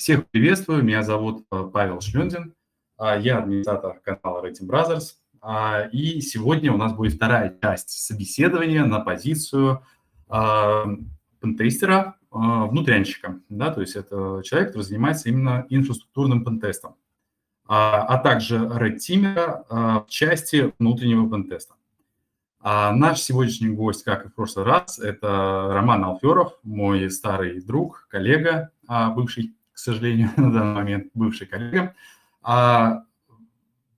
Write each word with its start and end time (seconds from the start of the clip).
Всех 0.00 0.28
приветствую, 0.28 0.82
меня 0.82 1.02
зовут 1.02 1.44
э, 1.52 1.70
Павел 1.70 2.00
Шлюндин, 2.00 2.54
а, 2.96 3.18
я 3.18 3.36
администратор 3.36 4.00
канала 4.00 4.42
Rating 4.42 4.66
Brothers, 4.66 5.16
а, 5.42 5.90
и 5.92 6.22
сегодня 6.22 6.72
у 6.72 6.78
нас 6.78 6.94
будет 6.94 7.16
вторая 7.16 7.54
часть 7.60 7.90
собеседования 7.90 8.86
на 8.86 9.00
позицию 9.00 9.84
а, 10.26 10.86
пентестера, 11.42 12.16
внутрянщика, 12.30 13.40
да, 13.50 13.74
то 13.74 13.82
есть 13.82 13.94
это 13.94 14.40
человек, 14.42 14.70
который 14.70 14.84
занимается 14.84 15.28
именно 15.28 15.66
инфраструктурным 15.68 16.46
пентестом, 16.46 16.96
а 17.66 18.16
также 18.18 18.56
Red 18.56 19.00
в 19.68 20.06
части 20.08 20.72
внутреннего 20.78 21.28
пентеста. 21.28 21.74
А 22.60 22.92
наш 22.94 23.20
сегодняшний 23.20 23.68
гость, 23.68 24.04
как 24.04 24.24
и 24.24 24.28
в 24.28 24.34
прошлый 24.34 24.64
раз, 24.64 24.98
это 24.98 25.68
Роман 25.72 26.04
Алферов, 26.04 26.58
мой 26.62 27.10
старый 27.10 27.60
друг, 27.60 28.06
коллега, 28.08 28.70
бывший 28.86 29.54
сожалению, 29.80 30.30
на 30.36 30.52
данный 30.52 30.74
момент 30.74 31.10
бывший 31.14 31.46
коллега. 31.46 31.94
А 32.42 33.02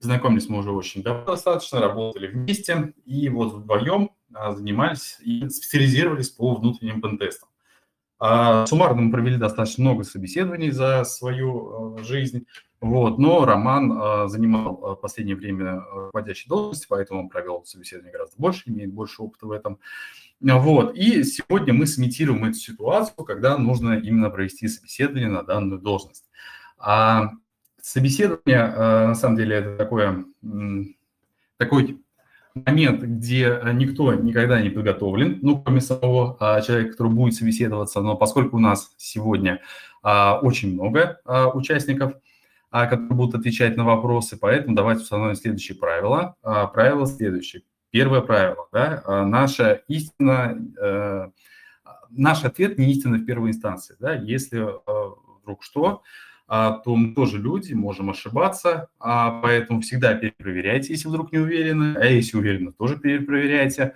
знакомились 0.02 0.48
мы 0.48 0.58
уже 0.58 0.72
очень 0.72 1.02
давно 1.02 1.24
достаточно, 1.24 1.80
работали 1.80 2.27
вместе, 2.27 2.92
и 3.05 3.28
вот 3.28 3.52
вдвоем 3.55 4.10
а, 4.34 4.52
занимались 4.52 5.18
и 5.20 5.48
специализировались 5.48 6.30
по 6.30 6.55
внутренним 6.55 7.00
пентестам. 7.00 7.48
А, 8.18 8.66
суммарно 8.66 9.02
мы 9.02 9.12
провели 9.12 9.36
достаточно 9.36 9.84
много 9.84 10.05
собеседований 10.05 10.70
за 10.70 11.05
свою 11.05 11.96
а, 11.96 12.02
жизнь, 12.02 12.46
вот, 12.80 13.19
но 13.19 13.44
Роман 13.44 14.28
занимал 14.28 14.96
в 14.96 14.96
последнее 14.96 15.36
время 15.36 15.84
руководящей 15.92 16.48
должности, 16.48 16.86
поэтому 16.88 17.20
он 17.20 17.28
провел 17.28 17.64
собеседование 17.64 18.12
гораздо 18.12 18.34
больше, 18.38 18.70
имеет 18.70 18.92
больше 18.92 19.22
опыта 19.22 19.46
в 19.46 19.52
этом. 19.52 19.78
Вот. 20.42 20.96
И 20.96 21.23
сегодня 21.23 21.73
мы 21.73 21.87
сымитируем 21.87 22.45
эту 22.45 22.55
ситуацию, 22.55 23.24
когда 23.24 23.56
нужно 23.56 23.98
именно 23.98 24.28
провести 24.28 24.66
собеседование 24.66 25.28
на 25.28 25.42
данную 25.42 25.80
должность. 25.80 26.25
А 26.78 27.30
собеседование, 27.80 28.75
э, 28.75 29.06
на 29.08 29.14
самом 29.14 29.36
деле, 29.36 29.56
это 29.56 29.77
такое, 29.77 30.25
такой 31.58 32.02
момент, 32.55 33.02
где 33.02 33.61
никто 33.72 34.14
никогда 34.14 34.61
не 34.61 34.70
подготовлен, 34.70 35.39
ну, 35.42 35.62
кроме 35.62 35.80
самого 35.80 36.36
а, 36.39 36.61
человека, 36.61 36.92
который 36.92 37.12
будет 37.12 37.34
собеседоваться, 37.34 38.00
но 38.00 38.17
поскольку 38.17 38.56
у 38.56 38.61
нас 38.61 38.92
сегодня 38.98 39.61
а, 40.02 40.39
очень 40.41 40.74
много 40.74 41.20
а, 41.24 41.48
участников, 41.48 42.14
которые 42.70 43.08
будут 43.08 43.34
отвечать 43.34 43.77
на 43.77 43.84
вопросы, 43.84 44.39
поэтому 44.39 44.74
давайте 44.74 45.02
установим 45.02 45.34
следующие 45.34 45.77
правила. 45.77 46.36
Правило 46.42 47.06
следующее. 47.06 47.62
Первое 47.93 48.23
правило, 48.23 48.69
да, 48.73 49.03
а, 49.05 49.27
наша 49.27 49.83
истина, 49.87 50.59
э, 50.81 51.29
наш 52.09 52.43
ответ 52.43 52.79
не 52.79 52.91
истина 52.91 53.19
в 53.19 53.27
первой 53.27 53.51
инстанции, 53.51 53.97
да, 54.01 54.15
если 54.15 54.62
э, 54.62 55.11
вдруг 55.43 55.62
что, 55.62 56.03
а, 56.48 56.79
то 56.79 56.97
мы 56.97 57.15
тоже 57.15 57.37
люди, 57.37 57.75
можем 57.75 58.09
ошибаться, 58.09 58.89
а, 58.98 59.43
поэтому 59.43 59.83
всегда 59.83 60.15
перепроверяйте, 60.15 60.95
если 60.95 61.09
вдруг 61.09 61.33
не 61.33 61.39
уверены, 61.39 61.95
а 61.98 62.07
если 62.07 62.39
уверены, 62.39 62.73
тоже 62.73 62.97
перепроверяйте. 62.97 63.95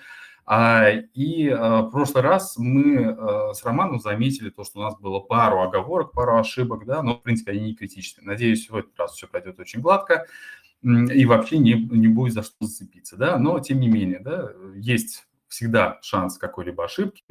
И 0.48 1.50
в 1.50 1.90
прошлый 1.90 2.22
раз 2.22 2.56
мы 2.56 3.52
с 3.52 3.64
Романом 3.64 3.98
заметили 3.98 4.48
то, 4.48 4.62
что 4.62 4.78
у 4.78 4.82
нас 4.84 4.96
было 4.96 5.18
пару 5.18 5.60
оговорок, 5.60 6.12
пару 6.12 6.38
ошибок, 6.38 6.86
да, 6.86 7.02
но, 7.02 7.16
в 7.16 7.22
принципе, 7.22 7.50
они 7.50 7.62
не 7.62 7.74
критичны. 7.74 8.22
Надеюсь, 8.22 8.70
в 8.70 8.76
этот 8.76 8.96
раз 8.96 9.14
все 9.14 9.26
пройдет 9.26 9.58
очень 9.58 9.80
гладко 9.80 10.24
и 10.82 11.24
вообще 11.24 11.58
не, 11.58 11.74
не 11.74 12.08
будет 12.08 12.34
за 12.34 12.42
что 12.42 12.54
зацепиться, 12.60 13.16
да, 13.16 13.38
но 13.38 13.58
тем 13.60 13.80
не 13.80 13.88
менее, 13.88 14.20
да, 14.20 14.50
есть 14.76 15.26
всегда 15.48 15.98
шанс 16.02 16.38
какой-либо 16.38 16.84
ошибки, 16.84 17.22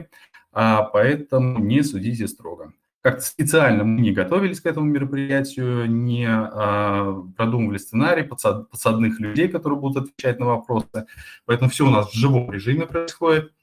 а, 0.52 0.84
поэтому 0.84 1.60
не 1.60 1.84
судите 1.84 2.28
строго. 2.28 2.74
Как-то 3.02 3.22
специально 3.22 3.84
мы 3.84 4.02
не 4.02 4.12
готовились 4.12 4.62
к 4.62 4.66
этому 4.66 4.88
мероприятию, 4.88 5.90
не 5.90 6.26
а, 6.28 7.22
продумывали 7.38 7.78
сценарий 7.78 8.24
подсад, 8.24 8.70
подсадных 8.70 9.20
людей, 9.20 9.48
которые 9.48 9.80
будут 9.80 10.04
отвечать 10.06 10.40
на 10.40 10.48
вопросы, 10.48 11.06
поэтому 11.46 11.70
все 11.70 11.86
у 11.86 11.90
нас 11.90 12.10
в 12.10 12.16
живом 12.16 12.52
режиме 12.52 12.88
происходит. 12.88 13.54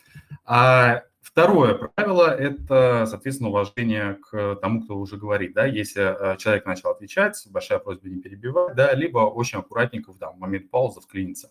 А 0.45 1.03
Второе 1.32 1.75
правило– 1.75 2.26
это, 2.38 3.06
соответственно, 3.06 3.48
уважение 3.48 4.16
к 4.16 4.56
тому, 4.56 4.82
кто 4.82 4.98
уже 4.98 5.16
говорит. 5.16 5.54
Да? 5.54 5.65
Если 5.65 6.03
э, 6.03 6.37
человек 6.37 6.66
начал 6.66 6.91
отвечать, 6.91 7.43
большая 7.48 7.78
просьба 7.78 8.10
не 8.10 8.20
перебивать, 8.20 8.76
да, 8.76 8.93
либо 8.93 9.20
очень 9.20 9.59
аккуратненько 9.59 10.12
в 10.12 10.19
да, 10.19 10.32
момент 10.32 10.70
паузы 10.70 11.00
вклиниться. 11.00 11.50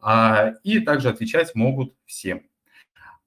А, 0.00 0.54
и 0.64 0.80
также 0.80 1.10
отвечать 1.10 1.54
могут 1.54 1.94
все. 2.06 2.44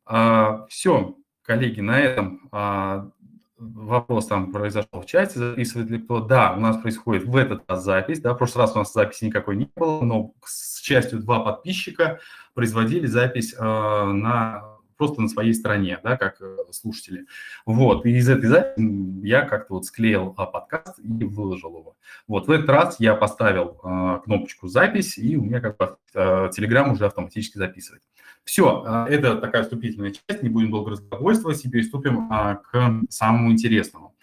А, 0.06 0.66
все, 0.68 1.16
коллеги, 1.44 1.82
на 1.82 2.00
этом 2.00 2.50
а, 2.52 3.12
вопрос 3.58 4.26
там 4.26 4.52
произошел 4.52 5.00
в 5.00 5.06
чате, 5.06 5.38
записывает 5.38 5.92
ли 5.92 6.00
кто. 6.00 6.22
Да, 6.22 6.54
у 6.54 6.60
нас 6.60 6.78
происходит 6.78 7.26
в 7.26 7.36
этот 7.38 7.70
раз 7.70 7.84
запись, 7.84 8.20
да, 8.20 8.34
в 8.34 8.38
прошлый 8.40 8.66
раз 8.66 8.76
у 8.76 8.80
нас 8.80 8.92
записи 8.92 9.26
никакой 9.26 9.58
не 9.58 9.70
было, 9.76 10.02
но 10.02 10.34
с 10.44 10.82
частью 10.82 11.20
два 11.20 11.42
подписчика 11.42 12.20
производили 12.56 13.06
запись 13.06 13.54
э, 13.54 13.62
на 13.62 14.73
просто 14.98 15.22
на 15.22 15.28
своей 15.28 15.54
стороне, 15.54 16.00
да, 16.04 16.18
как 16.18 16.42
э, 16.42 16.58
слушатели. 16.72 17.26
Вот, 17.66 18.06
и 18.06 18.12
из 18.12 18.30
этой 18.30 18.48
записи 18.48 19.26
я 19.26 19.42
как-то 19.42 19.76
вот 19.76 19.86
склеил 19.86 20.34
а, 20.38 20.46
подкаст 20.46 21.00
и 21.00 21.24
выложил 21.24 21.78
его. 21.78 21.96
Вот, 22.28 22.48
в 22.48 22.52
этот 22.52 22.70
раз 22.70 23.00
я 23.00 23.16
поставил 23.16 23.80
э, 23.84 24.20
кнопочку 24.24 24.68
«Запись», 24.68 25.18
и 25.18 25.38
у 25.38 25.44
меня 25.44 25.60
как 25.60 25.78
бы 25.78 25.98
э, 26.14 26.50
Telegram 26.56 26.92
уже 26.92 27.06
автоматически 27.06 27.58
записывает. 27.58 28.04
Все, 28.44 28.84
э, 28.86 29.14
это 29.14 29.36
такая 29.36 29.64
вступительная 29.64 30.12
часть, 30.12 30.44
не 30.44 30.50
будем 30.50 30.72
долго 30.72 30.92
разговаривать 30.92 31.66
и 31.66 31.70
переступим 31.70 32.32
э, 32.32 32.58
к 32.72 33.02
самому 33.10 33.52
интересному. 33.52 34.16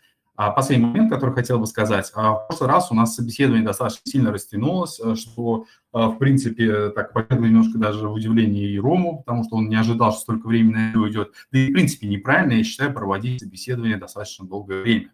А 0.43 0.53
последний 0.53 0.87
момент, 0.87 1.13
который 1.13 1.35
хотел 1.35 1.59
бы 1.59 1.67
сказать. 1.67 2.11
А 2.15 2.33
в 2.33 2.47
прошлый 2.49 2.71
раз 2.71 2.91
у 2.91 2.95
нас 2.95 3.15
собеседование 3.15 3.63
достаточно 3.63 4.01
сильно 4.07 4.33
растянулось, 4.33 4.99
э, 4.99 5.15
что, 5.15 5.67
э, 5.93 6.07
в 6.07 6.17
принципе, 6.17 6.89
так 6.89 7.13
повергло 7.13 7.45
немножко 7.45 7.77
даже 7.77 8.09
в 8.09 8.15
удивление 8.15 8.71
и 8.71 8.81
Рому, 8.81 9.19
потому 9.19 9.45
что 9.45 9.57
он 9.57 9.69
не 9.69 9.77
ожидал, 9.77 10.13
что 10.13 10.23
столько 10.23 10.47
времени 10.47 10.73
на 10.73 10.91
это 10.93 10.99
уйдет. 10.99 11.33
Да 11.53 11.59
и, 11.59 11.69
в 11.69 11.75
принципе, 11.75 12.09
неправильно, 12.09 12.55
я 12.55 12.65
считаю, 12.65 12.95
проводить 12.95 13.41
собеседование 13.41 13.99
достаточно 13.99 14.47
долгое 14.47 14.81
время. 14.81 15.13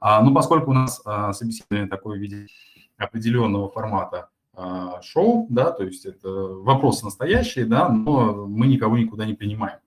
А, 0.00 0.20
но 0.20 0.34
поскольку 0.34 0.72
у 0.72 0.74
нас 0.74 1.00
а, 1.04 1.32
собеседование 1.32 1.88
такое 1.88 2.18
в 2.18 2.20
виде 2.20 2.48
определенного 2.98 3.70
формата 3.70 4.28
шоу, 5.02 5.46
да, 5.50 5.70
то 5.70 5.84
есть 5.84 6.04
это 6.04 6.28
вопросы 6.28 7.04
настоящие, 7.04 7.64
да, 7.64 7.88
но 7.88 8.46
мы 8.48 8.66
никого 8.66 8.98
никуда 8.98 9.24
не 9.24 9.34
принимаем. 9.34 9.78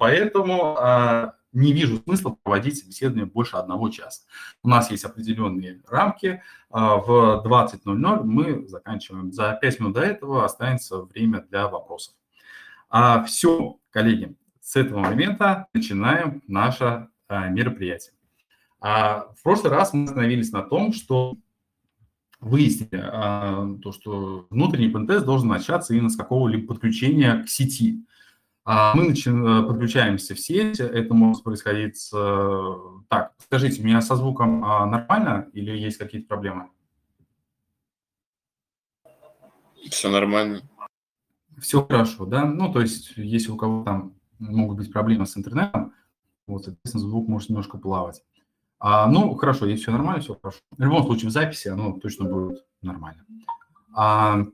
Поэтому 0.00 0.76
не 1.52 1.72
вижу 1.72 2.02
смысла 2.02 2.36
проводить 2.42 2.78
собеседование 2.78 3.26
больше 3.26 3.56
одного 3.56 3.88
часа. 3.90 4.22
У 4.62 4.68
нас 4.68 4.90
есть 4.90 5.04
определенные 5.04 5.80
рамки. 5.88 6.42
А, 6.70 6.96
в 6.96 7.42
20.00 7.46 8.22
мы 8.24 8.66
заканчиваем. 8.66 9.32
За 9.32 9.58
5 9.60 9.80
минут 9.80 9.94
до 9.94 10.00
этого 10.00 10.44
останется 10.44 11.02
время 11.02 11.42
для 11.50 11.68
вопросов. 11.68 12.14
А 12.88 13.22
все, 13.24 13.78
коллеги, 13.90 14.34
с 14.60 14.76
этого 14.76 15.00
момента 15.00 15.66
начинаем 15.74 16.42
наше 16.46 17.08
а, 17.28 17.48
мероприятие. 17.48 18.14
В 18.80 19.36
прошлый 19.44 19.70
раз 19.70 19.92
мы 19.92 20.04
остановились 20.04 20.50
на 20.50 20.62
том, 20.62 20.92
что 20.92 21.36
выяснили 22.40 23.80
то, 23.80 23.92
что 23.92 24.48
внутренний 24.50 24.88
ПНТС 24.88 25.22
должен 25.22 25.48
начаться 25.48 25.94
именно 25.94 26.10
с 26.10 26.16
какого-либо 26.16 26.66
подключения 26.66 27.44
к 27.44 27.48
сети. 27.48 28.04
А 28.64 28.94
мы 28.94 29.08
начи... 29.08 29.28
Э, 29.28 29.62
подключаемся 29.66 30.34
в 30.34 30.40
сеть, 30.40 30.78
это 30.78 31.14
может 31.14 31.42
происходить. 31.42 32.10
Э, 32.14 32.74
так, 33.08 33.32
скажите, 33.38 33.82
у 33.82 33.84
меня 33.84 34.00
со 34.00 34.14
звуком 34.14 34.64
а, 34.64 34.86
нормально 34.86 35.48
или 35.52 35.76
есть 35.76 35.98
какие-то 35.98 36.28
проблемы? 36.28 36.70
Все 39.90 40.10
нормально. 40.10 40.62
Все 41.60 41.84
хорошо, 41.84 42.24
да? 42.24 42.44
Ну, 42.44 42.72
то 42.72 42.80
есть, 42.80 43.16
если 43.16 43.50
у 43.50 43.56
кого 43.56 43.84
там 43.84 44.14
могут 44.38 44.78
быть 44.78 44.92
проблемы 44.92 45.26
с 45.26 45.36
интернетом, 45.36 45.92
вот, 46.46 46.64
соответственно, 46.64 47.04
звук 47.04 47.28
может 47.28 47.48
немножко 47.48 47.78
плавать. 47.78 48.22
А, 48.78 49.06
ну, 49.06 49.34
хорошо, 49.34 49.66
если 49.66 49.82
все 49.82 49.92
нормально, 49.92 50.22
все 50.22 50.38
хорошо. 50.40 50.58
В 50.70 50.82
любом 50.82 51.04
случае, 51.04 51.28
в 51.28 51.32
записи 51.32 51.68
оно 51.68 51.98
точно 51.98 52.26
будет 52.26 52.64
нормально. 52.80 53.24
А, 53.94 54.44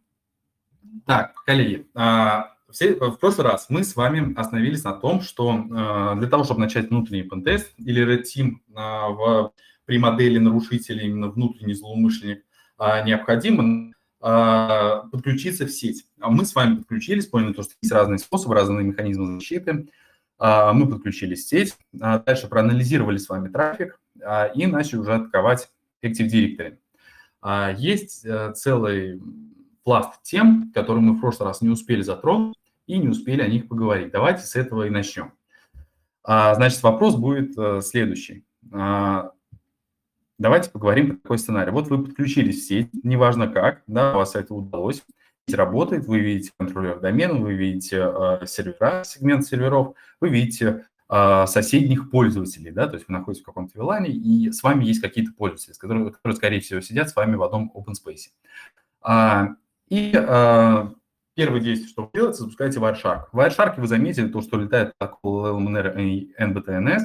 так, 1.06 1.34
коллеги, 1.44 1.88
а, 1.94 2.54
в 2.68 3.16
прошлый 3.16 3.46
раз 3.46 3.66
мы 3.70 3.82
с 3.82 3.96
вами 3.96 4.38
остановились 4.38 4.84
на 4.84 4.92
том, 4.92 5.22
что 5.22 5.54
э, 5.54 6.18
для 6.18 6.28
того, 6.28 6.44
чтобы 6.44 6.60
начать 6.60 6.90
внутренний 6.90 7.22
пентест 7.22 7.72
или 7.78 8.04
Red 8.04 8.24
Team 8.24 8.56
э, 8.68 9.12
в, 9.12 9.52
при 9.86 9.98
модели 9.98 10.38
нарушителя, 10.38 11.02
именно 11.02 11.28
внутренний 11.28 11.72
злоумышленник, 11.74 12.44
э, 12.78 13.04
необходимо 13.04 13.92
подключиться 14.20 15.64
в 15.64 15.70
сеть. 15.70 16.04
Мы 16.16 16.44
с 16.44 16.52
вами 16.52 16.78
подключились, 16.78 17.26
поняли, 17.26 17.52
что 17.52 17.62
есть 17.80 17.92
разные 17.92 18.18
способы, 18.18 18.56
разные 18.56 18.84
механизмы 18.84 19.36
защиты. 19.36 19.86
Мы 20.40 20.88
подключились 20.90 21.44
в 21.44 21.48
сеть, 21.48 21.76
дальше 21.92 22.48
проанализировали 22.48 23.18
с 23.18 23.28
вами 23.28 23.48
трафик 23.48 24.00
и 24.56 24.66
начали 24.66 24.96
уже 24.96 25.14
атаковать 25.14 25.68
Active 26.04 26.26
Directory. 26.26 27.76
Есть 27.78 28.26
целый 28.56 29.22
пласт 29.84 30.20
тем, 30.24 30.72
которые 30.74 31.04
мы 31.04 31.12
в 31.14 31.20
прошлый 31.20 31.46
раз 31.46 31.60
не 31.60 31.68
успели 31.68 32.02
затронуть 32.02 32.57
и 32.88 32.98
не 32.98 33.08
успели 33.08 33.42
о 33.42 33.48
них 33.48 33.68
поговорить. 33.68 34.10
Давайте 34.10 34.42
с 34.42 34.56
этого 34.56 34.86
и 34.86 34.90
начнем. 34.90 35.32
А, 36.24 36.54
значит, 36.54 36.82
вопрос 36.82 37.14
будет 37.14 37.56
а, 37.56 37.80
следующий. 37.82 38.44
А, 38.72 39.32
давайте 40.38 40.70
поговорим 40.70 41.10
про 41.10 41.16
такой 41.16 41.38
сценарий. 41.38 41.70
Вот 41.70 41.88
вы 41.88 42.02
подключились 42.02 42.64
в 42.64 42.66
сеть, 42.66 42.88
неважно 43.04 43.46
как, 43.48 43.82
да, 43.86 44.14
у 44.14 44.16
вас 44.16 44.34
это 44.34 44.54
удалось, 44.54 45.04
работает, 45.52 46.06
вы 46.06 46.20
видите 46.20 46.52
контроллер 46.58 46.98
домена, 46.98 47.34
вы 47.34 47.54
видите 47.54 47.96
э, 48.02 48.46
сервера, 48.46 49.02
сегмент 49.04 49.46
серверов, 49.46 49.94
вы 50.20 50.28
видите 50.28 50.84
э, 51.08 51.46
соседних 51.46 52.10
пользователей, 52.10 52.70
да, 52.70 52.86
то 52.86 52.96
есть 52.96 53.08
вы 53.08 53.14
находитесь 53.14 53.42
в 53.42 53.46
каком-то 53.46 53.78
вилане, 53.78 54.10
и 54.10 54.52
с 54.52 54.62
вами 54.62 54.84
есть 54.84 55.00
какие-то 55.00 55.32
пользователи, 55.32 55.72
которые, 55.78 56.10
которые, 56.10 56.36
скорее 56.36 56.60
всего, 56.60 56.82
сидят 56.82 57.08
с 57.08 57.16
вами 57.16 57.36
в 57.36 57.42
одном 57.42 57.72
open 57.74 57.94
space. 57.94 58.28
А, 59.00 59.54
и 59.88 60.12
первое 61.38 61.60
действие, 61.60 61.88
что 61.88 62.02
вы 62.02 62.10
делаете, 62.12 62.38
запускаете 62.38 62.80
Wireshark. 62.80 63.26
В 63.30 63.38
Wireshark 63.38 63.74
вы 63.80 63.86
заметили 63.86 64.26
то, 64.26 64.42
что 64.42 64.58
летает 64.58 64.92
протокол 64.98 65.46
LMNR 65.46 66.02
и 66.02 66.34
NBTNS, 66.36 67.02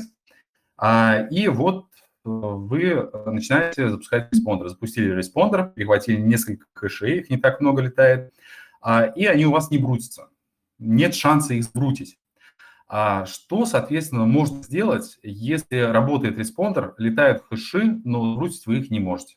а, 0.75 1.27
и 1.29 1.47
вот 1.49 1.85
вы 2.23 3.11
начинаете 3.27 3.89
запускать 3.89 4.29
респондер. 4.31 4.69
Запустили 4.69 5.13
респондер, 5.13 5.69
перехватили 5.75 6.19
несколько 6.19 6.65
хэшей, 6.73 7.19
их 7.19 7.29
не 7.29 7.37
так 7.37 7.61
много 7.61 7.83
летает, 7.83 8.33
а, 8.81 9.05
и 9.05 9.25
они 9.25 9.45
у 9.45 9.51
вас 9.51 9.69
не 9.69 9.77
брутятся. 9.77 10.29
Нет 10.79 11.13
шанса 11.13 11.53
их 11.53 11.65
сбрутить. 11.65 12.17
А 12.87 13.27
что, 13.27 13.67
соответственно, 13.67 14.25
можно 14.25 14.63
сделать, 14.63 15.19
если 15.21 15.77
работает 15.77 16.39
респондер, 16.39 16.95
летают 16.97 17.43
хэши, 17.51 18.01
но 18.03 18.33
сбрутить 18.33 18.65
вы 18.65 18.79
их 18.79 18.89
не 18.89 18.99
можете? 18.99 19.35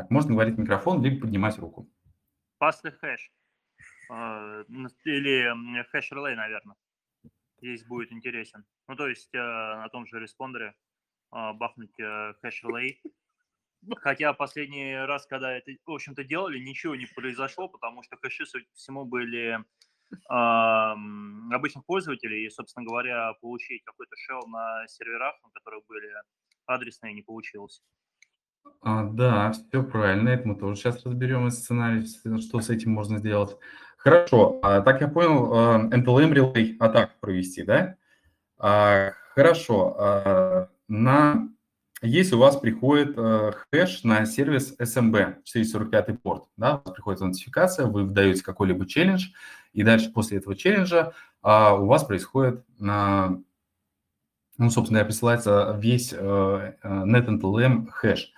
Так, 0.00 0.10
можно 0.10 0.32
говорить 0.32 0.54
в 0.54 0.58
микрофон, 0.58 1.02
либо 1.02 1.20
поднимать 1.20 1.58
руку. 1.58 1.86
Пасты 2.56 2.90
хэш. 2.90 3.30
А, 4.10 4.62
или 5.04 5.82
хэш-релей, 5.90 6.34
наверное. 6.36 6.74
Здесь 7.58 7.84
будет 7.84 8.10
интересен. 8.10 8.64
Ну, 8.88 8.96
то 8.96 9.06
есть 9.06 9.28
э, 9.34 9.36
на 9.36 9.90
том 9.90 10.06
же 10.06 10.18
респондере 10.18 10.74
а, 11.30 11.52
бахнуть 11.52 11.92
э, 12.00 12.32
хэш-релей. 12.40 13.02
Хотя 13.96 14.32
последний 14.32 14.96
раз, 14.96 15.26
когда 15.26 15.52
это, 15.52 15.70
в 15.84 15.90
общем-то, 15.90 16.24
делали, 16.24 16.58
ничего 16.58 16.96
не 16.96 17.04
произошло, 17.04 17.68
потому 17.68 18.02
что 18.02 18.16
хэши, 18.16 18.46
судя 18.46 18.64
по 18.64 18.76
всему, 18.76 19.04
были 19.04 19.58
обычных 20.28 21.84
пользователей, 21.84 22.46
и, 22.46 22.50
собственно 22.50 22.86
говоря, 22.86 23.34
получить 23.34 23.84
какой-то 23.84 24.16
shell 24.16 24.46
на 24.48 24.88
серверах, 24.88 25.36
на 25.44 25.50
которых 25.50 25.86
были 25.86 26.10
адресные, 26.66 27.12
не 27.12 27.22
получилось. 27.22 27.82
А, 28.82 29.04
да, 29.04 29.52
все 29.52 29.82
правильно. 29.82 30.30
Это 30.30 30.48
мы 30.48 30.54
тоже 30.54 30.76
сейчас 30.76 31.04
разберем 31.04 31.48
из 31.48 31.58
сценария, 31.58 32.04
что 32.40 32.60
с 32.60 32.70
этим 32.70 32.92
можно 32.92 33.18
сделать. 33.18 33.56
Хорошо. 33.96 34.58
А, 34.62 34.80
так 34.80 35.00
я 35.00 35.08
понял, 35.08 35.88
NTLM 35.90 36.32
Relay 36.32 36.76
атак 36.78 37.18
провести, 37.20 37.62
да? 37.62 37.96
А, 38.58 39.12
хорошо. 39.34 39.96
А, 39.98 40.68
на... 40.88 41.48
Если 42.02 42.34
у 42.34 42.38
вас 42.38 42.56
приходит 42.56 43.12
а, 43.18 43.52
хэш 43.70 44.04
на 44.04 44.24
сервис 44.24 44.74
SMB, 44.78 45.42
445 45.44 46.22
порт, 46.22 46.44
да, 46.56 46.76
у 46.76 46.82
вас 46.82 46.94
приходит 46.94 47.20
нотификация, 47.20 47.86
вы 47.86 48.04
вдаете 48.04 48.42
какой-либо 48.42 48.86
челлендж, 48.86 49.26
и 49.74 49.82
дальше 49.82 50.10
после 50.10 50.38
этого 50.38 50.56
челленджа 50.56 51.12
а, 51.42 51.74
у 51.74 51.84
вас 51.86 52.04
происходит 52.04 52.64
а, 52.80 53.36
ну, 54.60 54.68
собственно, 54.68 55.02
присылается 55.06 55.74
весь 55.80 56.12
uh, 56.12 56.74
NetNTLM 56.82 57.88
хэш 57.90 58.30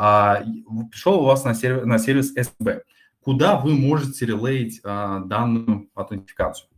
а, 0.00 0.44
пришел 0.92 1.20
у 1.20 1.24
вас 1.24 1.44
на, 1.44 1.54
сервис, 1.54 1.84
на 1.84 1.98
сервис 1.98 2.32
SB, 2.36 2.82
куда 3.20 3.56
вы 3.56 3.74
можете 3.74 4.26
релеить 4.26 4.80
а, 4.84 5.18
данную 5.24 5.90
аутентификацию? 5.92 6.70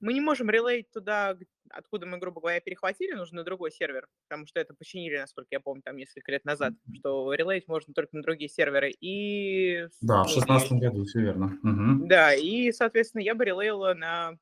Мы 0.00 0.14
не 0.14 0.20
можем 0.20 0.50
релеить 0.50 0.90
туда, 0.90 1.36
откуда 1.72 2.06
мы, 2.06 2.18
грубо 2.18 2.40
говоря, 2.40 2.60
перехватили, 2.60 3.14
нужно 3.14 3.38
на 3.38 3.44
другой 3.44 3.70
сервер, 3.70 4.06
потому 4.28 4.46
что 4.46 4.60
это 4.60 4.74
починили, 4.74 5.18
насколько 5.18 5.48
я 5.50 5.60
помню, 5.60 5.82
там 5.82 5.96
несколько 5.96 6.32
лет 6.32 6.44
назад, 6.44 6.74
что 6.94 7.32
релейт 7.34 7.66
можно 7.68 7.94
только 7.94 8.16
на 8.16 8.22
другие 8.22 8.48
серверы. 8.48 8.90
И... 9.00 9.86
Да, 10.00 10.24
в 10.24 10.28
шестнадцатом 10.28 10.78
году, 10.80 11.04
все 11.04 11.20
верно. 11.20 11.58
Угу. 11.62 12.06
Да, 12.06 12.34
и, 12.34 12.72
соответственно, 12.72 13.22
я 13.22 13.34
бы 13.34 13.44
релеила 13.44 13.94
на, 13.94 14.38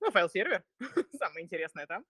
на 0.00 0.10
файл-сервер. 0.10 0.62
Самое 1.18 1.44
интересное 1.44 1.86
там. 1.86 2.04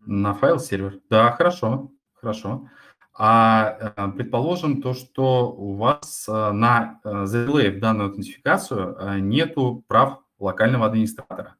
На 0.00 0.34
файл-сервер. 0.34 1.00
Да, 1.08 1.32
хорошо, 1.32 1.92
хорошо. 2.12 2.68
А 3.14 3.92
э, 3.96 4.12
предположим 4.12 4.80
то, 4.80 4.94
что 4.94 5.52
у 5.52 5.74
вас 5.74 6.26
э, 6.28 6.52
на 6.52 7.00
э, 7.04 7.26
зарелей 7.26 7.70
в 7.70 7.78
данную 7.78 8.08
аутентификацию 8.08 9.20
нету 9.20 9.84
прав 9.86 10.24
локального 10.38 10.86
администратора 10.86 11.56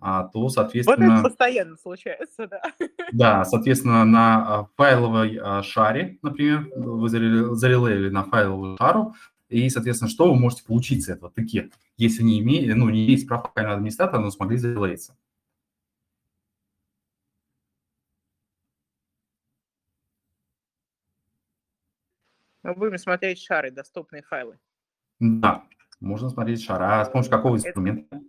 то, 0.00 0.48
соответственно... 0.48 1.06
Вот 1.06 1.14
это 1.14 1.22
постоянно 1.28 1.76
случается, 1.76 2.46
да. 2.46 2.62
Да, 3.12 3.44
соответственно, 3.44 4.04
на 4.04 4.60
а, 4.60 4.68
файловой 4.76 5.38
а, 5.42 5.62
шаре, 5.62 6.18
например, 6.22 6.70
вы 6.74 7.08
зарелеяли 7.08 8.08
на 8.08 8.24
файловую 8.24 8.78
шару, 8.78 9.14
и, 9.48 9.68
соответственно, 9.68 10.10
что 10.10 10.32
вы 10.32 10.38
можете 10.38 10.64
получить 10.64 11.04
с 11.04 11.08
этого 11.08 11.30
тыке, 11.30 11.70
если 11.96 12.22
не 12.22 12.40
имеете, 12.40 12.74
ну, 12.74 12.88
не 12.88 13.04
есть 13.04 13.28
прав 13.28 13.44
локального 13.44 13.76
администратора, 13.76 14.20
но 14.20 14.30
смогли 14.30 14.56
зарелеиться. 14.56 15.16
Мы 22.62 22.74
будем 22.74 22.98
смотреть 22.98 23.40
шары, 23.40 23.70
доступные 23.70 24.22
файлы. 24.22 24.58
Да, 25.18 25.64
можно 25.98 26.28
смотреть 26.30 26.62
шары. 26.62 26.84
А 26.84 27.04
с 27.04 27.08
помощью 27.08 27.32
какого 27.32 27.56
инструмента? 27.56 28.16
Это... 28.16 28.24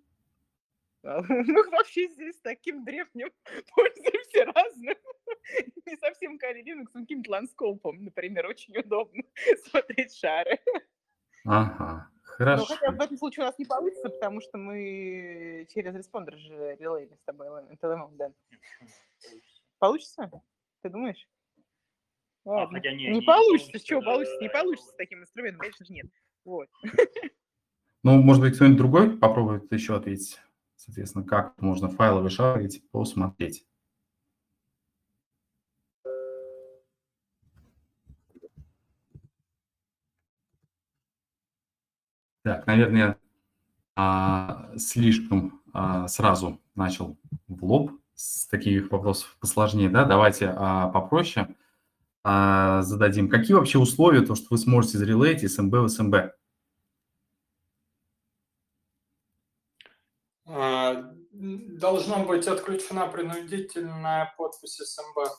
А, 1.04 1.22
мы 1.30 1.70
вообще 1.72 2.08
здесь 2.10 2.40
таким 2.42 2.84
древним 2.84 3.32
пользуемся 3.76 4.46
разным. 4.46 4.96
Не 5.86 5.98
совсем 5.98 6.38
Kali 6.38 6.64
Linux, 6.64 6.90
но 6.94 7.02
каким-то 7.02 7.32
ландскопом, 7.32 8.04
например, 8.04 8.48
очень 8.48 8.78
удобно 8.78 9.24
смотреть 9.70 10.16
шары. 10.16 10.60
Ага, 11.46 12.10
хорошо. 12.22 12.62
Но 12.62 12.76
хотя 12.76 12.92
в 12.92 13.02
этом 13.02 13.18
случае 13.18 13.44
у 13.44 13.48
нас 13.48 13.58
не 13.58 13.66
получится, 13.66 14.10
потому 14.10 14.42
что 14.42 14.58
мы 14.58 15.68
через 15.74 15.96
респондер 15.96 16.38
же 16.38 16.78
релейли 16.80 17.16
с 17.16 17.24
тобой 17.24 17.48
LLM, 17.48 18.16
да. 18.18 18.32
Получится? 19.80 20.30
Ты 20.84 20.90
думаешь? 20.90 21.28
А, 22.46 22.50
Ладно. 22.50 22.80
А, 22.80 22.92
не, 22.92 22.96
не, 22.96 23.14
не 23.16 23.22
получится. 23.22 23.80
С 23.80 23.84
чего 23.84 24.02
получится? 24.02 24.38
Не 24.40 24.50
получится 24.50 24.92
с 24.92 24.96
таким 24.96 25.22
инструментом, 25.22 25.62
конечно 25.62 25.86
же, 25.86 25.94
нет. 25.94 26.08
Вот. 26.46 26.70
Ну, 28.04 28.22
может 28.22 28.42
быть, 28.42 28.56
кто-нибудь 28.56 28.78
другой 28.78 29.18
попробует 29.18 29.72
еще 29.72 29.96
ответить? 29.96 30.40
Соответственно, 30.84 31.24
как 31.24 31.62
можно 31.62 31.90
файлы 31.90 32.22
вышарить, 32.22 32.82
посмотреть. 32.90 33.68
Так, 42.44 42.66
наверное, 42.66 43.20
а, 43.96 44.72
слишком 44.76 45.62
а, 45.72 46.08
сразу 46.08 46.60
начал 46.74 47.16
в 47.48 47.64
лоб 47.64 47.92
с 48.16 48.48
таких 48.48 48.92
вопросов 48.92 49.38
посложнее, 49.40 49.90
да? 49.90 50.06
Давайте 50.06 50.52
а, 50.58 50.88
попроще 50.90 51.56
зададим. 52.24 53.30
Какие 53.30 53.56
вообще 53.56 53.80
условия, 53.80 54.22
то, 54.22 54.36
что 54.36 54.48
вы 54.52 54.60
сможете 54.60 55.00
зарелейть 55.00 55.50
СМБ 55.52 55.74
в 55.74 55.90
СМБ? 55.90 56.16
Должно 61.32 62.26
быть 62.26 62.48
отключена 62.48 63.08
принудительная 63.08 64.34
подпись 64.38 64.78
СМБ. 64.78 65.30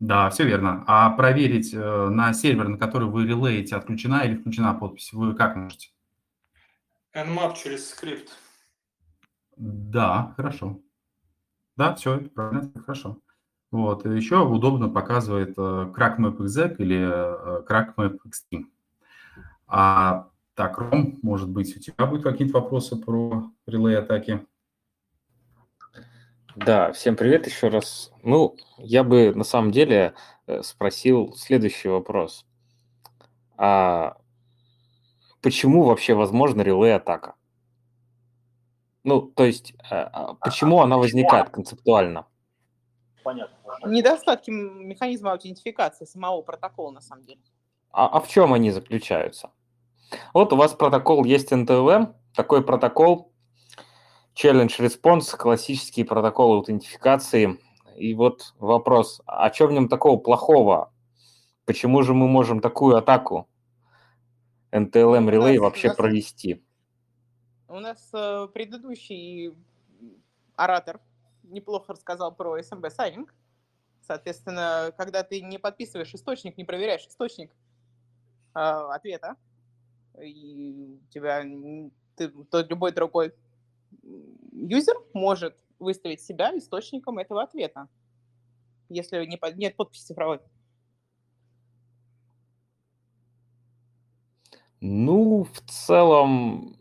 Да, 0.00 0.28
все 0.30 0.44
верно. 0.44 0.84
А 0.86 1.10
проверить 1.10 1.72
э, 1.72 2.08
на 2.08 2.34
сервер, 2.34 2.68
на 2.68 2.78
который 2.78 3.08
вы 3.08 3.26
релеете, 3.26 3.76
отключена 3.76 4.24
или 4.24 4.36
включена 4.36 4.74
подпись, 4.74 5.12
вы 5.12 5.34
как 5.34 5.56
можете? 5.56 5.90
Nmap 7.14 7.54
через 7.56 7.90
скрипт. 7.90 8.36
Да, 9.56 10.34
хорошо. 10.36 10.80
Да, 11.76 11.94
все, 11.94 12.18
правильно, 12.18 12.70
хорошо. 12.82 13.18
Вот, 13.70 14.04
и 14.06 14.10
еще 14.10 14.44
удобно 14.44 14.88
показывает 14.88 15.54
э, 15.56 15.92
CrackMap 15.96 16.36
exec 16.38 16.76
или 16.78 16.98
э, 16.98 17.64
CrackMap 17.66 18.18
extreme. 18.26 18.66
А, 19.66 20.28
так, 20.54 20.78
Ром, 20.78 21.18
может 21.22 21.48
быть, 21.48 21.76
у 21.76 21.80
тебя 21.80 22.06
будут 22.06 22.24
какие-то 22.24 22.60
вопросы 22.60 22.96
про 22.96 23.50
релей-атаки? 23.66 24.46
Да, 26.56 26.92
всем 26.92 27.16
привет 27.16 27.46
еще 27.46 27.68
раз. 27.68 28.12
Ну, 28.22 28.56
я 28.78 29.02
бы 29.02 29.34
на 29.34 29.44
самом 29.44 29.72
деле 29.72 30.14
э, 30.46 30.62
спросил 30.62 31.34
следующий 31.36 31.88
вопрос. 31.88 32.46
А 33.56 34.16
почему 35.42 35.84
вообще 35.84 36.14
возможна 36.14 36.62
релей-атака? 36.62 37.34
Ну, 39.02 39.20
то 39.22 39.44
есть, 39.44 39.74
а, 39.90 40.04
а 40.04 40.34
почему 40.34 40.80
она 40.80 40.96
возникает 40.96 41.50
концептуально? 41.50 42.26
понятно. 43.24 43.56
Недостатки 43.86 44.50
механизма 44.50 45.32
аутентификации 45.32 46.04
самого 46.04 46.42
протокола, 46.42 46.92
на 46.92 47.00
самом 47.00 47.24
деле. 47.24 47.40
А, 47.90 48.06
а 48.06 48.20
в 48.20 48.28
чем 48.28 48.52
они 48.52 48.70
заключаются? 48.70 49.50
Вот 50.32 50.52
у 50.52 50.56
вас 50.56 50.72
протокол 50.72 51.24
есть 51.24 51.52
NTLM, 51.52 52.14
такой 52.34 52.64
протокол, 52.64 53.32
Challenge 54.34 54.66
Response, 54.78 55.36
классический 55.36 56.04
протокол 56.04 56.54
аутентификации. 56.54 57.58
И 57.96 58.14
вот 58.14 58.54
вопрос, 58.58 59.22
а 59.26 59.52
что 59.52 59.68
в 59.68 59.72
нем 59.72 59.88
такого 59.88 60.18
плохого? 60.18 60.92
Почему 61.64 62.02
же 62.02 62.12
мы 62.12 62.26
можем 62.28 62.60
такую 62.60 62.96
атаку 62.96 63.48
NTLM 64.72 65.30
Relay 65.30 65.58
вообще 65.58 65.88
нас, 65.88 65.96
провести? 65.96 66.64
У 67.68 67.78
нас 67.78 68.10
э, 68.12 68.48
предыдущий 68.52 69.54
оратор 70.56 71.00
неплохо 71.44 71.92
рассказал 71.92 72.34
про 72.34 72.58
SMB 72.58 72.90
сайнинг. 72.90 73.34
Соответственно, 74.02 74.92
когда 74.98 75.22
ты 75.22 75.40
не 75.40 75.58
подписываешь 75.58 76.12
источник, 76.12 76.58
не 76.58 76.64
проверяешь 76.64 77.06
источник 77.06 77.52
э, 78.54 78.58
ответа, 78.58 79.36
и 80.20 80.98
тебя 81.10 81.44
ты, 82.16 82.28
то 82.28 82.62
любой 82.62 82.92
другой 82.92 83.34
юзер 84.52 84.96
может 85.12 85.56
выставить 85.78 86.20
себя 86.20 86.56
источником 86.56 87.18
этого 87.18 87.42
ответа, 87.42 87.88
если 88.88 89.24
не, 89.26 89.38
нет 89.56 89.76
подписи 89.76 90.06
цифровой. 90.06 90.40
Ну, 94.80 95.44
в 95.44 95.60
целом, 95.62 96.76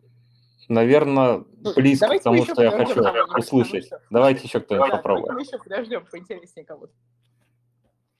наверное, 0.67 1.45
ну, 1.57 1.73
близко 1.73 2.19
к 2.19 2.23
тому, 2.23 2.43
что 2.43 2.61
я 2.61 2.71
хочу 2.71 3.01
услышать. 3.37 3.89
Давайте 4.09 4.43
еще 4.43 4.59
кто-нибудь 4.59 4.89
да, 4.89 4.97
попробует. 4.97 5.33
Мы 5.33 5.41
еще 5.41 5.57
подождем, 5.57 6.05
поинтереснее 6.11 6.65
кого-то. 6.65 6.93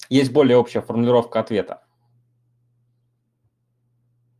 Есть 0.09 0.31
более 0.31 0.57
общая 0.57 0.81
формулировка 0.81 1.39
ответа. 1.39 1.83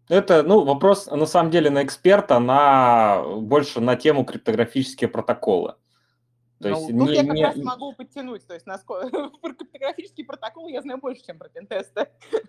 Это, 0.09 0.43
ну, 0.43 0.63
вопрос, 0.63 1.07
на 1.07 1.25
самом 1.25 1.51
деле, 1.51 1.69
на 1.69 1.83
эксперта, 1.83 2.39
на 2.39 3.23
больше 3.23 3.79
на 3.79 3.95
тему 3.95 4.25
криптографические 4.25 5.07
протоколы. 5.07 5.75
То 6.59 6.69
ну, 6.69 6.75
есть, 6.75 6.87
тут 6.87 7.09
не, 7.09 7.15
я 7.15 7.23
как 7.23 7.33
не... 7.33 7.45
раз 7.45 7.55
могу 7.57 7.93
подтянуть, 7.93 8.45
то 8.47 8.53
есть 8.53 8.65
насколько... 8.65 9.29
про 9.41 9.53
криптографический 9.53 10.25
протокол 10.25 10.67
я 10.67 10.81
знаю 10.81 10.99
больше, 10.99 11.25
чем 11.25 11.37
про 11.37 11.49
пентесты. 11.49 12.07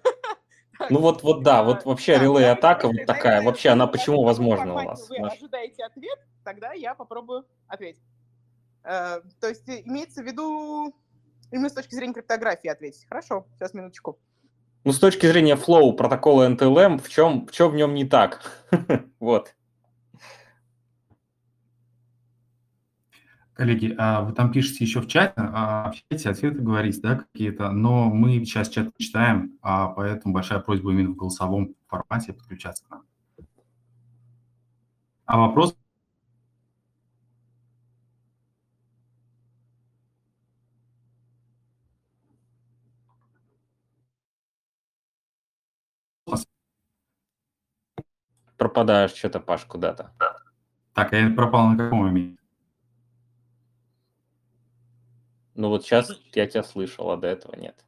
Ну 0.90 0.98
вот, 0.98 1.22
вот 1.22 1.44
да, 1.44 1.62
вот 1.62 1.84
вообще 1.84 2.18
релей 2.18 2.50
атака 2.50 2.88
вот 2.88 3.06
такая, 3.06 3.42
вообще 3.42 3.68
она 3.68 3.86
почему 3.86 4.24
возможна 4.24 4.74
у 4.74 4.82
нас? 4.82 5.08
Вы 5.08 5.18
ожидаете 5.18 5.84
ответ, 5.84 6.18
тогда 6.42 6.72
я 6.72 6.96
попробую 6.96 7.46
ответить. 7.68 8.02
Э, 8.82 9.20
то 9.40 9.48
есть 9.48 9.68
имеется 9.68 10.22
в 10.22 10.26
виду 10.26 10.92
именно 11.52 11.68
с 11.68 11.74
точки 11.74 11.94
зрения 11.94 12.12
криптографии 12.12 12.68
ответить. 12.68 13.06
Хорошо, 13.08 13.46
сейчас 13.54 13.72
минуточку. 13.72 14.18
Ну, 14.84 14.92
с 14.92 14.98
точки 14.98 15.26
зрения 15.26 15.56
флоу 15.56 15.94
протокола 15.94 16.46
NTLM, 16.50 17.02
в 17.02 17.08
чем, 17.08 17.46
в 17.46 17.52
чем 17.52 17.70
в 17.70 17.74
нем 17.74 17.94
не 17.94 18.04
так? 18.04 18.66
вот. 19.18 19.54
Коллеги, 23.54 23.94
а 23.96 24.20
вы 24.20 24.34
там 24.34 24.52
пишете 24.52 24.84
еще 24.84 25.00
в 25.00 25.06
чате, 25.06 25.32
общаетесь, 25.36 26.26
ответы 26.26 26.58
говорите, 26.58 27.00
да, 27.00 27.16
какие-то, 27.16 27.70
но 27.70 28.10
мы 28.10 28.44
сейчас 28.44 28.68
чат 28.68 28.90
читаем, 28.98 29.58
а 29.62 29.88
поэтому 29.88 30.34
большая 30.34 30.58
просьба 30.58 30.90
именно 30.90 31.10
в 31.10 31.16
голосовом 31.16 31.74
формате 31.86 32.34
подключаться 32.34 32.84
к 32.84 32.90
нам. 32.90 33.02
А 35.24 35.38
вопрос 35.38 35.76
пропадаешь 48.64 49.12
что-то, 49.12 49.40
Паш, 49.40 49.66
куда-то. 49.66 50.10
Так, 50.94 51.12
а 51.12 51.16
я 51.16 51.30
пропал 51.34 51.68
на 51.68 51.76
каком 51.76 51.98
моменте? 51.98 52.38
Ну 55.54 55.68
вот 55.68 55.84
сейчас 55.84 56.18
я 56.32 56.46
тебя 56.46 56.62
слышал, 56.62 57.10
а 57.10 57.18
до 57.18 57.26
этого 57.26 57.54
нет. 57.56 57.84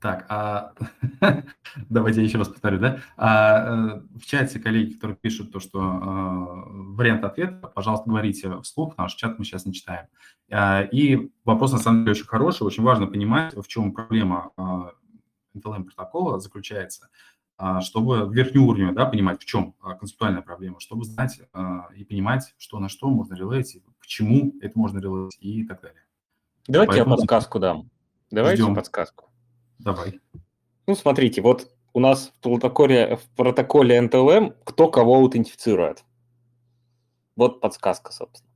Так, 0.00 0.26
а... 0.28 0.72
давайте 1.88 2.20
я 2.20 2.26
еще 2.26 2.38
раз 2.38 2.48
повторю, 2.48 2.80
да? 2.80 2.98
А, 3.16 3.98
э, 3.98 4.00
в 4.18 4.26
чате 4.26 4.58
коллеги, 4.58 4.94
которые 4.94 5.16
пишут 5.16 5.52
то, 5.52 5.60
что 5.60 5.80
а, 5.80 6.64
вариант 6.66 7.24
ответа, 7.24 7.68
пожалуйста, 7.68 8.10
говорите 8.10 8.60
вслух, 8.62 8.98
наш 8.98 9.14
чат 9.14 9.38
мы 9.38 9.44
сейчас 9.44 9.64
не 9.64 9.72
читаем. 9.72 10.06
А, 10.50 10.82
и 10.82 11.30
вопрос 11.44 11.72
на 11.72 11.78
самом 11.78 12.00
деле 12.00 12.12
очень 12.12 12.26
хороший, 12.26 12.64
очень 12.64 12.82
важно 12.82 13.06
понимать, 13.06 13.54
в 13.54 13.66
чем 13.68 13.92
проблема 13.92 14.50
а, 14.56 14.90
NTLM 15.56 15.84
протокола 15.84 16.40
заключается. 16.40 17.10
А, 17.58 17.80
чтобы 17.80 18.28
верхнюю 18.30 18.66
уровень 18.66 18.94
да, 18.94 19.06
понимать, 19.06 19.40
в 19.40 19.46
чем 19.46 19.74
а, 19.80 19.94
концептуальная 19.94 20.42
проблема, 20.42 20.78
чтобы 20.78 21.04
знать 21.04 21.40
а, 21.54 21.88
и 21.96 22.04
понимать, 22.04 22.54
что 22.58 22.78
на 22.78 22.90
что 22.90 23.08
можно 23.08 23.34
релейтить, 23.34 23.82
почему 23.98 24.52
это 24.60 24.78
можно 24.78 24.98
релейтить 24.98 25.38
и 25.40 25.64
так 25.64 25.80
далее. 25.80 26.02
Давайте 26.68 26.92
Поэтому... 26.92 27.14
я 27.14 27.16
подсказку 27.16 27.58
дам. 27.58 27.90
Давайте 28.30 28.62
Ждем. 28.62 28.74
подсказку. 28.74 29.30
Давай. 29.78 30.20
Ну, 30.86 30.94
смотрите, 30.94 31.40
вот 31.40 31.74
у 31.94 32.00
нас 32.00 32.28
в 32.28 32.42
протоколе, 32.42 33.16
в 33.16 33.26
протоколе 33.36 33.98
NTLM 34.06 34.54
кто 34.64 34.90
кого 34.90 35.16
аутентифицирует. 35.16 36.04
Вот 37.36 37.60
подсказка, 37.60 38.12
собственно. 38.12 38.52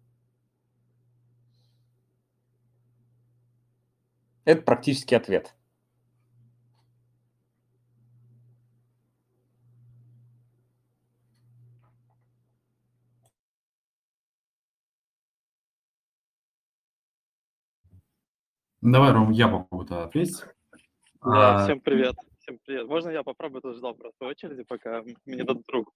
Это 4.44 4.60
практически 4.60 5.14
ответ. 5.14 5.54
Давай, 18.82 19.12
Ром, 19.12 19.30
я 19.30 19.46
попробую 19.46 20.04
ответить. 20.04 20.42
Да, 21.22 21.62
а... 21.62 21.64
всем 21.64 21.80
привет. 21.80 22.14
Всем 22.38 22.58
привет. 22.64 22.88
Можно 22.88 23.10
я 23.10 23.22
попробую 23.22 23.60
тоже 23.60 23.76
ждал 23.76 23.94
просто 23.94 24.24
очереди, 24.24 24.62
пока 24.62 25.02
мне 25.26 25.44
дадут 25.44 25.68
руку? 25.68 25.92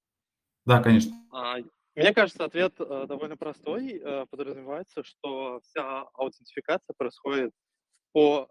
Да, 0.66 0.82
конечно. 0.82 1.12
А, 1.32 1.56
мне 1.94 2.12
кажется, 2.12 2.44
ответ 2.44 2.74
э, 2.78 3.06
довольно 3.08 3.38
простой. 3.38 3.98
Э, 3.98 4.26
подразумевается, 4.28 5.02
что 5.02 5.60
вся 5.62 6.02
аутентификация 6.12 6.92
происходит 6.94 7.52
по, 8.12 8.50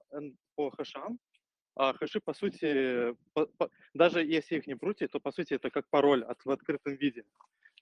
по 0.55 0.71
хэшам. 0.71 1.19
А 1.75 1.93
хэши, 1.93 2.19
по 2.19 2.33
сути, 2.33 3.15
по, 3.33 3.45
по, 3.45 3.69
даже 3.93 4.23
если 4.23 4.55
их 4.55 4.65
не 4.65 4.73
брути, 4.73 5.07
то, 5.07 5.19
по 5.19 5.31
сути, 5.31 5.53
это 5.53 5.69
как 5.69 5.87
пароль 5.91 6.23
от, 6.23 6.43
в 6.43 6.49
открытом 6.49 6.95
виде. 6.95 7.23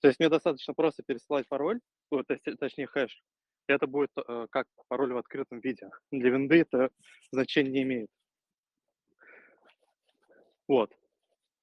То 0.01 0.09
есть 0.09 0.19
мне 0.19 0.27
достаточно 0.27 0.73
просто 0.73 1.01
пересылать 1.03 1.47
пароль, 1.47 1.79
то 2.09 2.23
точнее 2.59 2.87
хэш, 2.87 3.21
это 3.75 3.87
будет 3.87 4.11
э, 4.15 4.47
как 4.49 4.67
пароль 4.87 5.13
в 5.13 5.17
открытом 5.17 5.59
виде. 5.59 5.89
Для 6.11 6.29
винды 6.29 6.61
это 6.61 6.89
значение 7.31 7.73
не 7.73 7.81
имеет. 7.83 8.09
Вот. 10.67 10.91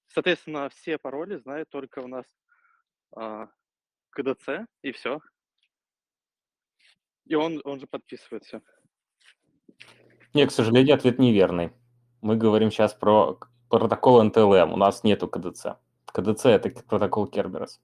Соответственно, 0.08 0.68
все 0.70 0.98
пароли 0.98 1.36
знают 1.36 1.68
только 1.70 2.00
у 2.00 2.08
нас 2.08 2.26
э, 3.16 3.46
КДЦ, 4.10 4.66
и 4.82 4.92
все. 4.92 5.20
И 7.26 7.34
он, 7.34 7.60
он 7.64 7.78
же 7.80 7.86
подписывает 7.86 8.44
все. 8.44 8.62
Нет, 10.34 10.48
к 10.48 10.52
сожалению, 10.52 10.94
ответ 10.94 11.18
неверный. 11.18 11.72
Мы 12.20 12.36
говорим 12.36 12.70
сейчас 12.70 12.94
про 12.94 13.38
протокол 13.68 14.24
NTLM. 14.24 14.72
У 14.72 14.76
нас 14.76 15.04
нету 15.04 15.28
КДЦ. 15.28 15.78
КДЦ– 16.06 16.46
это 16.46 16.70
протокол 16.84 17.26
Керберас. 17.26 17.80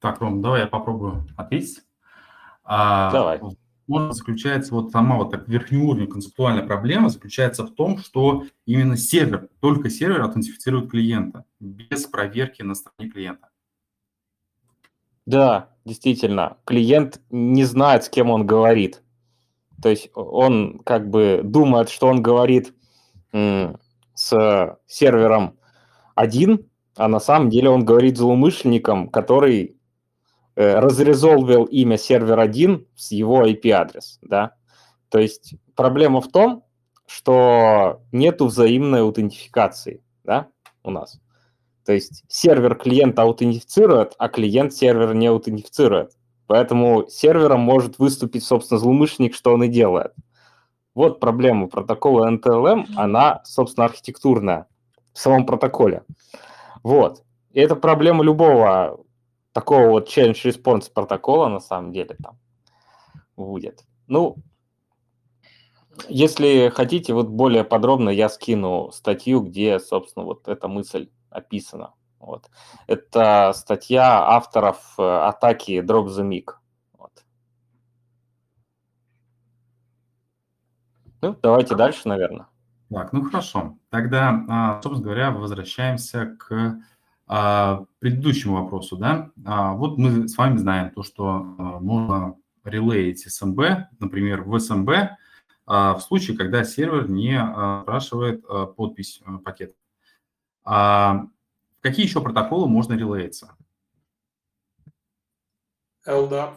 Так, 0.00 0.20
Ром, 0.20 0.40
давай 0.42 0.60
я 0.62 0.66
попробую 0.66 1.26
ответить. 1.36 1.82
А, 2.64 3.10
давай. 3.10 3.40
Он 3.90 4.12
заключается, 4.12 4.74
вот 4.74 4.90
сама 4.90 5.16
вот 5.16 5.30
так 5.30 5.48
верхний 5.48 5.78
уровень 5.78 6.08
концептуальная 6.08 6.66
проблема 6.66 7.08
заключается 7.08 7.64
в 7.64 7.70
том, 7.70 7.96
что 7.98 8.44
именно 8.66 8.98
сервер, 8.98 9.48
только 9.60 9.88
сервер 9.88 10.20
аутентифицирует 10.22 10.90
клиента 10.90 11.46
без 11.58 12.04
проверки 12.04 12.60
на 12.60 12.74
стороне 12.74 13.10
клиента. 13.10 13.48
Да, 15.24 15.70
действительно, 15.86 16.58
клиент 16.64 17.20
не 17.30 17.64
знает, 17.64 18.04
с 18.04 18.10
кем 18.10 18.30
он 18.30 18.46
говорит. 18.46 19.02
То 19.80 19.88
есть 19.88 20.10
он 20.14 20.80
как 20.80 21.08
бы 21.08 21.40
думает, 21.42 21.88
что 21.88 22.08
он 22.08 22.20
говорит 22.20 22.74
с 23.32 24.78
сервером 24.86 25.56
один, 26.14 26.66
а 26.96 27.08
на 27.08 27.20
самом 27.20 27.48
деле 27.48 27.70
он 27.70 27.86
говорит 27.86 28.18
злоумышленником, 28.18 29.08
который 29.08 29.77
разрезолвил 30.58 31.64
имя 31.64 31.96
сервер 31.96 32.40
1 32.40 32.86
с 32.96 33.12
его 33.12 33.46
IP-адрес, 33.46 34.18
да. 34.22 34.54
То 35.08 35.18
есть 35.20 35.54
проблема 35.76 36.20
в 36.20 36.28
том, 36.28 36.64
что 37.06 38.02
нету 38.10 38.46
взаимной 38.46 39.02
аутентификации, 39.02 40.02
да, 40.24 40.48
у 40.82 40.90
нас. 40.90 41.20
То 41.86 41.92
есть 41.92 42.24
сервер 42.28 42.74
клиента 42.74 43.22
аутентифицирует, 43.22 44.14
а 44.18 44.28
клиент 44.28 44.74
сервер 44.74 45.14
не 45.14 45.28
аутентифицирует. 45.28 46.12
Поэтому 46.48 47.06
сервером 47.08 47.60
может 47.60 47.98
выступить, 47.98 48.42
собственно, 48.42 48.80
злоумышленник, 48.80 49.34
что 49.34 49.52
он 49.52 49.62
и 49.64 49.68
делает. 49.68 50.12
Вот 50.94 51.20
проблема 51.20 51.68
протокола 51.68 52.28
NTLM, 52.30 52.86
она, 52.96 53.42
собственно, 53.44 53.84
архитектурная 53.84 54.66
в 55.12 55.18
самом 55.18 55.46
протоколе. 55.46 56.02
Вот. 56.82 57.22
И 57.52 57.60
это 57.60 57.76
проблема 57.76 58.24
любого 58.24 58.98
такого 59.58 59.88
вот 59.88 60.08
change 60.08 60.44
response 60.44 60.88
протокола 60.88 61.48
на 61.48 61.58
самом 61.58 61.92
деле 61.92 62.14
там 62.22 62.38
будет. 63.36 63.82
Ну, 64.06 64.36
если 66.08 66.70
хотите, 66.72 67.12
вот 67.12 67.26
более 67.26 67.64
подробно 67.64 68.08
я 68.10 68.28
скину 68.28 68.92
статью, 68.92 69.40
где, 69.40 69.80
собственно, 69.80 70.24
вот 70.24 70.46
эта 70.46 70.68
мысль 70.68 71.10
описана. 71.28 71.94
Вот. 72.20 72.48
Это 72.86 73.52
статья 73.52 74.28
авторов 74.28 74.94
э, 74.96 75.02
атаки 75.02 75.80
Drop 75.84 76.06
the 76.06 76.22
Mic. 76.22 76.52
Вот. 76.96 77.24
Ну, 81.20 81.36
давайте 81.42 81.74
дальше, 81.74 82.06
наверное. 82.06 82.46
Так, 82.90 83.12
ну 83.12 83.24
хорошо. 83.24 83.76
Тогда, 83.90 84.44
а, 84.48 84.80
собственно 84.82 85.04
говоря, 85.04 85.32
возвращаемся 85.32 86.36
к 86.38 86.80
а, 87.28 87.84
предыдущему 87.98 88.62
вопросу. 88.62 88.96
Да? 88.96 89.30
Вот 89.74 89.98
мы 89.98 90.26
с 90.28 90.36
вами 90.36 90.56
знаем 90.56 90.90
то, 90.90 91.02
что 91.02 91.38
можно 91.38 92.36
релеить 92.64 93.26
SMB, 93.26 93.84
например, 94.00 94.42
в 94.42 94.54
SMB, 94.56 95.10
в 95.66 96.00
случае, 96.00 96.36
когда 96.36 96.64
сервер 96.64 97.08
не 97.08 97.38
спрашивает 97.82 98.44
подпись 98.74 99.22
пакета. 99.44 99.74
Какие 101.80 102.06
еще 102.06 102.20
протоколы 102.22 102.66
можно 102.68 102.94
релеиться? 102.94 103.54
LDAP. 106.06 106.54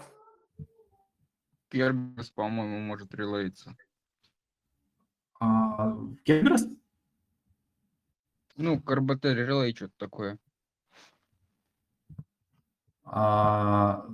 Kerberos, 1.70 2.32
по-моему, 2.34 2.80
может 2.80 3.13
релеиться. 3.13 3.75
А, 5.40 5.96
Kerberos? 6.25 6.68
Ну, 8.58 8.82
КРБТ 8.82 9.25
релей, 9.25 9.75
что-то 9.75 9.94
такое. 9.98 10.38
А, 13.13 14.06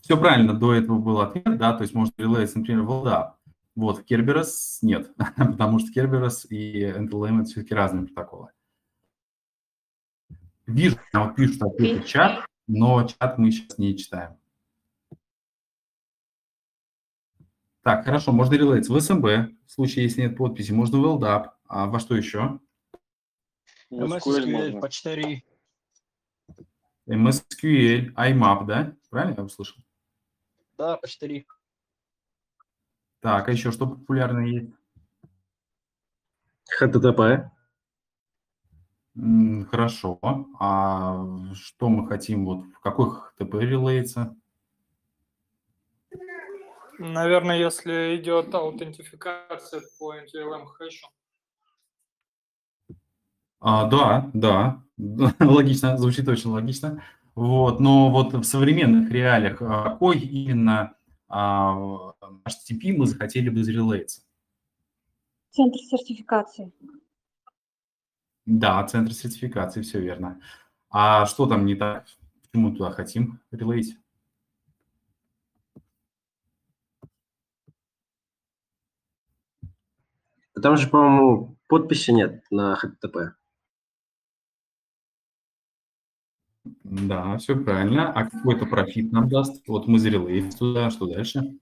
все 0.00 0.16
правильно, 0.16 0.54
до 0.54 0.72
этого 0.72 0.98
был 0.98 1.20
ответ, 1.20 1.58
да, 1.58 1.74
то 1.74 1.82
есть 1.82 1.92
может 1.92 2.18
релеиться, 2.18 2.58
например, 2.58 2.82
в 2.84 2.90
LDAP. 2.90 3.32
Вот, 3.74 3.98
в 3.98 4.10
Kerberos 4.10 4.78
нет, 4.80 5.14
потому 5.36 5.78
что 5.78 5.92
Kerberos 5.92 6.46
и 6.48 6.84
NTLM 6.84 7.42
это 7.42 7.50
все-таки 7.50 7.74
разные 7.74 8.06
протоколы. 8.06 8.48
Вижу, 10.66 10.98
вот 11.12 11.36
пишут 11.36 11.62
ответы 11.62 12.00
в 12.00 12.06
чат, 12.06 12.46
но 12.66 13.06
чат 13.06 13.36
мы 13.36 13.50
сейчас 13.50 13.76
не 13.76 13.96
читаем. 13.96 14.38
Так, 17.82 18.06
хорошо, 18.06 18.32
можно 18.32 18.54
релейтс 18.54 18.88
в 18.88 18.98
СМБ, 18.98 19.24
в 19.66 19.70
случае, 19.70 20.06
если 20.06 20.22
нет 20.22 20.36
подписи, 20.36 20.72
можно 20.72 20.98
в 20.98 21.04
LDAP. 21.04 21.50
А 21.66 21.86
во 21.86 22.00
что 22.00 22.16
еще? 22.16 22.58
MSQL, 23.92 24.80
почтари. 24.80 25.44
MSQL, 27.08 28.12
IMAP, 28.14 28.66
да? 28.66 28.96
Правильно 29.10 29.34
я 29.38 29.44
услышал? 29.44 29.76
Да, 30.76 30.96
почтари. 30.96 31.46
Так, 33.20 33.48
а 33.48 33.52
еще 33.52 33.72
что 33.72 33.86
популярно 33.86 34.40
есть? 34.40 34.70
HTTP. 36.80 37.50
Хорошо. 39.70 40.18
А 40.60 41.24
что 41.54 41.88
мы 41.88 42.06
хотим, 42.08 42.44
вот 42.44 42.64
в 42.66 42.80
какой 42.80 43.08
ТП 43.38 43.54
релеется? 43.54 44.36
Наверное, 46.98 47.58
если 47.58 48.16
идет 48.16 48.54
аутентификация 48.54 49.82
по 49.98 50.14
NTLM 50.16 50.66
хэшу. 50.66 51.06
А, 53.60 53.86
да, 53.86 54.30
да, 54.34 54.82
логично, 55.40 55.96
звучит 55.98 56.28
очень 56.28 56.50
логично. 56.50 57.02
Вот, 57.34 57.80
но 57.80 58.10
вот 58.10 58.32
в 58.32 58.44
современных 58.44 59.10
реалиях 59.10 59.60
а, 59.60 59.90
какой 59.90 60.18
именно 60.18 60.94
а, 61.28 61.74
HTTP 62.46 62.96
мы 62.96 63.06
захотели 63.06 63.48
бы 63.50 63.62
зарелеиться? 63.62 64.22
Центр 65.50 65.78
сертификации. 65.78 66.72
Да, 68.46 68.84
центр 68.86 69.12
сертификации, 69.12 69.82
все 69.82 70.00
верно. 70.00 70.40
А 70.88 71.26
что 71.26 71.46
там 71.46 71.66
не 71.66 71.74
так? 71.74 72.06
Почему 72.42 72.72
туда 72.74 72.90
хотим 72.90 73.40
релейт? 73.50 73.86
Там 80.62 80.76
же, 80.76 80.88
по-моему, 80.88 81.58
подписи 81.66 82.12
нет 82.12 82.44
на 82.50 82.78
HTTP. 82.82 83.32
Да, 86.84 87.38
все 87.38 87.56
правильно. 87.56 88.12
А 88.12 88.28
какой-то 88.28 88.66
профит 88.66 89.12
нам 89.12 89.28
даст? 89.28 89.66
Вот 89.66 89.86
мы 89.86 89.98
зарелеем 89.98 90.50
туда, 90.50 90.90
что 90.90 91.06
дальше? 91.06 91.58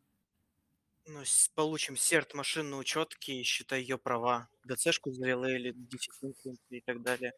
Ну, 1.07 1.21
получим 1.55 1.97
серт 1.97 2.35
машинные 2.35 2.81
учетки, 2.81 3.43
считай 3.43 3.83
ее 3.83 3.99
права, 3.99 4.49
ДЦшку 4.65 5.13
зарелейли, 5.13 5.73
десятинку 5.77 6.57
и 6.71 6.81
так 6.81 7.03
далее. 7.03 7.33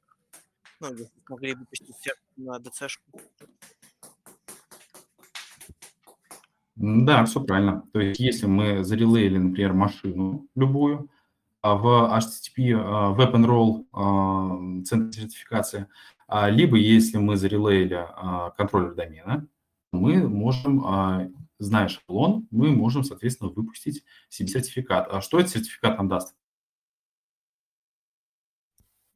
Ну, 0.81 0.93
если 0.93 1.09
смогли 1.27 1.55
выпустить 1.55 1.97
серт 1.97 2.19
на 2.37 2.59
ДЦшку. 2.61 3.11
Да, 6.77 7.25
все 7.25 7.41
правильно. 7.41 7.83
То 7.93 8.01
есть, 8.01 8.21
если 8.21 8.47
мы 8.47 8.85
зарелейли, 8.85 9.39
например, 9.39 9.73
машину 9.73 10.47
любую, 10.55 11.11
а 11.63 11.75
в 11.75 11.87
HTTP 11.87 12.75
а, 12.75 13.13
Web 13.17 13.33
Enroll 13.33 13.87
а, 13.93 14.85
центр 14.85 15.19
сертификации, 15.19 15.87
либо 16.29 16.77
если 16.77 17.19
мы 17.19 17.37
зарелейли 17.37 18.07
контроллер 18.57 18.95
домена, 18.95 19.47
мы 19.93 20.29
можем 20.29 21.33
зная 21.59 21.89
шаблон, 21.89 22.47
мы 22.51 22.71
можем, 22.71 23.05
соответственно, 23.05 23.51
выпустить 23.51 24.05
себе 24.29 24.49
сертификат. 24.49 25.09
А 25.11 25.21
что 25.21 25.39
этот 25.39 25.53
сертификат 25.53 25.97
нам 25.99 26.09
даст? 26.09 26.37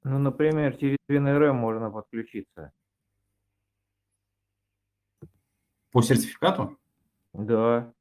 Ну, 0.03 0.19
например, 0.19 0.77
через 0.77 0.97
WinRM 1.11 1.53
можно 1.53 1.91
подключиться. 1.91 2.73
По 5.91 6.01
сертификату? 6.03 6.79
Да. 7.35 7.93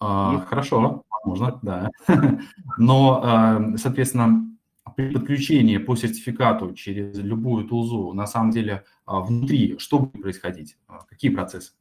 А, 0.00 0.40
хорошо, 0.40 1.04
можно, 1.24 1.58
да. 1.62 1.90
Но, 2.78 3.20
а, 3.22 3.76
соответственно, 3.76 4.57
при 4.98 5.12
подключении 5.12 5.78
по 5.78 5.94
сертификату 5.94 6.74
через 6.74 7.16
любую 7.18 7.68
тулзу, 7.68 8.12
на 8.14 8.26
самом 8.26 8.50
деле, 8.50 8.84
а, 9.04 9.20
внутри 9.20 9.78
что 9.78 10.00
будет 10.00 10.20
происходить? 10.20 10.76
А, 10.88 11.04
какие 11.04 11.30
процессы? 11.30 11.72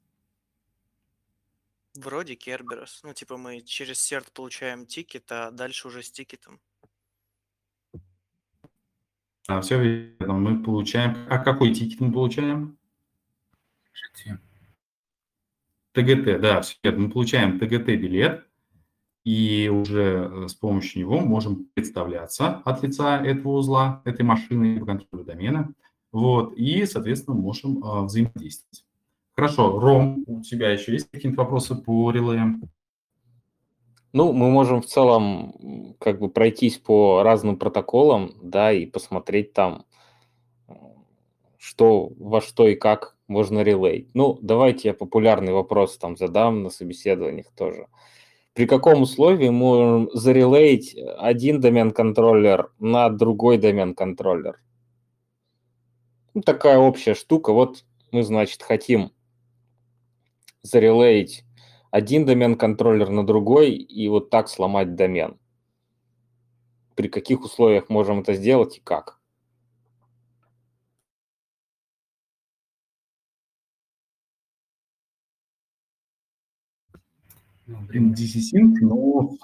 Вроде 1.96 2.36
Керберос. 2.36 3.02
Ну, 3.04 3.16
типа 3.16 3.38
мы 3.38 3.62
через 3.62 4.00
серт 4.02 4.32
получаем 4.32 4.86
тикет, 4.86 5.32
а 5.32 5.50
дальше 5.50 5.88
уже 5.88 6.04
с 6.04 6.12
тикетом. 6.12 6.60
А, 9.48 9.62
все 9.62 9.82
верно. 9.82 10.34
Мы 10.34 10.64
получаем... 10.64 11.18
А 11.28 11.40
какой 11.40 11.74
тикет 11.74 12.00
мы 12.00 12.14
получаем? 12.14 12.78
ТГТ, 15.94 16.40
да, 16.40 16.62
все 16.62 16.76
верно. 16.84 17.00
Мы 17.00 17.10
получаем 17.10 17.58
ТГТ-билет, 17.58 18.47
и 19.28 19.68
уже 19.68 20.32
э, 20.32 20.48
с 20.48 20.54
помощью 20.54 21.02
него 21.02 21.20
можем 21.20 21.68
представляться 21.74 22.62
от 22.64 22.82
лица 22.82 23.22
этого 23.22 23.58
узла, 23.58 24.02
этой 24.06 24.24
машины 24.24 24.80
по 24.80 25.18
домена, 25.18 25.74
вот, 26.14 26.54
и, 26.56 26.86
соответственно, 26.86 27.36
можем 27.36 27.84
э, 27.84 28.06
взаимодействовать. 28.06 28.86
Хорошо, 29.36 29.82
Ром, 29.82 30.24
у 30.28 30.42
тебя 30.44 30.72
еще 30.72 30.94
есть 30.94 31.12
какие-то 31.12 31.42
вопросы 31.42 31.76
по 31.76 32.10
релеям? 32.10 32.70
Ну, 34.14 34.32
мы 34.32 34.50
можем 34.50 34.82
в 34.82 34.86
целом 34.86 35.98
как 36.00 36.22
бы 36.22 36.30
пройтись 36.30 36.78
по 36.78 37.22
разным 37.22 37.58
протоколам, 37.58 38.32
да, 38.42 38.72
и 38.72 38.86
посмотреть 38.86 39.52
там, 39.52 39.84
что, 41.58 42.14
во 42.18 42.40
что 42.40 42.66
и 42.66 42.76
как 42.76 43.18
можно 43.28 43.60
релей. 43.60 44.10
Ну, 44.14 44.40
давайте 44.42 44.88
я 44.88 44.94
популярный 44.94 45.52
вопрос 45.52 45.98
там 45.98 46.16
задам 46.16 46.64
на 46.64 46.70
собеседованиях 46.70 47.52
тоже. 47.58 47.88
При 48.58 48.66
каком 48.66 49.04
условии 49.04 49.50
мы 49.50 49.52
можем 49.52 50.10
зарелеить 50.14 50.96
один 51.20 51.62
домен-контроллер 51.62 52.72
на 52.80 53.08
другой 53.12 53.60
домен-контроллер? 53.60 54.60
Ну, 56.34 56.42
такая 56.42 56.80
общая 56.80 57.14
штука. 57.14 57.54
Вот 57.54 57.86
мы, 58.12 58.24
значит, 58.24 58.64
хотим 58.64 59.12
зарелеить 60.64 61.46
один 61.92 62.26
домен-контроллер 62.26 63.10
на 63.10 63.24
другой 63.24 63.74
и 63.76 64.08
вот 64.08 64.32
так 64.32 64.50
сломать 64.50 64.96
домен. 64.96 65.38
При 66.96 67.10
каких 67.10 67.44
условиях 67.44 67.90
можем 67.90 68.22
это 68.22 68.34
сделать 68.34 68.78
и 68.78 68.82
как? 68.82 69.17
DC-Sync, 77.68 78.76
ну, 78.82 79.38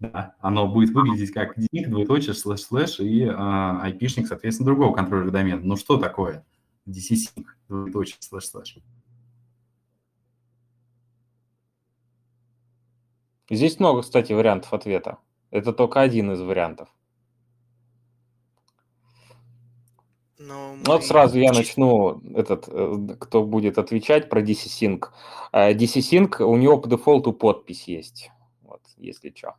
да, 0.00 0.34
оно 0.40 0.66
будет 0.66 0.90
выглядеть 0.90 1.32
как 1.32 1.56
DNIC, 1.56 1.88
двоеточие, 1.88 2.34
слэш-слэш 2.34 3.00
и 3.00 3.22
э, 3.22 3.28
IP-шник, 3.28 4.26
соответственно, 4.26 4.66
другого 4.66 4.94
контроллера 4.94 5.30
домена. 5.30 5.60
Ну 5.62 5.76
что 5.76 5.96
такое 5.96 6.44
DC-Sync, 6.88 7.44
двоеточие, 7.68 8.16
слэш-слэш? 8.20 8.78
Здесь 13.48 13.78
много, 13.78 14.02
кстати, 14.02 14.32
вариантов 14.32 14.72
ответа. 14.72 15.18
Это 15.50 15.72
только 15.72 16.00
один 16.00 16.32
из 16.32 16.40
вариантов. 16.40 16.88
Но 20.44 20.74
ну, 20.74 20.82
вот 20.84 21.04
сразу 21.04 21.38
я 21.38 21.52
начну, 21.52 22.20
этот, 22.34 22.66
э, 22.66 23.16
кто 23.20 23.44
будет 23.44 23.78
отвечать 23.78 24.28
про 24.28 24.42
DC-Sync. 24.42 25.06
Э, 25.52 25.72
DC-Sync, 25.72 26.42
у 26.42 26.56
него 26.56 26.78
по 26.78 26.88
дефолту 26.88 27.32
подпись 27.32 27.86
есть, 27.86 28.30
вот, 28.62 28.80
если 28.96 29.32
что. 29.36 29.54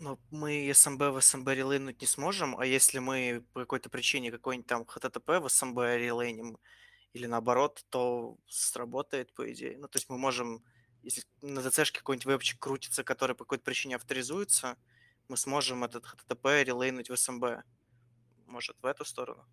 Но 0.00 0.18
мы 0.30 0.68
SMB 0.70 1.10
в 1.10 1.18
SMB 1.18 1.54
релейнуть 1.54 2.00
не 2.00 2.06
сможем, 2.06 2.58
а 2.58 2.66
если 2.66 2.98
мы 2.98 3.44
по 3.52 3.60
какой-то 3.60 3.90
причине 3.90 4.32
какой-нибудь 4.32 4.66
там 4.66 4.82
HTTP 4.82 5.40
в 5.40 5.46
SMB 5.46 5.98
релейним 5.98 6.58
или 7.12 7.26
наоборот, 7.26 7.84
то 7.90 8.36
сработает, 8.48 9.32
по 9.34 9.50
идее. 9.52 9.78
Ну, 9.78 9.86
то 9.86 9.96
есть 9.96 10.10
мы 10.10 10.18
можем, 10.18 10.64
если 11.02 11.22
на 11.42 11.60
DCшке 11.60 11.98
какой-нибудь 11.98 12.26
вебчик 12.26 12.58
крутится, 12.58 13.04
который 13.04 13.36
по 13.36 13.44
какой-то 13.44 13.64
причине 13.64 13.96
авторизуется, 13.96 14.76
мы 15.28 15.36
сможем 15.36 15.84
этот 15.84 16.04
HTTP 16.04 16.64
релейнуть 16.64 17.10
в 17.10 17.14
SMB. 17.14 17.62
Может, 18.46 18.76
в 18.82 18.86
эту 18.86 19.04
сторону? 19.04 19.44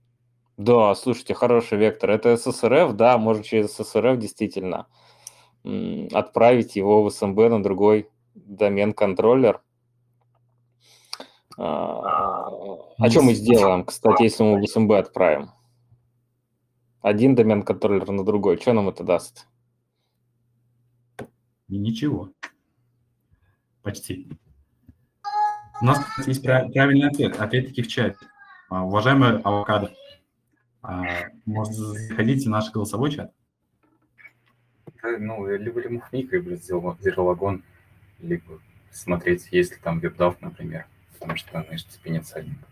Да, 0.57 0.93
слушайте, 0.95 1.33
хороший 1.33 1.77
вектор. 1.77 2.11
Это 2.11 2.33
SSRF, 2.33 2.93
да, 2.93 3.17
можно 3.17 3.43
через 3.43 3.79
SSRF 3.79 4.17
действительно 4.17 4.87
отправить 6.11 6.75
его 6.75 7.03
в 7.03 7.07
SMB 7.07 7.49
на 7.49 7.63
другой 7.63 8.09
домен-контроллер. 8.35 9.61
А, 11.57 12.49
а 12.97 13.09
что 13.09 13.21
мы 13.21 13.33
сделаем, 13.33 13.85
кстати, 13.85 14.23
если 14.23 14.43
мы 14.43 14.59
в 14.59 14.63
SMB 14.63 14.97
отправим? 14.97 15.51
Один 17.01 17.35
домен-контроллер 17.35 18.09
на 18.11 18.23
другой. 18.23 18.57
Что 18.57 18.73
нам 18.73 18.89
это 18.89 19.03
даст? 19.03 19.47
И 21.67 21.77
ничего. 21.77 22.29
Почти. 23.81 24.29
У 25.81 25.85
нас 25.85 26.05
есть 26.25 26.43
правильный 26.43 27.07
ответ, 27.07 27.39
опять-таки 27.39 27.81
в 27.81 27.87
чате. 27.87 28.17
А, 28.69 28.85
уважаемый 28.85 29.39
авокадо, 29.41 29.93
а, 30.81 31.03
может, 31.45 31.73
заходите 31.73 32.47
в 32.47 32.51
наш 32.51 32.71
голосовой 32.71 33.11
чат? 33.11 33.33
Ну, 35.03 35.45
либо 35.47 35.81
ремухник, 35.81 36.31
либо 36.31 36.55
зерологон, 36.55 37.63
либо 38.19 38.59
смотреть, 38.91 39.47
есть 39.51 39.73
ли 39.73 39.77
там 39.83 39.99
вебдав, 39.99 40.39
например, 40.41 40.87
потому 41.13 41.35
что 41.35 41.57
на 41.57 41.63
HTTP 41.63 42.09
нет 42.09 42.25
садника. 42.25 42.65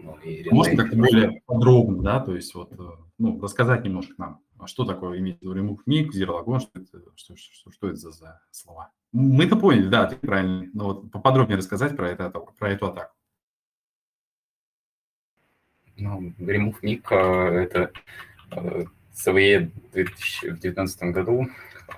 Ну, 0.00 0.16
Можно 0.50 0.76
как-то 0.76 0.96
более 0.96 1.42
подробно, 1.46 2.02
да, 2.02 2.20
то 2.20 2.34
есть 2.34 2.54
вот, 2.54 2.72
э, 2.72 2.76
ну, 3.18 3.40
рассказать 3.40 3.84
немножко 3.84 4.14
нам, 4.16 4.40
что 4.66 4.84
такое 4.84 5.18
иметь 5.18 5.42
remove 5.42 5.78
zero 5.86 6.44
logon, 6.44 6.60
что 6.60 6.70
это, 6.80 7.00
что, 7.16 7.36
что, 7.36 7.70
что 7.70 7.86
это 7.88 7.96
за, 7.96 8.12
за 8.12 8.40
слова? 8.50 8.90
Мы-то 9.12 9.56
поняли, 9.56 9.88
да, 9.88 10.06
ты 10.06 10.16
правильно, 10.16 10.68
но 10.74 10.84
вот 10.84 11.10
поподробнее 11.10 11.56
рассказать 11.58 11.96
про, 11.96 12.10
это, 12.10 12.28
про 12.30 12.70
эту 12.70 12.86
атаку. 12.86 13.14
Ну, 15.96 16.32
remove 16.38 16.76
ник 16.82 17.10
это 17.10 17.92
CVE 18.50 19.70
в 19.90 19.92
2019 19.92 21.02
году 21.14 21.48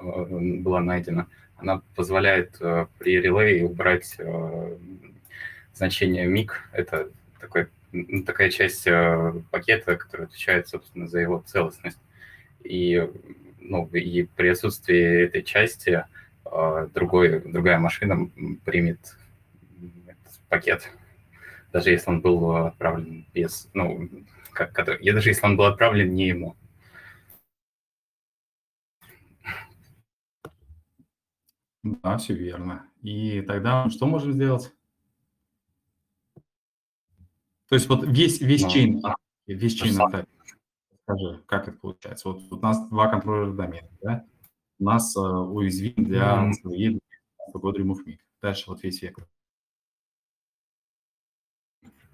э, 0.00 0.58
была 0.60 0.80
найдена. 0.80 1.26
Она 1.56 1.82
позволяет 1.94 2.58
при 2.98 3.20
релее 3.20 3.66
убрать 3.66 4.16
значение 5.74 6.26
миг. 6.26 6.68
Это 6.72 7.10
такой 7.38 7.68
такая 8.24 8.50
часть 8.50 8.88
пакета, 9.50 9.96
которая 9.96 10.26
отвечает, 10.26 10.68
собственно, 10.68 11.06
за 11.06 11.18
его 11.18 11.42
целостность. 11.46 11.98
И, 12.64 13.10
ну, 13.58 13.86
и 13.88 14.24
при 14.24 14.48
отсутствии 14.48 15.24
этой 15.24 15.42
части 15.42 16.04
э, 16.44 16.88
другой, 16.94 17.40
другая 17.40 17.78
машина 17.78 18.30
примет 18.64 19.16
этот 20.06 20.40
пакет, 20.48 20.90
даже 21.72 21.90
если 21.90 22.10
он 22.10 22.20
был 22.20 22.56
отправлен 22.56 23.26
без, 23.32 23.68
ну, 23.74 24.08
как, 24.52 25.00
я 25.00 25.14
даже 25.14 25.30
если 25.30 25.46
он 25.46 25.56
был 25.56 25.64
отправлен 25.64 26.14
не 26.14 26.28
ему. 26.28 26.56
Да, 31.82 32.18
все 32.18 32.34
верно. 32.34 32.86
И 33.02 33.40
тогда 33.42 33.88
что 33.88 34.06
можем 34.06 34.32
сделать? 34.34 34.72
То 37.68 37.76
есть 37.76 37.88
вот 37.88 38.04
весь, 38.04 38.40
весь 38.40 38.66
чейн, 38.66 39.02
весь 39.46 39.74
чейн 39.74 40.00
атаки. 40.00 40.28
Скажи, 41.10 41.42
как 41.46 41.68
это 41.68 41.76
получается? 41.76 42.28
Вот 42.28 42.42
у 42.50 42.56
нас 42.60 42.88
два 42.88 43.08
контроллера 43.08 43.52
домена, 43.52 43.88
да? 44.00 44.24
У 44.78 44.84
нас 44.84 45.16
uh, 45.16 45.44
уязвим 45.48 45.94
для 45.96 46.52
mm-hmm. 46.64 46.98
года 47.54 47.80
remove 47.80 48.06
me. 48.06 48.18
Дальше 48.40 48.64
вот 48.68 48.82
весь 48.82 49.02
вектор. 49.02 49.26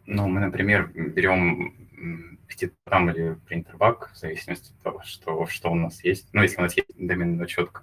Ну, 0.06 0.28
мы, 0.28 0.40
например, 0.40 0.90
берем 0.94 2.38
пятитам 2.48 3.10
или 3.10 3.34
принтербак, 3.46 4.12
в 4.12 4.16
зависимости 4.16 4.72
от 4.72 4.82
того, 4.82 5.02
что, 5.02 5.46
что 5.46 5.70
у 5.70 5.74
нас 5.74 6.02
есть. 6.02 6.32
Ну, 6.32 6.42
если 6.42 6.58
у 6.58 6.62
нас 6.62 6.76
есть 6.76 6.90
доменная 6.96 7.46
четко, 7.46 7.82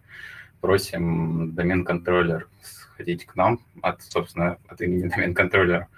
просим 0.61 1.53
домен-контроллер 1.53 2.47
сходить 2.61 3.25
к 3.25 3.35
нам 3.35 3.59
от, 3.81 4.01
собственно, 4.01 4.57
от 4.67 4.81
имени 4.81 5.09
домен-контроллера, 5.09 5.89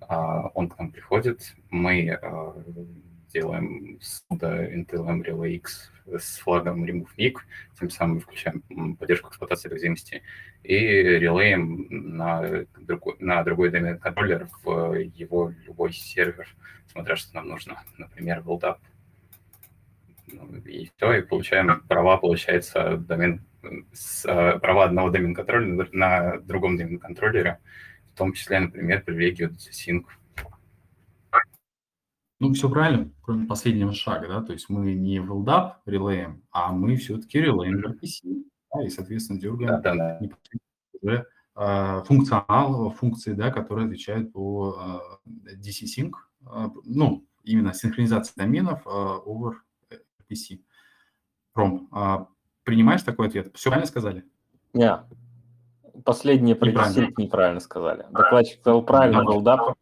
а, 0.00 0.48
он 0.54 0.68
к 0.70 0.78
нам 0.78 0.90
приходит, 0.90 1.54
мы 1.70 2.10
а, 2.10 2.54
делаем 3.32 3.98
суда 4.00 4.66
Intel 4.66 5.06
Embryo 5.06 5.48
X 5.48 5.90
с 6.06 6.38
флагом 6.38 6.84
remove 6.84 7.08
MIG, 7.18 7.34
тем 7.78 7.90
самым 7.90 8.20
включаем 8.20 8.62
поддержку 8.96 9.28
эксплуатации 9.28 9.68
уязвимости 9.68 10.22
и 10.62 10.76
релеем 10.76 11.86
на 11.90 12.64
другой, 12.78 13.16
на 13.18 13.42
другой 13.42 13.70
домен 13.70 13.98
контроллер 13.98 14.48
в 14.62 14.94
его 14.94 15.52
любой 15.64 15.92
сервер, 15.92 16.46
смотря 16.90 17.16
что 17.16 17.34
нам 17.34 17.48
нужно, 17.48 17.82
например, 17.98 18.40
build 18.40 18.76
ну, 20.28 20.56
И 20.64 20.90
все, 20.96 21.12
и 21.14 21.22
получаем 21.22 21.82
права, 21.88 22.16
получается, 22.16 22.96
домен, 22.96 23.44
с, 23.92 24.24
а, 24.26 24.58
права 24.58 24.84
одного 24.84 25.10
домен 25.10 25.34
контроллера 25.34 25.88
на 25.92 26.38
другом 26.38 26.76
домен 26.76 26.98
контроллере, 26.98 27.58
в 28.12 28.18
том 28.18 28.32
числе, 28.32 28.60
например, 28.60 29.02
привилегию 29.02 29.50
DCSync. 29.50 30.04
Ну, 32.38 32.52
все 32.52 32.68
правильно, 32.68 33.10
кроме 33.22 33.46
последнего 33.46 33.92
шага, 33.92 34.28
да, 34.28 34.42
то 34.42 34.52
есть 34.52 34.68
мы 34.68 34.92
не 34.94 35.20
в 35.20 35.32
LDAP 35.32 35.72
релеем, 35.86 36.42
а 36.50 36.70
мы 36.70 36.96
все-таки 36.96 37.40
релеем 37.40 37.80
в 37.80 37.86
RPC, 37.86 38.44
да, 38.74 38.84
и, 38.84 38.90
соответственно, 38.90 39.40
дергаем 39.40 39.80
да, 39.80 39.94
да, 39.94 40.18
да. 40.20 40.28
уже 41.00 41.26
э, 41.56 42.02
функционал, 42.04 42.90
функции, 42.90 43.32
да, 43.32 43.50
которые 43.50 43.86
отвечают 43.86 44.32
по 44.34 45.00
э, 45.26 45.56
DC-Sync, 45.56 46.12
э, 46.42 46.68
ну, 46.84 47.26
именно 47.42 47.72
синхронизация 47.72 48.34
доменов 48.36 48.86
э, 48.86 48.90
over 48.90 49.54
RPC. 49.90 50.60
Ром, 51.54 51.88
э, 51.90 52.26
принимаешь 52.64 53.02
такой 53.02 53.28
ответ? 53.28 53.50
Все 53.54 53.70
правильно 53.70 53.88
сказали? 53.88 54.24
Нет. 54.74 55.00
Yeah. 55.00 56.02
Последние 56.04 56.54
неправильно. 56.54 57.12
неправильно 57.16 57.60
сказали. 57.60 58.06
Докладчик 58.10 58.60
сказал 58.60 58.82
правильно, 58.82 59.20
build 59.20 59.76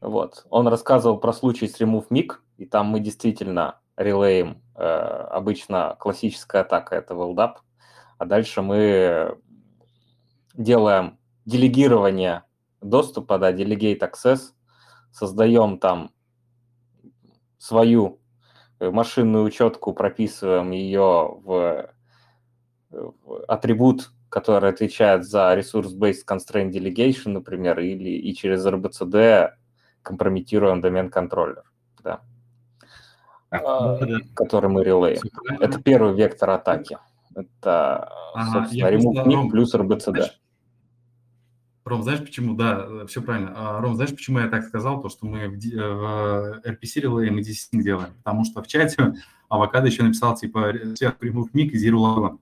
Вот. 0.00 0.46
Он 0.50 0.68
рассказывал 0.68 1.18
про 1.18 1.32
случай 1.32 1.68
с 1.68 1.80
remove 1.80 2.08
mig, 2.10 2.32
и 2.56 2.66
там 2.66 2.86
мы 2.86 3.00
действительно 3.00 3.80
релеем 3.96 4.62
э, 4.74 4.82
обычно 4.82 5.96
классическая 5.98 6.62
атака 6.62 6.96
это 6.96 7.14
build 7.14 7.56
а 8.18 8.26
дальше 8.26 8.60
мы 8.60 9.38
делаем 10.54 11.18
делегирование 11.46 12.44
доступа, 12.82 13.38
да, 13.38 13.52
delegate 13.52 14.00
access, 14.00 14.52
создаем 15.10 15.78
там 15.78 16.10
свою 17.58 18.20
машинную 18.78 19.44
учетку, 19.44 19.94
прописываем 19.94 20.70
ее 20.70 21.38
в, 21.42 21.90
в 22.90 23.44
атрибут 23.48 24.10
который 24.30 24.70
отвечает 24.70 25.24
за 25.26 25.54
Resource-Based 25.58 26.24
Constraint 26.26 26.70
Delegation, 26.70 27.30
например, 27.30 27.80
или 27.80 28.10
и 28.10 28.32
через 28.34 28.64
RBCD 28.64 29.50
компрометируем 30.02 30.80
домен-контроллер, 30.80 31.64
да, 32.02 32.20
а, 33.50 33.98
который 34.34 34.70
мы 34.70 34.84
релеем. 34.84 35.22
Это 35.60 35.80
первый 35.80 36.14
вектор 36.14 36.50
атаки. 36.50 36.98
Это, 37.34 38.12
собственно, 38.52 38.88
remove 38.88 39.24
NIC 39.24 39.50
плюс 39.50 39.74
RBCD. 39.74 40.30
Ром, 41.84 42.02
знаешь 42.02 42.20
почему? 42.20 42.54
Да, 42.54 43.06
все 43.06 43.20
правильно. 43.22 43.52
А, 43.56 43.80
Ром, 43.80 43.96
знаешь, 43.96 44.10
почему 44.10 44.38
я 44.38 44.48
так 44.48 44.64
сказал? 44.64 45.00
То, 45.00 45.08
что 45.08 45.26
мы 45.26 45.48
в, 45.48 45.56
в 45.56 46.60
RPC 46.64 47.02
Relay 47.02 47.30
мы 47.30 47.42
10 47.42 47.82
делаем. 47.82 48.12
Потому 48.22 48.44
что 48.44 48.62
в 48.62 48.68
чате 48.68 49.14
Авокадо 49.48 49.88
еще 49.88 50.04
написал, 50.04 50.36
типа, 50.36 50.72
сверх 50.94 51.16
remove 51.20 51.48
mic 51.52 51.70
и 51.70 51.88
zero 51.88 51.96
logon. 51.96 52.38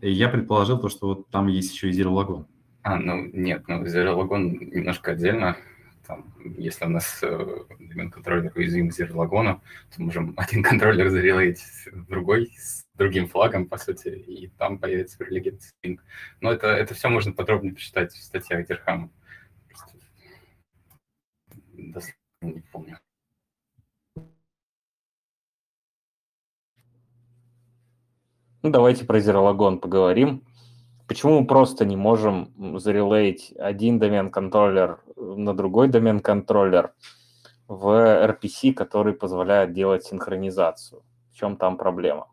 И 0.00 0.10
я 0.10 0.28
предположил 0.28 0.78
то, 0.78 0.88
что 0.88 1.08
вот 1.08 1.28
там 1.28 1.46
есть 1.46 1.72
еще 1.72 1.90
и 1.90 1.92
zero 1.92 2.12
logon. 2.12 2.46
А, 2.82 2.96
ну 2.96 3.30
нет, 3.32 3.64
ну 3.68 3.84
zero 3.84 4.16
logon 4.16 4.64
немножко 4.74 5.12
отдельно. 5.12 5.56
Там, 6.08 6.32
если 6.56 6.86
у 6.86 6.88
нас 6.88 7.22
э, 7.22 7.64
домен 7.78 8.10
контроллер 8.10 8.50
уязвим 8.56 8.88
logon, 8.88 9.60
то 9.94 10.02
можем 10.02 10.32
один 10.38 10.62
контроллер 10.62 11.10
зарелейть 11.10 11.62
другой 12.08 12.50
с 12.56 12.86
другим 12.94 13.28
флагом, 13.28 13.66
по 13.66 13.76
сути, 13.76 14.08
и 14.08 14.48
там 14.48 14.78
появится 14.78 15.22
privileged 15.22 15.60
string. 15.60 15.98
Но 16.40 16.50
это, 16.50 16.68
это 16.68 16.94
все 16.94 17.10
можно 17.10 17.32
подробно 17.32 17.74
почитать 17.74 18.14
в 18.14 18.22
статьях 18.22 18.66
Дирхама. 18.66 19.10
Не 22.40 22.62
помню. 22.72 22.98
Ну, 28.62 28.70
давайте 28.70 29.04
про 29.04 29.18
Zerologon 29.18 29.78
поговорим. 29.78 30.42
Почему 31.08 31.40
мы 31.40 31.46
просто 31.46 31.86
не 31.86 31.96
можем 31.96 32.52
зарелейть 32.78 33.54
один 33.56 33.98
домен-контроллер 33.98 35.00
на 35.16 35.56
другой 35.56 35.88
домен-контроллер 35.88 36.92
в 37.66 37.86
RPC, 38.26 38.74
который 38.74 39.14
позволяет 39.14 39.72
делать 39.72 40.04
синхронизацию? 40.04 41.02
В 41.32 41.34
чем 41.34 41.56
там 41.56 41.78
проблема? 41.78 42.28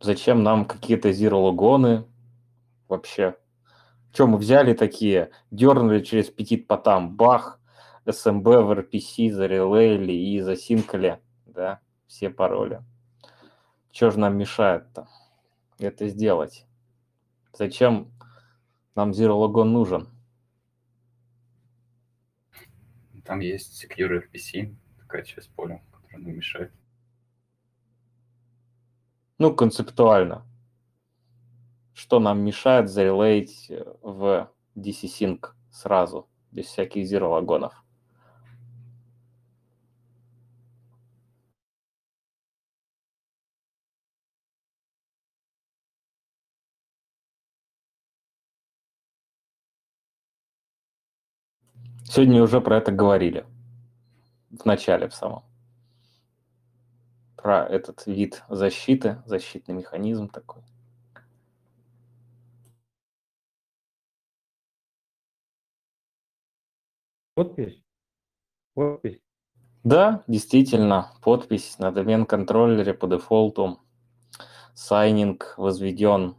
Зачем 0.00 0.42
нам 0.42 0.64
какие-то 0.64 1.12
зирологоны 1.12 2.04
вообще? 2.88 3.36
Что 4.12 4.26
мы 4.26 4.38
взяли 4.38 4.74
такие, 4.74 5.30
дернули 5.52 6.00
через 6.00 6.30
петит 6.30 6.66
потам, 6.66 7.14
бах, 7.14 7.59
SMB 8.06 8.62
в 8.62 8.70
RPC 8.78 9.30
зарелейли 9.30 10.12
и 10.12 10.40
засинкали, 10.40 11.20
да, 11.46 11.80
все 12.06 12.30
пароли. 12.30 12.82
Что 13.92 14.10
же 14.10 14.18
нам 14.18 14.36
мешает-то 14.36 15.08
это 15.78 16.08
сделать? 16.08 16.66
Зачем 17.52 18.12
нам 18.94 19.10
Zero 19.10 19.38
Logon 19.38 19.64
нужен? 19.64 20.08
Там 23.24 23.40
есть 23.40 23.84
Secure 23.84 24.22
RPC, 24.24 24.74
такая 24.98 25.22
часть 25.22 25.50
поля, 25.54 25.82
которая 25.92 26.22
нам 26.24 26.34
мешает. 26.34 26.72
Ну, 29.38 29.54
концептуально. 29.54 30.46
Что 31.94 32.18
нам 32.18 32.42
мешает 32.42 32.90
зарелейть 32.90 33.70
в 34.02 34.50
DC 34.76 35.04
Sync 35.04 35.52
сразу, 35.70 36.28
без 36.50 36.66
всяких 36.66 37.04
zero 37.06 37.40
Сегодня 52.04 52.42
уже 52.42 52.60
про 52.60 52.78
это 52.78 52.92
говорили. 52.92 53.46
В 54.50 54.64
начале 54.64 55.08
в 55.08 55.14
самом 55.14 55.44
про 57.42 57.66
этот 57.66 58.06
вид 58.06 58.42
защиты, 58.48 59.22
защитный 59.24 59.74
механизм 59.74 60.28
такой. 60.28 60.62
Подпись? 67.34 67.82
Подпись? 68.74 69.20
Да, 69.82 70.22
действительно, 70.26 71.12
подпись 71.22 71.78
на 71.78 71.90
домен-контроллере 71.90 72.92
по 72.92 73.06
дефолту. 73.06 73.80
Сайнинг 74.74 75.54
возведен 75.56 76.36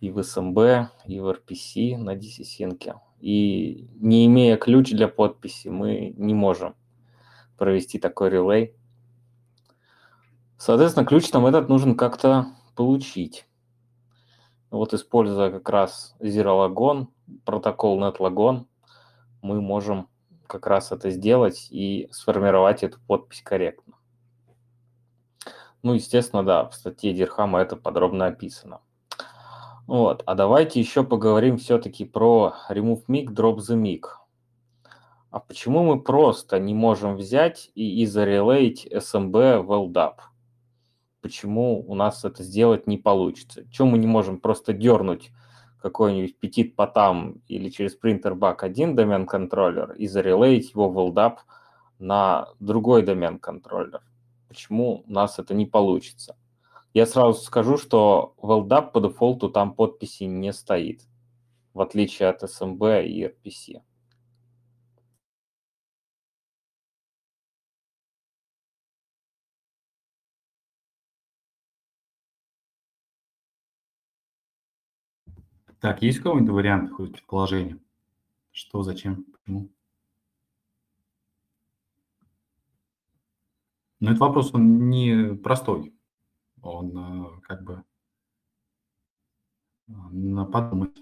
и 0.00 0.10
в 0.10 0.18
SMB, 0.18 0.88
и 1.06 1.20
в 1.20 1.28
RPC 1.28 1.96
на 1.96 2.14
DC-синке. 2.14 2.96
И 3.20 3.88
не 3.96 4.26
имея 4.26 4.56
ключ 4.56 4.90
для 4.90 5.08
подписи, 5.08 5.68
мы 5.68 6.14
не 6.16 6.34
можем 6.34 6.74
провести 7.56 7.98
такой 7.98 8.30
релей 8.30 8.74
Соответственно, 10.56 11.04
ключ 11.04 11.30
нам 11.32 11.44
этот 11.44 11.68
нужен 11.68 11.94
как-то 11.96 12.46
получить. 12.74 13.46
Вот 14.70 14.94
используя 14.94 15.50
как 15.50 15.68
раз 15.68 16.16
ZeroLogon, 16.20 17.08
протокол 17.44 18.00
NetLogon, 18.00 18.66
мы 19.42 19.60
можем 19.60 20.08
как 20.46 20.66
раз 20.66 20.90
это 20.90 21.10
сделать 21.10 21.68
и 21.70 22.08
сформировать 22.12 22.82
эту 22.82 22.98
подпись 23.06 23.42
корректно. 23.42 23.94
Ну, 25.82 25.92
естественно, 25.92 26.42
да, 26.42 26.66
в 26.66 26.74
статье 26.74 27.12
Дирхама 27.12 27.60
это 27.60 27.76
подробно 27.76 28.26
описано. 28.26 28.80
Вот, 29.86 30.22
а 30.26 30.34
давайте 30.34 30.80
еще 30.80 31.04
поговорим 31.04 31.58
все-таки 31.58 32.04
про 32.04 32.54
remove 32.70 33.04
mic, 33.08 33.26
drop 33.26 33.58
the 33.58 33.76
mic. 33.76 34.02
А 35.30 35.40
почему 35.40 35.82
мы 35.82 36.00
просто 36.00 36.58
не 36.58 36.74
можем 36.74 37.16
взять 37.16 37.70
и, 37.74 38.02
и 38.02 38.06
зарелейть 38.06 38.86
SMB 38.86 39.60
в 39.60 39.72
LDAP? 39.72 40.14
почему 41.24 41.82
у 41.88 41.94
нас 41.94 42.22
это 42.26 42.42
сделать 42.42 42.86
не 42.86 42.98
получится. 42.98 43.66
Чем 43.70 43.88
мы 43.88 43.98
не 43.98 44.06
можем 44.06 44.38
просто 44.38 44.74
дернуть 44.74 45.30
какой-нибудь 45.80 46.38
петит 46.38 46.76
потам 46.76 47.40
или 47.48 47.70
через 47.70 47.94
принтер 47.94 48.34
бак 48.34 48.62
один 48.62 48.94
домен 48.94 49.24
контроллер 49.24 49.92
и 49.92 50.06
зарелеить 50.06 50.72
его 50.72 50.90
в 50.90 50.98
LDAP 50.98 51.38
на 51.98 52.48
другой 52.60 53.00
домен 53.00 53.38
контроллер. 53.38 54.02
Почему 54.48 55.02
у 55.06 55.10
нас 55.10 55.38
это 55.38 55.54
не 55.54 55.64
получится? 55.64 56.36
Я 56.94 57.06
сразу 57.06 57.42
скажу, 57.42 57.76
что 57.76 58.34
в 58.38 58.48
LDAP 58.52 58.92
по 58.92 59.00
дефолту 59.00 59.50
там 59.50 59.74
подписи 59.74 60.24
не 60.24 60.52
стоит, 60.52 61.02
в 61.72 61.80
отличие 61.80 62.28
от 62.28 62.44
SMB 62.44 63.04
и 63.04 63.24
RPC. 63.26 63.82
Так, 75.80 76.00
есть 76.00 76.18
какой-нибудь 76.18 76.54
вариант, 76.54 76.92
хоть 76.92 77.12
предположение? 77.12 77.80
Что, 78.52 78.84
зачем, 78.84 79.24
почему? 79.24 79.68
Но 83.98 84.10
этот 84.10 84.20
вопрос, 84.20 84.54
он 84.54 84.88
не 84.88 85.34
простой. 85.34 85.92
Он 86.64 87.36
э, 87.36 87.40
как 87.42 87.62
бы 87.62 87.84
на 89.86 90.44
подумать. 90.46 90.96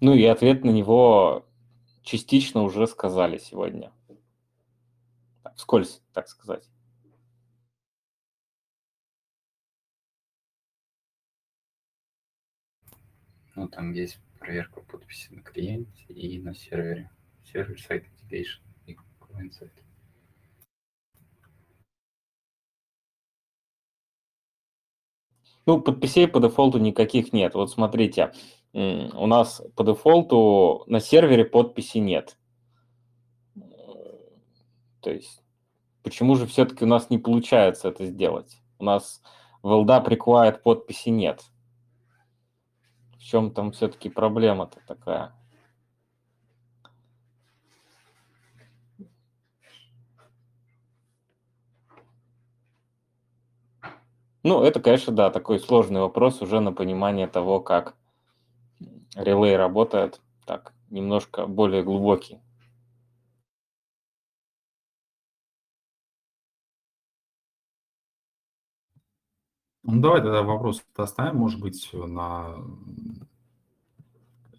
Ну 0.00 0.14
и 0.14 0.24
ответ 0.24 0.64
на 0.64 0.70
него 0.70 1.46
частично 2.02 2.62
уже 2.62 2.86
сказали 2.86 3.36
сегодня. 3.36 3.92
Вскользь, 5.56 6.00
так 6.14 6.26
сказать. 6.28 6.66
Ну, 13.60 13.68
там 13.68 13.92
есть 13.92 14.18
проверка 14.38 14.80
подписи 14.80 15.34
на 15.34 15.42
клиенте 15.42 16.04
и 16.08 16.40
на 16.40 16.54
сервере. 16.54 17.10
Сервер 17.44 17.78
сайт 17.78 18.04
activation 18.06 18.62
и 18.86 18.96
client 19.20 19.52
сайт. 19.52 19.70
Ну, 25.66 25.82
подписей 25.82 26.26
по 26.26 26.40
дефолту 26.40 26.78
никаких 26.78 27.34
нет. 27.34 27.52
Вот 27.52 27.70
смотрите, 27.70 28.32
у 28.72 29.26
нас 29.26 29.60
по 29.76 29.84
дефолту 29.84 30.84
на 30.86 30.98
сервере 30.98 31.44
подписи 31.44 31.98
нет. 31.98 32.38
То 35.02 35.10
есть, 35.10 35.42
почему 36.02 36.34
же 36.36 36.46
все-таки 36.46 36.84
у 36.84 36.88
нас 36.88 37.10
не 37.10 37.18
получается 37.18 37.88
это 37.88 38.06
сделать? 38.06 38.56
У 38.78 38.84
нас 38.84 39.20
в 39.62 39.68
LDAP 39.68 40.08
required 40.08 40.62
подписи 40.62 41.10
нет. 41.10 41.44
В 43.20 43.22
чем 43.22 43.50
там 43.50 43.70
все-таки 43.72 44.08
проблема-то 44.08 44.80
такая? 44.86 45.34
Ну, 54.42 54.62
это, 54.62 54.80
конечно, 54.80 55.12
да, 55.12 55.30
такой 55.30 55.60
сложный 55.60 56.00
вопрос 56.00 56.40
уже 56.40 56.60
на 56.60 56.72
понимание 56.72 57.26
того, 57.26 57.60
как 57.60 57.94
релей 59.14 59.54
работает, 59.54 60.22
так, 60.46 60.72
немножко 60.88 61.46
более 61.46 61.82
глубокий. 61.82 62.40
Ну, 69.90 70.00
давай 70.00 70.22
тогда 70.22 70.42
вопрос 70.42 70.84
оставим, 70.96 71.36
может 71.36 71.60
быть, 71.60 71.90
на 71.92 72.54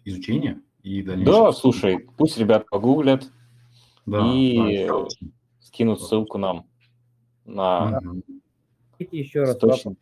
изучение 0.04 0.60
и 0.82 1.02
дальнейшее. 1.02 1.36
Да, 1.36 1.52
слушай, 1.52 1.98
пусть 2.16 2.36
ребят 2.36 2.68
погуглят 2.68 3.30
Да, 4.04 4.30
и 4.34 4.86
да. 4.86 5.06
скинут 5.60 6.02
ссылку 6.02 6.38
нам 6.38 6.66
на 7.44 8.00
Мгм. 8.00 8.22
Еще 8.98 9.40
раз 9.40 9.56
источник. 9.56 9.98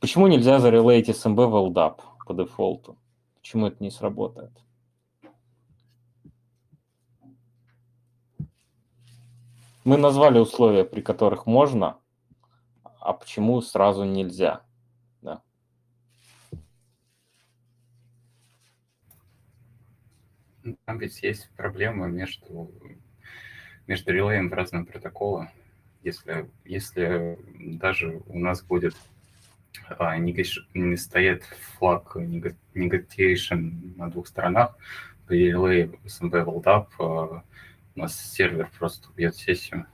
Почему 0.00 0.26
нельзя 0.26 0.58
зарелеить 0.58 1.08
SMB 1.08 1.46
в 1.46 1.54
LDAP 1.54 2.00
по 2.26 2.34
дефолту? 2.34 2.96
Почему 3.36 3.66
это 3.66 3.82
не 3.82 3.90
сработает? 3.90 4.50
Мы 9.84 9.98
назвали 9.98 10.38
условия, 10.38 10.84
при 10.84 11.02
которых 11.02 11.46
можно, 11.46 11.98
а 13.04 13.12
почему 13.12 13.60
сразу 13.60 14.04
нельзя? 14.04 14.62
Да. 15.20 15.42
Ну, 20.62 20.78
Там 20.86 20.98
ведь 20.98 21.22
есть 21.22 21.50
проблема 21.54 22.06
между, 22.06 22.72
между 23.86 24.10
релеем 24.10 24.48
в 24.48 24.54
разные 24.54 24.86
протоколы. 24.86 25.50
Если, 26.02 26.50
если 26.64 27.38
даже 27.78 28.22
у 28.26 28.38
нас 28.38 28.62
будет 28.62 28.96
а, 29.98 30.16
не 30.16 30.96
стоит 30.96 31.44
флаг 31.76 32.16
negation 32.16 33.96
на 33.96 34.10
двух 34.10 34.28
сторонах, 34.28 34.78
при 35.26 35.50
релее 35.50 35.88
SMB 36.04 36.46
LDAP 36.46 36.86
а, 36.98 37.44
у 37.96 38.00
нас 38.00 38.18
сервер 38.18 38.70
просто 38.78 39.10
убьет 39.10 39.36
сессию. 39.36 39.86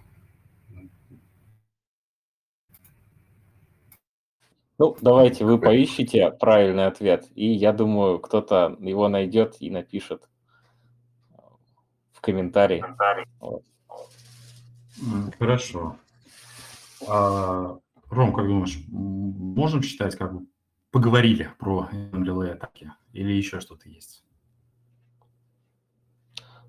Ну, 4.81 4.97
давайте 5.03 5.45
вы 5.45 5.59
поищите 5.59 6.31
правильный 6.31 6.87
ответ, 6.87 7.29
и 7.35 7.47
я 7.53 7.75
думаю, 7.75 8.19
кто-то 8.19 8.79
его 8.81 9.09
найдет 9.09 9.57
и 9.61 9.71
напишет 9.71 10.27
в 12.15 12.23
комментарии. 12.23 12.83
Вот. 13.41 13.63
Хорошо. 15.39 15.97
А, 17.07 17.79
Ром, 18.09 18.33
как 18.33 18.47
думаешь, 18.47 18.83
можем 18.89 19.83
считать, 19.83 20.17
как 20.17 20.33
бы 20.33 20.47
поговорили 20.91 21.51
про 21.59 21.91
релей 21.93 22.55
атаки 22.55 22.91
или 23.13 23.33
еще 23.33 23.61
что-то 23.61 23.87
есть? 23.87 24.25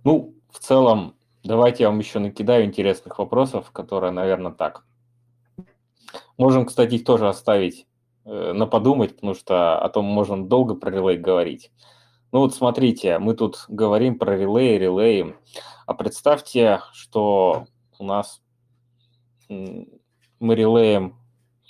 Ну, 0.03 0.35
в 0.49 0.59
целом, 0.59 1.15
давайте 1.45 1.83
я 1.83 1.89
вам 1.89 1.99
еще 1.99 2.19
накидаю 2.19 2.65
интересных 2.65 3.19
вопросов, 3.19 3.71
которые, 3.71 4.11
наверное, 4.11 4.51
так. 4.51 4.85
Можем, 6.37 6.65
кстати, 6.65 6.95
их 6.95 7.05
тоже 7.05 7.29
оставить 7.29 7.87
на 8.25 8.65
подумать, 8.67 9.15
потому 9.15 9.33
что 9.33 9.79
о 9.79 9.89
том 9.89 10.05
можем 10.05 10.47
долго 10.47 10.75
про 10.75 10.91
релей 10.91 11.17
говорить. 11.17 11.71
Ну 12.31 12.39
вот 12.39 12.53
смотрите, 12.53 13.19
мы 13.19 13.33
тут 13.33 13.65
говорим 13.67 14.17
про 14.17 14.37
релей, 14.37 14.77
релеи, 14.77 15.35
а 15.85 15.93
представьте, 15.93 16.81
что 16.93 17.65
у 17.99 18.03
нас 18.03 18.41
мы 19.49 20.55
релеем 20.55 21.17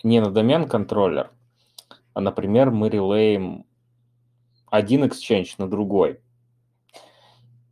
не 0.04 0.20
на 0.20 0.32
домен 0.32 0.68
контроллер, 0.68 1.32
а, 2.14 2.22
например, 2.22 2.72
мы 2.72 2.90
релеем 2.90 3.66
один 4.68 5.04
exchange 5.04 5.56
на 5.58 5.68
другой. 5.68 6.22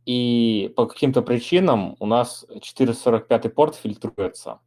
И 0.06 0.72
по 0.76 0.86
каким-то 0.86 1.22
причинам 1.22 1.96
у 2.00 2.06
нас 2.06 2.46
445 2.60 3.54
порт 3.54 3.76
фильтруется 3.76 4.60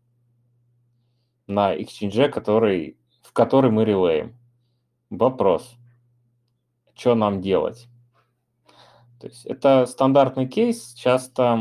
на 1.48 1.76
exchange, 1.76 2.30
который, 2.30 2.98
который 3.34 3.72
мы 3.72 3.84
релеем. 3.86 4.38
Вопрос, 5.10 5.76
что 6.96 7.16
нам 7.16 7.42
делать? 7.42 7.88
То 9.20 9.28
есть 9.28 9.46
это 9.46 9.86
стандартный 9.86 10.48
кейс. 10.48 10.94
Часто 10.96 11.54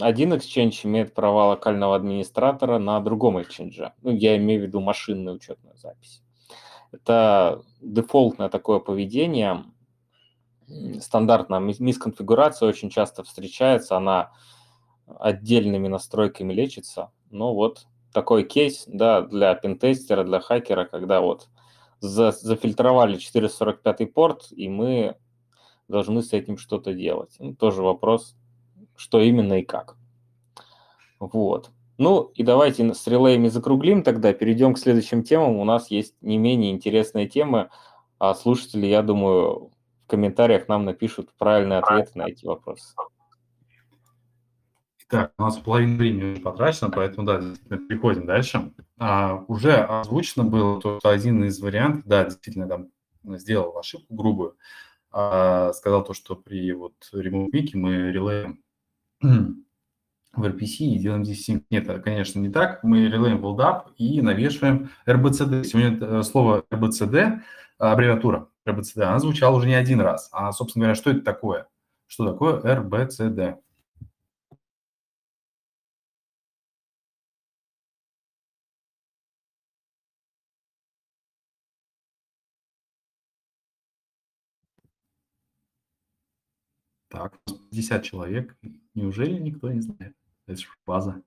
один 0.00 0.32
exchange 0.32 0.80
имеет 0.84 1.12
права 1.12 1.48
локального 1.48 1.94
администратора 1.94 2.78
на 2.78 2.98
другом 3.00 3.36
exchange. 3.36 3.92
Ну, 4.02 4.10
я 4.10 4.36
имею 4.38 4.62
в 4.62 4.64
виду 4.64 4.80
машинную 4.80 5.36
учетную 5.36 5.76
запись. 5.76 6.22
Это 6.92 7.62
дефолтное 7.82 8.48
такое 8.48 8.78
поведение. 8.78 9.64
Стандартная 11.00 11.60
мис- 11.60 11.78
мисконфигурация 11.78 12.68
очень 12.68 12.88
часто 12.88 13.22
встречается. 13.22 13.98
Она 13.98 14.32
отдельными 15.06 15.88
настройками 15.88 16.54
лечится. 16.54 17.10
Но 17.30 17.54
вот 17.54 17.86
такой 18.14 18.44
кейс, 18.44 18.84
да, 18.86 19.20
для 19.20 19.54
пентестера, 19.54 20.24
для 20.24 20.40
хакера, 20.40 20.84
когда 20.84 21.20
вот 21.20 21.48
за- 22.00 22.30
зафильтровали 22.30 23.18
445 23.18 24.06
порт, 24.06 24.52
и 24.52 24.68
мы 24.68 25.16
должны 25.88 26.22
с 26.22 26.32
этим 26.32 26.56
что-то 26.56 26.94
делать. 26.94 27.34
Ну, 27.40 27.54
тоже 27.54 27.82
вопрос, 27.82 28.36
что 28.96 29.20
именно 29.20 29.54
и 29.54 29.62
как. 29.62 29.96
Вот. 31.18 31.70
Ну 31.98 32.30
и 32.34 32.42
давайте 32.42 32.94
с 32.94 33.06
релеями 33.06 33.48
закруглим 33.48 34.02
тогда, 34.02 34.32
перейдем 34.32 34.74
к 34.74 34.78
следующим 34.78 35.22
темам. 35.22 35.56
У 35.56 35.64
нас 35.64 35.90
есть 35.90 36.14
не 36.22 36.38
менее 36.38 36.72
интересные 36.72 37.28
темы, 37.28 37.68
а 38.18 38.34
слушатели, 38.34 38.86
я 38.86 39.02
думаю, 39.02 39.70
в 40.04 40.06
комментариях 40.06 40.68
нам 40.68 40.84
напишут 40.84 41.30
правильные 41.36 41.80
ответы 41.80 42.12
на 42.14 42.28
эти 42.28 42.46
вопросы. 42.46 42.94
Так, 45.08 45.32
у 45.38 45.42
нас 45.42 45.58
половина 45.58 45.96
времени 45.96 46.32
уже 46.32 46.40
потрачено, 46.40 46.90
поэтому, 46.90 47.26
да, 47.26 47.40
переходим 47.76 48.26
дальше. 48.26 48.72
А, 48.98 49.44
уже 49.48 49.74
озвучено 49.74 50.44
было 50.44 50.80
то, 50.80 50.98
что 50.98 51.10
один 51.10 51.44
из 51.44 51.60
вариантов, 51.60 52.04
да, 52.06 52.24
действительно, 52.24 52.66
там 52.66 52.88
сделал 53.36 53.76
ошибку 53.78 54.14
грубую, 54.14 54.56
а, 55.10 55.72
сказал 55.74 56.04
то, 56.04 56.14
что 56.14 56.36
при 56.36 56.72
вот 56.72 56.94
Remote 57.12 57.50
Week 57.52 57.70
мы 57.74 58.12
релеем 58.12 58.62
в 59.20 60.44
RPC 60.44 60.84
и 60.84 60.98
делаем 60.98 61.24
здесь 61.24 61.44
синк. 61.44 61.64
Нет, 61.70 61.88
это, 61.88 62.00
конечно, 62.00 62.40
не 62.40 62.48
так. 62.48 62.82
Мы 62.82 63.06
релеем 63.06 63.44
LDAP 63.44 63.94
и 63.96 64.20
навешиваем 64.20 64.90
RBCD. 65.06 65.64
Сегодня 65.64 65.96
это 65.96 66.22
слово 66.22 66.64
RBCD, 66.70 67.40
аббревиатура 67.78 68.48
RBCD, 68.66 69.02
она 69.02 69.18
звучала 69.18 69.56
уже 69.56 69.68
не 69.68 69.74
один 69.74 70.00
раз. 70.00 70.28
А, 70.32 70.52
собственно 70.52 70.84
говоря, 70.84 70.94
что 70.94 71.10
это 71.10 71.20
такое? 71.20 71.68
Что 72.06 72.32
такое 72.32 72.60
RBCD? 72.60 73.58
Так, 87.14 87.38
50 87.70 88.02
человек. 88.02 88.56
Неужели 88.94 89.38
никто 89.38 89.70
не 89.70 89.80
знает? 89.80 90.16
Это 90.48 90.60
же 90.60 90.66
база. 90.84 91.22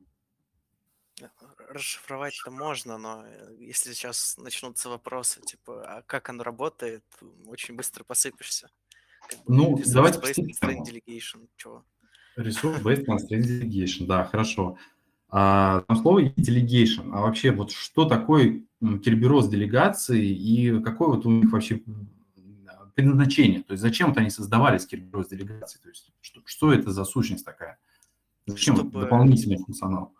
Расшифровать-то 1.69 2.51
можно, 2.51 2.97
но 2.97 3.23
э, 3.25 3.55
если 3.59 3.93
сейчас 3.93 4.37
начнутся 4.37 4.89
вопросы, 4.89 5.39
типа, 5.41 5.83
а 5.85 6.01
как 6.01 6.29
оно 6.29 6.43
работает, 6.43 7.03
очень 7.45 7.75
быстро 7.75 8.03
посыпешься. 8.03 8.69
Как 9.29 9.39
бы 9.45 9.53
Ну, 9.53 9.81
давайте 9.85 10.41
delegation, 10.41 11.47
чего? 11.55 11.85
Resource 12.37 12.83
Based 12.83 13.05
Constraint 13.05 13.43
Delegation, 13.43 14.07
да, 14.07 14.25
хорошо. 14.25 14.77
А, 15.29 15.81
там 15.87 15.97
слово 15.97 16.25
delegation. 16.25 17.11
А 17.13 17.21
вообще 17.21 17.51
вот 17.51 17.71
что 17.71 18.05
такое 18.05 18.63
Kerberos 18.81 19.49
делегации 19.49 20.25
и 20.25 20.81
какое 20.81 21.15
вот 21.15 21.25
у 21.25 21.31
них 21.31 21.51
вообще 21.51 21.81
предназначение? 22.97 23.63
То 23.63 23.73
есть 23.73 23.81
зачем 23.81 24.09
вот 24.09 24.17
они 24.17 24.29
создавались, 24.29 24.87
Kerberos 24.91 25.29
делегации? 25.29 25.79
То 25.79 25.89
есть 25.89 26.11
что, 26.19 26.41
что 26.45 26.73
это 26.73 26.91
за 26.91 27.05
сущность 27.05 27.45
такая? 27.45 27.79
Зачем 28.47 28.75
вот 28.75 28.87
Чтобы- 28.87 29.01
дополнительный 29.01 29.57
функционал? 29.57 30.13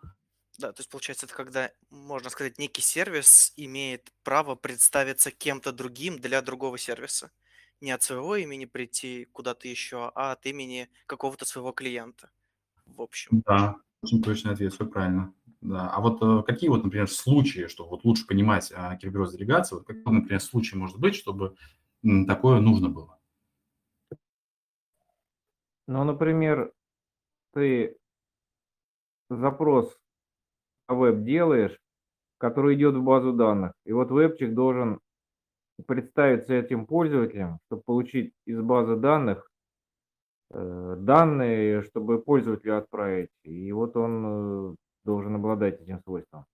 Да, 0.60 0.72
то 0.72 0.80
есть 0.80 0.90
получается, 0.90 1.26
это 1.26 1.36
когда, 1.36 1.72
можно 1.90 2.30
сказать, 2.30 2.58
некий 2.58 2.82
сервис 2.82 3.54
имеет 3.58 4.12
право 4.24 4.56
представиться 4.56 5.32
кем-то 5.32 5.72
другим 5.72 6.20
для 6.20 6.42
другого 6.42 6.78
сервиса. 6.78 7.32
Не 7.82 7.92
от 7.92 8.02
своего 8.02 8.36
имени 8.36 8.66
прийти 8.66 9.26
куда-то 9.26 9.68
еще, 9.68 10.12
а 10.16 10.32
от 10.32 10.46
имени 10.46 10.90
какого-то 11.06 11.46
своего 11.46 11.72
клиента. 11.72 12.32
В 12.86 13.02
общем. 13.02 13.44
Да, 13.46 13.76
очень 14.02 14.22
точный 14.22 14.54
ответ, 14.54 14.74
все 14.74 14.86
правильно. 14.86 15.34
Да. 15.62 15.90
А 15.90 16.02
вот 16.02 16.22
э, 16.22 16.44
какие 16.46 16.70
вот, 16.70 16.84
например, 16.84 17.10
случаи, 17.10 17.68
чтобы 17.68 17.92
вот 17.92 18.04
лучше 18.04 18.26
понимать 18.26 18.72
а, 18.76 18.96
Kerberos 18.98 19.32
делегации, 19.32 19.76
вот 19.76 19.86
какой, 19.86 20.14
например, 20.14 20.40
случай 20.40 20.76
может 20.76 20.98
быть, 20.98 21.16
чтобы 21.16 21.56
такое 22.28 22.60
нужно 22.60 22.90
было? 22.90 23.20
Ну, 25.88 26.04
например, 26.04 26.74
ты 27.54 27.98
запрос 29.30 29.98
на 30.90 30.96
веб 30.96 31.24
делаешь, 31.24 31.78
который 32.38 32.76
идет 32.76 32.96
в 32.96 33.04
базу 33.04 33.34
данных. 33.34 33.74
И 33.86 33.94
вот 33.94 34.12
вебчик 34.12 34.54
должен 34.54 35.00
представиться 35.86 36.54
этим 36.54 36.86
пользователем, 36.86 37.60
чтобы 37.66 37.84
получить 37.84 38.34
из 38.46 38.62
базы 38.62 38.96
данных 38.96 39.50
э, 40.52 40.96
данные, 41.00 41.84
чтобы 41.84 42.22
пользователю 42.22 42.78
отправить. 42.78 43.30
И 43.44 43.72
вот 43.72 43.96
он 43.96 44.26
э, 44.72 44.76
должен 45.06 45.36
обладать 45.36 45.82
этим 45.82 46.02
свойством. 46.02 46.46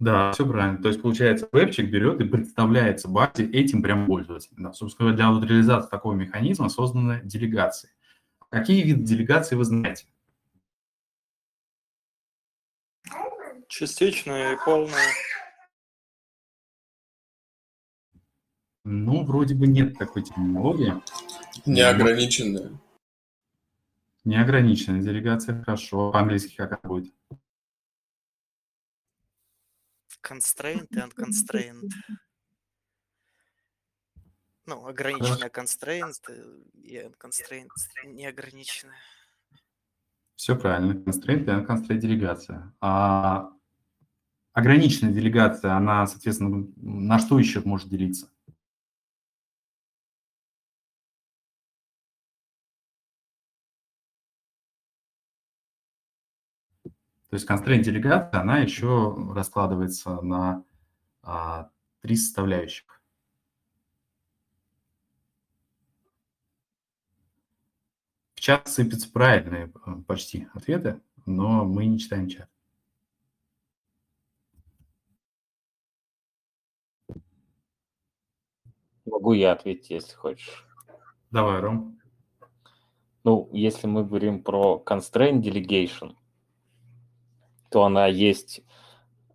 Да, 0.00 0.32
все 0.32 0.46
правильно. 0.46 0.82
То 0.82 0.88
есть, 0.88 1.02
получается, 1.02 1.46
вебчик 1.52 1.90
берет 1.90 2.22
и 2.22 2.24
представляется 2.24 3.06
базе 3.06 3.44
этим 3.44 3.82
прям 3.82 4.06
пользователем. 4.06 4.64
Да, 4.64 4.72
собственно, 4.72 5.12
для 5.12 5.30
вот 5.30 5.44
реализации 5.44 5.90
такого 5.90 6.14
механизма 6.14 6.70
созданы 6.70 7.20
делегации. 7.22 7.90
Какие 8.48 8.82
виды 8.82 9.02
делегаций 9.02 9.58
вы 9.58 9.64
знаете? 9.64 10.06
Частичная 13.68 14.54
и 14.54 14.58
полная. 14.64 15.12
Ну, 18.84 19.22
вроде 19.24 19.54
бы 19.54 19.66
нет 19.66 19.98
такой 19.98 20.22
терминологии. 20.22 20.94
Неограниченная. 21.66 22.72
Неограниченная 24.24 25.02
делегация, 25.02 25.62
хорошо. 25.62 26.10
По-английски 26.10 26.56
как 26.56 26.72
это 26.72 26.88
будет? 26.88 27.14
Constraint 30.22 30.88
и 30.90 30.98
unconstrained. 31.00 31.90
Ну, 34.66 34.86
ограниченная 34.86 35.50
constraint 35.50 36.14
и 36.74 36.98
unconstrained 36.98 37.68
неограниченная. 38.04 38.98
Все 40.36 40.56
правильно. 40.56 40.92
Constraint 40.92 41.44
и 41.44 41.48
unconstrained 41.48 41.98
делегация. 41.98 42.72
А 42.80 43.50
ограниченная 44.52 45.12
делегация, 45.12 45.72
она, 45.72 46.06
соответственно, 46.06 46.68
на 46.76 47.18
что 47.18 47.38
еще 47.38 47.60
может 47.60 47.88
делиться? 47.88 48.30
То 57.30 57.36
есть 57.36 57.48
constraint 57.48 57.82
делегация, 57.84 58.40
она 58.40 58.58
еще 58.58 59.14
раскладывается 59.32 60.20
на 60.20 60.64
а, 61.22 61.70
три 62.00 62.16
составляющих. 62.16 63.00
В 68.34 68.40
чат 68.40 68.66
сыпятся 68.66 69.12
правильные 69.12 69.72
э, 69.86 69.92
почти 70.08 70.48
ответы, 70.54 71.00
но 71.24 71.64
мы 71.64 71.86
не 71.86 72.00
читаем 72.00 72.28
чат. 72.28 72.50
Могу 79.04 79.34
я 79.34 79.52
ответить, 79.52 79.90
если 79.90 80.16
хочешь. 80.16 80.66
Давай, 81.30 81.60
Ром. 81.60 82.00
Ну, 83.22 83.48
если 83.52 83.86
мы 83.86 84.04
говорим 84.04 84.42
про 84.42 84.82
constraint 84.84 85.42
delegation, 85.42 86.16
то 87.70 87.84
она 87.84 88.06
есть 88.06 88.62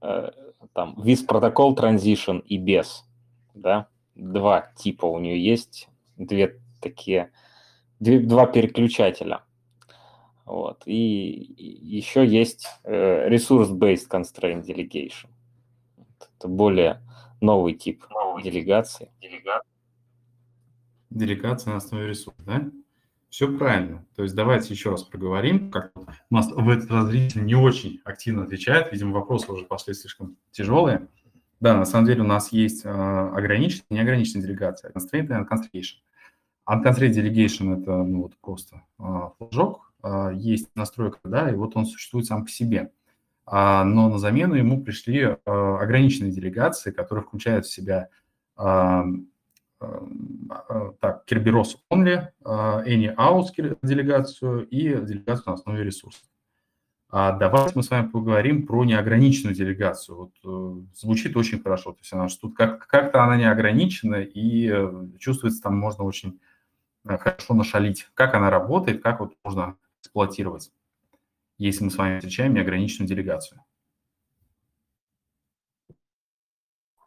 э, 0.02 0.32
там 0.74 0.96
with 0.98 1.28
protocol 1.28 1.76
transition 1.76 2.42
и 2.42 2.58
без, 2.58 3.06
да, 3.54 3.88
два 4.16 4.72
типа 4.76 5.06
у 5.06 5.20
нее 5.20 5.44
есть, 5.44 5.90
две 6.18 6.60
такие, 6.82 7.32
две, 8.00 8.20
два 8.20 8.46
переключателя. 8.46 9.42
Вот. 10.46 10.84
И, 10.86 11.56
еще 11.58 12.26
есть 12.26 12.68
э, 12.84 13.30
resource-based 13.30 14.08
constraint 14.10 14.64
delegation. 14.66 15.30
Это 16.38 16.48
более 16.48 17.02
новый 17.42 17.74
тип 17.74 18.06
новый. 18.10 18.44
делегации. 18.44 19.12
Делегация 21.10 21.72
на 21.72 21.78
основе 21.78 22.08
ресурсов, 22.08 22.46
да? 22.46 22.70
Все 23.36 23.50
правильно. 23.52 24.06
То 24.16 24.24
есть 24.24 24.34
давайте 24.34 24.74
еще 24.74 24.92
раз 24.92 25.04
проговорим, 25.04 25.70
как 25.70 25.92
у 25.98 26.34
нас 26.34 26.50
в 26.50 26.70
этот 26.70 26.90
раз 26.90 27.08
зритель 27.08 27.44
не 27.44 27.54
очень 27.54 28.00
активно 28.06 28.44
отвечает, 28.44 28.94
видимо, 28.94 29.12
вопросы 29.12 29.52
уже 29.52 29.66
пошли 29.66 29.94
слишком 29.94 30.38
тяжелые. 30.52 31.10
Да, 31.60 31.76
на 31.76 31.84
самом 31.84 32.06
деле 32.06 32.22
у 32.22 32.26
нас 32.26 32.54
есть 32.54 32.86
э, 32.86 32.90
ограниченная 32.90 33.88
и 33.90 33.94
неограниченная 33.96 34.48
делегация, 34.48 34.90
constraint 34.90 35.26
и 35.26 35.32
unconstrained. 35.34 35.84
Unconstrained 36.66 37.12
delegation– 37.12 37.82
это 37.82 38.04
ну, 38.06 38.22
вот 38.22 38.38
просто 38.40 38.84
э, 39.00 39.04
флажок, 39.38 39.92
э, 40.02 40.32
есть 40.36 40.70
настройка, 40.74 41.20
да, 41.26 41.52
и 41.52 41.56
вот 41.56 41.76
он 41.76 41.86
существует 41.86 42.28
сам 42.28 42.46
по 42.46 42.50
себе. 42.50 42.94
А, 43.46 43.84
но 43.84 44.08
на 44.08 44.18
замену 44.18 44.56
ему 44.56 44.82
пришли 44.82 45.20
э, 45.20 45.36
ограниченные 45.46 46.32
делегации, 46.32 46.92
которые 46.92 47.26
включают 47.26 47.66
в 47.66 47.74
себя 47.74 48.08
так, 51.00 51.24
Kerberos 51.30 51.78
Only, 51.92 52.28
Any 52.44 53.16
Out 53.16 53.78
делегацию 53.82 54.68
и 54.68 54.96
делегацию 55.06 55.44
на 55.48 55.54
основе 55.54 55.84
ресурсов. 55.84 56.24
А 57.18 57.32
давайте 57.32 57.74
мы 57.76 57.84
с 57.84 57.90
вами 57.90 58.10
поговорим 58.10 58.68
про 58.68 58.84
неограниченную 58.84 59.56
делегацию. 59.56 60.18
Вот, 60.18 60.34
э, 60.44 60.86
звучит 60.96 61.38
очень 61.38 61.62
хорошо. 61.62 61.94
То 61.94 62.00
есть 62.02 62.12
она 62.12 62.28
тут 62.28 62.56
как- 62.58 62.88
как-то 62.88 63.24
она 63.24 63.38
неограничена 63.38 64.16
и 64.16 64.70
э, 64.70 65.08
чувствуется 65.20 65.62
там 65.62 65.78
можно 65.78 66.04
очень 66.04 66.42
э, 67.06 67.18
хорошо 67.18 67.54
нашалить. 67.54 68.10
Как 68.16 68.34
она 68.34 68.50
работает, 68.50 69.02
как 69.02 69.22
вот 69.22 69.34
можно 69.46 69.78
эксплуатировать, 70.02 70.74
если 71.58 71.86
мы 71.86 71.92
с 71.92 71.96
вами 71.96 72.20
встречаем 72.20 72.54
неограниченную 72.54 73.08
делегацию. 73.08 73.62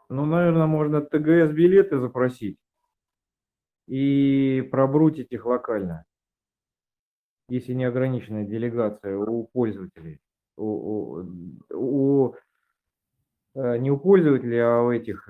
Ну, 0.08 0.24
наверное, 0.24 0.66
можно 0.66 1.02
ТГС-билеты 1.02 1.98
запросить 1.98 2.56
и 3.88 4.60
пробрутить 4.70 5.32
их 5.32 5.46
локально, 5.46 6.04
если 7.48 7.72
неограниченная 7.72 8.44
делегация 8.44 9.16
у 9.16 9.44
пользователей. 9.44 10.20
У, 10.56 10.64
у, 10.64 11.26
у, 11.72 12.34
не 13.54 13.90
у 13.90 13.98
пользователей, 13.98 14.58
а 14.58 14.82
у 14.82 14.92
этих... 14.92 15.28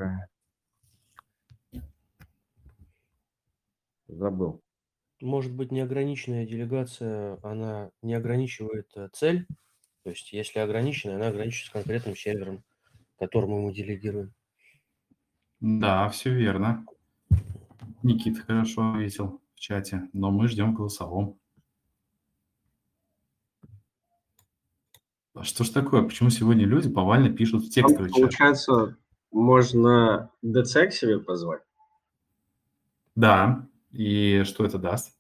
Забыл. 4.09 4.61
Может 5.21 5.53
быть, 5.53 5.71
неограниченная 5.71 6.47
делегация, 6.47 7.39
она 7.43 7.91
не 8.03 8.15
ограничивает 8.15 8.91
цель. 9.13 9.47
То 10.03 10.11
есть, 10.11 10.33
если 10.33 10.61
ограниченная, 10.61 11.17
она 11.17 11.29
ограничивается 11.29 11.73
конкретным 11.73 12.17
сервером, 12.17 12.65
которому 13.19 13.61
мы 13.61 13.73
делегируем. 13.75 14.33
Да, 15.61 16.09
все 16.09 16.33
верно. 16.33 16.87
Никита 18.03 18.43
хорошо 18.43 18.93
ответил 18.93 19.41
в 19.55 19.61
чате, 19.61 20.09
но 20.13 20.31
мы 20.31 20.49
ждем 20.49 20.75
голосовом. 20.75 21.39
А 25.35 25.45
что 25.45 25.65
ж 25.65 25.71
такое? 25.71 26.03
Почему 26.03 26.31
сегодня 26.31 26.67
люди 26.67 26.89
повально 26.89 27.31
пишут 27.31 27.65
в 27.65 27.71
текстовый 27.71 28.11
чат? 28.11 28.19
Получается, 28.19 28.97
можно 29.31 30.31
DC 30.45 30.89
к 30.89 30.93
себе 30.93 31.21
позвать? 31.21 31.63
Да. 33.15 33.67
И 33.93 34.43
что 34.45 34.65
это 34.65 34.79
даст? 34.79 35.18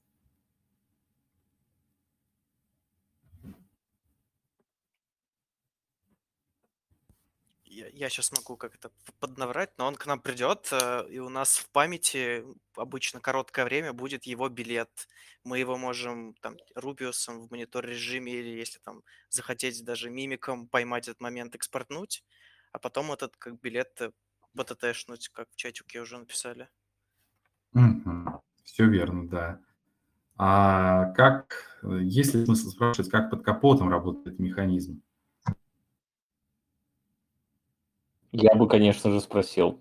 Я 7.99 8.09
сейчас 8.09 8.32
могу 8.32 8.57
как 8.57 8.74
это 8.76 8.90
поднаврать, 9.18 9.76
но 9.76 9.86
он 9.86 9.96
к 9.96 10.07
нам 10.07 10.20
придет, 10.20 10.68
э, 10.72 11.07
и 11.11 11.18
у 11.18 11.28
нас 11.28 11.59
в 11.59 11.68
памяти 11.70 12.44
обычно 12.76 13.20
короткое 13.20 13.64
время 13.64 13.92
будет 13.92 14.24
его 14.24 14.49
билет. 14.49 15.09
Мы 15.44 15.59
его 15.59 15.76
можем 15.76 16.34
там 16.40 16.57
Рубиусом 16.76 17.40
в 17.40 17.51
монитор 17.51 17.84
режиме 17.84 18.32
или 18.32 18.57
если 18.57 18.78
там 18.78 19.03
захотеть 19.30 19.84
даже 19.84 20.11
мимиком 20.11 20.68
поймать 20.68 21.09
этот 21.09 21.20
момент, 21.20 21.57
экспортнуть, 21.57 22.24
а 22.72 22.78
потом 22.78 23.11
этот 23.12 23.36
как 23.36 23.61
билет 23.61 24.01
БТТшнуть, 24.55 25.28
как 25.30 25.49
в 25.51 25.57
чатике 25.57 26.01
уже 26.01 26.18
написали. 26.18 26.68
Угу. 27.74 28.42
Все 28.64 28.86
верно, 28.86 29.28
да. 29.28 29.61
А 30.36 31.12
как, 31.14 31.80
э, 31.82 31.99
есть 32.03 32.34
ли 32.34 32.44
смысл 32.44 32.68
спрашивать, 32.68 33.11
как 33.11 33.30
под 33.30 33.42
капотом 33.42 33.88
работает 33.88 34.38
механизм? 34.38 35.03
Я 38.41 38.55
бы, 38.55 38.68
конечно 38.68 39.11
же, 39.11 39.20
спросил. 39.20 39.80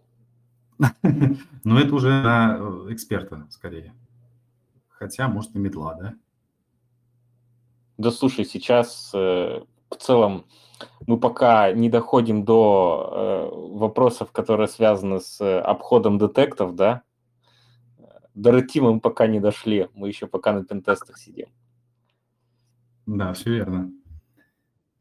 Но 1.63 1.79
это 1.79 1.93
уже 1.93 2.09
на 2.09 2.57
э, 2.59 2.93
эксперта 2.93 3.45
скорее. 3.51 3.93
Хотя, 4.89 5.27
может, 5.27 5.55
и 5.55 5.59
медла, 5.59 5.93
да? 5.93 6.15
Да 7.99 8.09
слушай, 8.09 8.45
сейчас 8.45 9.11
э, 9.13 9.61
в 9.91 9.95
целом 9.97 10.45
мы 11.05 11.19
пока 11.19 11.71
не 11.71 11.87
доходим 11.87 12.45
до 12.45 13.51
э, 13.53 13.77
вопросов, 13.77 14.31
которые 14.31 14.67
связаны 14.67 15.19
с 15.19 15.39
э, 15.39 15.59
обходом 15.59 16.17
детектов, 16.17 16.73
да? 16.73 17.03
До 18.33 18.49
ретима 18.49 18.91
мы 18.91 18.99
пока 18.99 19.27
не 19.27 19.39
дошли, 19.39 19.87
мы 19.93 20.07
еще 20.07 20.25
пока 20.25 20.51
на 20.53 20.65
пентестах 20.65 21.19
сидим. 21.19 21.49
Да, 23.05 23.33
все 23.33 23.51
верно. 23.51 23.91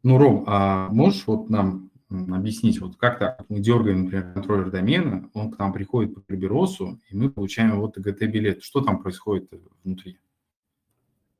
Ну, 0.02 0.18
Ром, 0.18 0.44
а 0.46 0.88
можешь 0.90 1.26
вот 1.26 1.48
нам 1.48 1.85
объяснить, 2.08 2.80
вот 2.80 2.96
как 2.96 3.18
так, 3.18 3.44
мы 3.48 3.60
дергаем, 3.60 4.04
например, 4.04 4.32
контроллер 4.32 4.70
домена, 4.70 5.28
он 5.34 5.50
к 5.50 5.58
нам 5.58 5.72
приходит 5.72 6.14
по 6.14 6.20
Kerberos, 6.20 6.98
и 7.08 7.16
мы 7.16 7.30
получаем 7.30 7.80
вот 7.80 7.94
ТГТ-билет. 7.94 8.62
Что 8.62 8.80
там 8.80 9.02
происходит 9.02 9.50
внутри? 9.82 10.18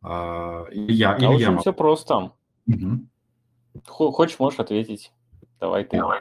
А, 0.03 0.67
или 0.71 0.93
я, 0.93 1.15
а 1.15 1.19
или 1.19 1.27
очень 1.27 1.53
я 1.53 1.59
все 1.59 1.73
просто. 1.73 2.33
Угу. 2.67 3.07
Хочешь, 3.87 4.39
можешь 4.39 4.61
ответить. 4.61 5.13
Давай 5.61 5.85
ты. 5.85 5.97
Давай. 5.99 6.21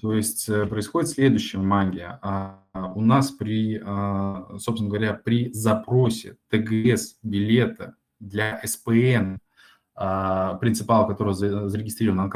То 0.00 0.12
есть 0.12 0.48
э, 0.48 0.66
происходит 0.66 1.10
следующее 1.10 1.62
магия. 1.62 2.18
А, 2.22 2.62
у 2.94 3.00
нас 3.00 3.30
при, 3.30 3.80
а, 3.84 4.56
собственно 4.58 4.90
говоря, 4.90 5.14
при 5.14 5.52
запросе 5.52 6.36
ТГС 6.50 7.18
билета 7.22 7.94
для 8.18 8.60
СПН, 8.64 9.36
а, 9.94 10.54
принципала, 10.54 11.06
который 11.06 11.34
зарегистрирован 11.34 12.18
на 12.18 12.30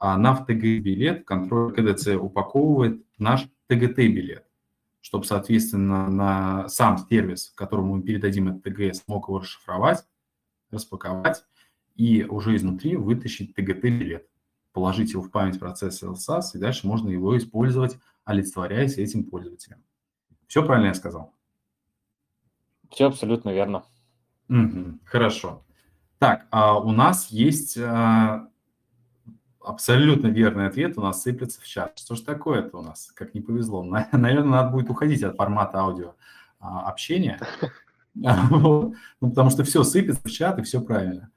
Constellation, 0.00 0.16
на 0.16 0.34
в 0.34 0.46
ТГ 0.46 0.82
билет 0.82 1.24
контроль 1.26 1.74
КДЦ 1.74 2.08
упаковывает 2.16 3.04
наш 3.18 3.48
ТГТ-билет, 3.68 4.44
чтобы, 5.00 5.24
соответственно, 5.24 6.08
на 6.08 6.68
сам 6.68 6.98
сервис, 6.98 7.52
которому 7.54 7.96
мы 7.96 8.02
передадим 8.02 8.48
этот 8.48 8.62
ТГС, 8.64 9.04
мог 9.06 9.28
его 9.28 9.38
расшифровать, 9.40 10.04
распаковать 10.70 11.44
и 11.96 12.24
уже 12.24 12.56
изнутри 12.56 12.96
вытащить 12.96 13.54
ТГТ-билет 13.54 14.26
положить 14.72 15.12
его 15.12 15.22
в 15.22 15.30
память 15.30 15.58
процесса 15.58 16.06
LSAS, 16.06 16.42
и 16.54 16.58
дальше 16.58 16.86
можно 16.86 17.08
его 17.08 17.36
использовать, 17.36 17.98
олицетворяясь 18.24 18.98
этим 18.98 19.24
пользователем. 19.24 19.82
Все 20.46 20.64
правильно 20.64 20.88
я 20.88 20.94
сказал? 20.94 21.34
Все 22.90 23.06
абсолютно 23.06 23.50
верно. 23.50 23.84
Угу, 24.48 25.00
хорошо. 25.04 25.64
Так, 26.18 26.46
а 26.50 26.78
у 26.78 26.92
нас 26.92 27.30
есть 27.30 27.78
а, 27.78 28.49
абсолютно 29.70 30.28
верный 30.28 30.66
ответ, 30.66 30.98
у 30.98 31.02
нас 31.02 31.22
сыплется 31.22 31.60
в 31.60 31.66
чат. 31.66 31.98
Что 31.98 32.14
ж 32.14 32.20
такое-то 32.20 32.78
у 32.78 32.82
нас, 32.82 33.10
как 33.14 33.34
не 33.34 33.40
повезло? 33.40 33.82
Наверное, 34.12 34.42
надо 34.42 34.70
будет 34.70 34.90
уходить 34.90 35.22
от 35.22 35.36
формата 35.36 35.78
аудио 35.78 36.14
а, 36.58 36.88
общения, 36.88 37.40
ну, 38.14 38.94
потому 39.20 39.50
что 39.50 39.64
все 39.64 39.82
сыпется 39.82 40.22
в 40.22 40.30
чат, 40.30 40.58
и 40.58 40.62
все 40.62 40.80
правильно. 40.80 41.30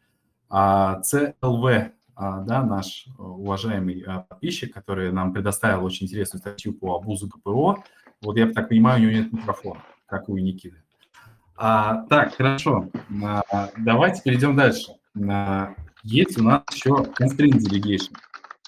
CLV 0.51 1.93
а, 2.15 2.41
да, 2.41 2.63
наш 2.63 3.07
э, 3.07 3.21
уважаемый 3.21 4.03
а, 4.05 4.21
подписчик, 4.21 4.73
который 4.73 5.11
нам 5.11 5.33
предоставил 5.33 5.83
очень 5.83 6.05
интересную 6.05 6.41
статью 6.41 6.73
по 6.73 6.95
абузу 6.95 7.27
КПО. 7.27 7.83
Вот 8.21 8.37
я 8.37 8.47
так 8.51 8.69
понимаю, 8.69 8.99
у 8.99 9.03
него 9.03 9.13
нет 9.13 9.33
микрофона, 9.33 9.81
как 10.05 10.29
у 10.29 10.37
Никиты. 10.37 10.77
А, 11.55 12.05
так, 12.07 12.35
хорошо. 12.35 12.89
А, 13.23 13.69
давайте 13.77 14.21
перейдем 14.21 14.55
дальше. 14.55 14.93
Есть 16.03 16.37
у 16.37 16.43
нас 16.43 16.63
еще 16.71 16.89
constraint 16.89 17.59
delegation. 17.59 18.15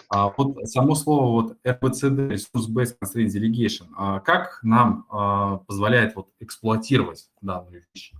А, 0.09 0.29
вот 0.37 0.57
само 0.69 0.95
слово 0.95 1.31
вот 1.31 1.57
RBCD, 1.65 2.29
Resource-Based 2.29 2.97
Constraint 3.01 3.27
Delegation, 3.27 3.87
а, 3.97 4.21
как 4.21 4.59
нам 4.63 5.05
а, 5.09 5.57
позволяет 5.57 6.15
вот 6.15 6.29
эксплуатировать 6.39 7.29
данную 7.41 7.85
вещь? 7.93 8.13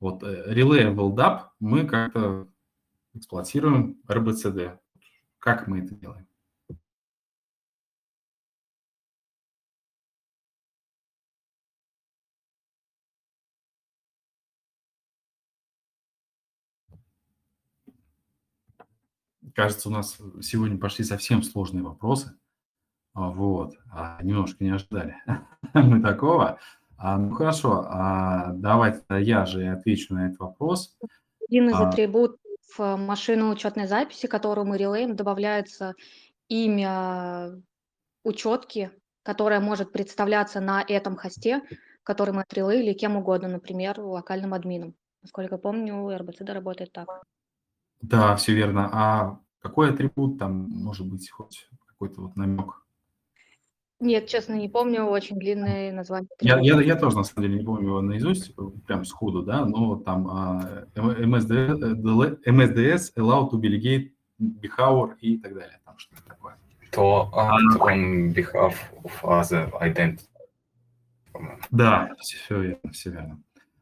Вот 0.00 0.22
э, 0.22 0.52
Reliable 0.52 1.14
DAP 1.14 1.44
мы 1.60 1.86
как-то 1.86 2.46
эксплуатируем 3.14 3.96
RBCD. 4.06 4.78
Как 5.38 5.66
мы 5.66 5.78
это 5.78 5.94
делаем? 5.94 6.26
Кажется, 19.54 19.88
у 19.88 19.92
нас 19.92 20.18
сегодня 20.42 20.78
пошли 20.78 21.04
совсем 21.04 21.42
сложные 21.42 21.84
вопросы. 21.84 22.36
А, 23.14 23.30
вот, 23.30 23.76
а, 23.92 24.20
немножко 24.22 24.64
не 24.64 24.70
ожидали 24.70 25.16
мы 25.74 26.02
такого. 26.02 26.58
А, 26.96 27.16
ну 27.16 27.32
хорошо, 27.34 27.86
давайте 28.54 29.02
я 29.20 29.46
же 29.46 29.68
отвечу 29.68 30.14
на 30.14 30.26
этот 30.26 30.40
вопрос. 30.40 30.96
Один 31.48 31.70
из 31.70 31.74
атрибутов 31.74 32.40
в 32.76 32.96
машину 32.96 33.50
учетной 33.50 33.86
записи, 33.86 34.26
которую 34.26 34.66
мы 34.66 34.78
релеем, 34.78 35.14
добавляется 35.14 35.94
имя 36.48 37.62
учетки, 38.24 38.90
которая 39.22 39.60
может 39.60 39.92
представляться 39.92 40.60
на 40.60 40.84
этом 40.86 41.16
хосте, 41.16 41.62
который 42.02 42.34
мы 42.34 42.42
отрелеили 42.42 42.94
кем 42.94 43.16
угодно, 43.16 43.48
например, 43.48 44.00
локальным 44.00 44.54
админом. 44.54 44.94
Насколько 45.22 45.58
помню, 45.58 45.94
RBCD 45.94 46.52
работает 46.52 46.92
так. 46.92 47.22
Да, 48.08 48.36
все 48.36 48.54
верно. 48.54 48.90
А 48.92 49.38
какой 49.60 49.90
атрибут 49.90 50.38
там 50.38 50.68
может 50.68 51.06
быть 51.06 51.30
хоть 51.30 51.68
какой-то 51.86 52.20
вот 52.20 52.36
намек? 52.36 52.82
Нет, 54.00 54.26
честно, 54.26 54.54
не 54.54 54.68
помню, 54.68 55.04
очень 55.04 55.38
длинное 55.38 55.90
название. 55.90 56.28
Я, 56.40 56.60
я, 56.60 56.80
я 56.82 56.96
тоже, 56.96 57.16
на 57.16 57.24
самом 57.24 57.48
деле, 57.48 57.60
не 57.60 57.64
помню 57.64 57.88
его 57.88 58.00
наизусть, 58.02 58.54
прям 58.86 59.06
сходу, 59.06 59.42
да, 59.42 59.64
но 59.64 59.96
там 59.96 60.28
uh, 60.28 60.92
MSDS, 60.94 62.42
MSDS 62.44 63.14
allowed 63.16 63.50
to 63.50 63.60
delegate 63.60 64.10
behavior 64.38 65.16
и 65.20 65.38
так 65.38 65.54
далее, 65.54 65.80
там 65.86 65.96
что-то 65.96 66.22
такое. 66.26 66.56
To 66.92 67.30
act 67.32 67.80
on 67.80 68.34
behalf 68.34 68.74
of 69.02 69.12
other 69.22 69.72
identity. 69.80 70.28
Да, 71.70 72.10
все 72.18 72.60
верно, 72.60 72.92
все 72.92 73.10
верно. 73.10 73.40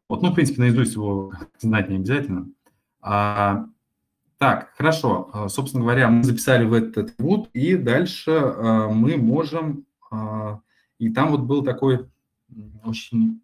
Вот, 0.09 0.23
ну, 0.23 0.31
в 0.31 0.35
принципе, 0.35 0.61
наизусть 0.61 0.95
его 0.95 1.33
знать 1.59 1.89
не 1.89 1.97
обязательно. 1.97 2.49
А, 3.01 3.66
так, 4.43 4.72
хорошо. 4.76 5.49
Собственно 5.49 5.84
говоря, 5.84 6.09
мы 6.09 6.24
записали 6.24 6.64
в 6.64 6.72
этот 6.72 6.99
атрибут, 6.99 7.49
и 7.53 7.76
дальше 7.76 8.30
а, 8.32 8.88
мы 8.88 9.16
можем 9.16 9.86
а, 10.12 10.61
и 10.99 11.09
там 11.11 11.30
вот 11.30 11.40
был 11.40 11.64
такой 11.64 12.09
очень 12.84 13.40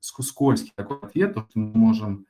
скользкий 0.00 0.72
такой 0.76 0.98
ответ, 0.98 1.32
что 1.32 1.46
мы 1.54 1.72
можем 1.74 2.26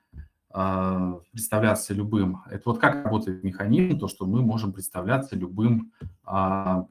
а, 0.49 1.21
представляться 1.33 1.93
любым. 1.93 2.43
Это 2.47 2.63
вот 2.67 2.79
как 2.79 3.05
работает 3.05 3.43
механизм, 3.43 3.99
то, 3.99 4.09
что 4.09 4.27
мы 4.27 4.41
можем 4.41 4.73
представляться 4.73 5.37
любым. 5.37 5.93
А, 6.25 6.87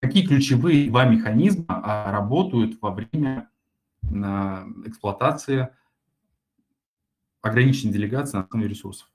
какие 0.00 0.26
ключевые 0.26 0.88
два 0.88 1.04
механизма 1.04 1.64
работают 2.06 2.80
во 2.80 2.90
время 2.90 3.48
эксплуатации 4.02 5.68
ограниченной 7.42 7.92
делегации 7.92 8.38
на 8.38 8.44
основе 8.44 8.66
ресурсов? 8.66 9.08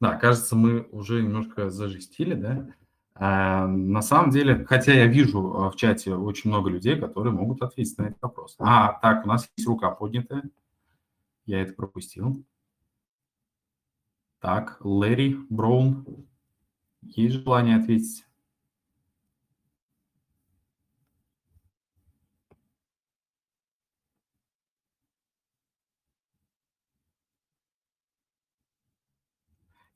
Да, 0.00 0.16
кажется, 0.16 0.54
мы 0.54 0.82
уже 0.92 1.22
немножко 1.22 1.70
зажестили, 1.70 2.34
да? 2.34 2.72
А, 3.14 3.66
на 3.66 4.00
самом 4.00 4.30
деле, 4.30 4.64
хотя 4.64 4.92
я 4.92 5.06
вижу 5.06 5.40
а, 5.56 5.70
в 5.70 5.76
чате 5.76 6.14
очень 6.14 6.50
много 6.50 6.70
людей, 6.70 6.96
которые 6.96 7.32
могут 7.32 7.62
ответить 7.62 7.98
на 7.98 8.04
этот 8.04 8.22
вопрос. 8.22 8.54
А, 8.60 8.92
так, 9.02 9.24
у 9.24 9.28
нас 9.28 9.50
есть 9.56 9.66
рука 9.66 9.90
поднятая. 9.90 10.44
Я 11.44 11.62
это 11.62 11.72
пропустил. 11.72 12.44
Так, 14.40 14.76
Лэри 14.80 15.36
Браун. 15.48 16.06
Есть 17.02 17.42
желание 17.42 17.76
ответить? 17.76 18.24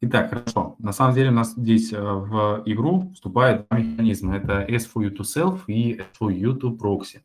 Итак, 0.04 0.30
хорошо. 0.30 0.74
На 0.80 0.92
самом 0.92 1.14
деле 1.14 1.28
у 1.28 1.32
нас 1.32 1.54
здесь 1.54 1.92
э, 1.92 1.96
в 1.96 2.64
игру 2.66 3.12
вступают 3.14 3.68
два 3.68 3.78
механизма. 3.78 4.36
Это 4.36 4.66
S 4.68 4.90
for 4.92 5.04
you 5.04 5.16
to 5.16 5.20
self 5.20 5.60
и 5.68 5.92
S 5.92 6.06
for 6.20 6.36
you 6.36 6.58
to 6.58 6.76
proxy. 6.76 7.20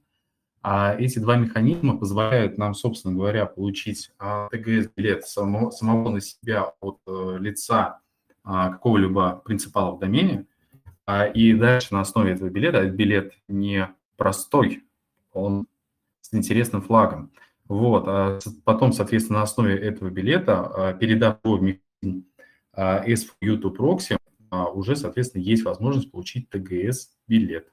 А 0.62 0.94
эти 0.94 1.18
два 1.18 1.38
механизма 1.38 1.98
позволяют 1.98 2.60
нам, 2.60 2.76
собственно 2.76 3.16
говоря, 3.16 3.48
получить 3.48 4.12
TGS-билет 4.20 5.24
а, 5.24 5.26
самого, 5.26 5.72
самого 5.72 6.10
на 6.12 6.22
себя 6.22 6.72
от 6.80 7.00
э, 7.08 7.38
лица 7.40 8.00
а, 8.44 8.70
какого-либо 8.70 9.42
принципала 9.44 9.96
в 9.96 10.00
домене. 10.00 10.46
А, 11.08 11.26
и 11.26 11.54
дальше 11.54 11.96
на 11.96 12.02
основе 12.02 12.34
этого 12.34 12.50
билета, 12.50 12.78
этот 12.78 12.94
билет 12.94 13.34
не 13.48 13.90
простой, 14.18 14.84
он 15.34 15.66
с 16.22 16.32
интересным 16.32 16.84
флагом. 16.84 17.32
Вот. 17.68 18.04
А 18.08 18.38
потом, 18.66 18.94
соответственно, 18.94 19.40
на 19.40 19.46
основе 19.46 19.76
этого 19.76 20.12
билета, 20.12 20.96
передав 21.00 21.40
его 21.44 21.58
в 21.58 21.64
механизм 21.64 22.28
S 22.78 23.26
for 23.26 23.36
U 23.42 23.58
to 23.58 23.76
proxy 23.76 24.18
уже, 24.74 24.96
соответственно, 24.96 25.42
есть 25.42 25.64
возможность 25.64 26.12
получить 26.12 26.50
TGS-билет. 26.50 27.72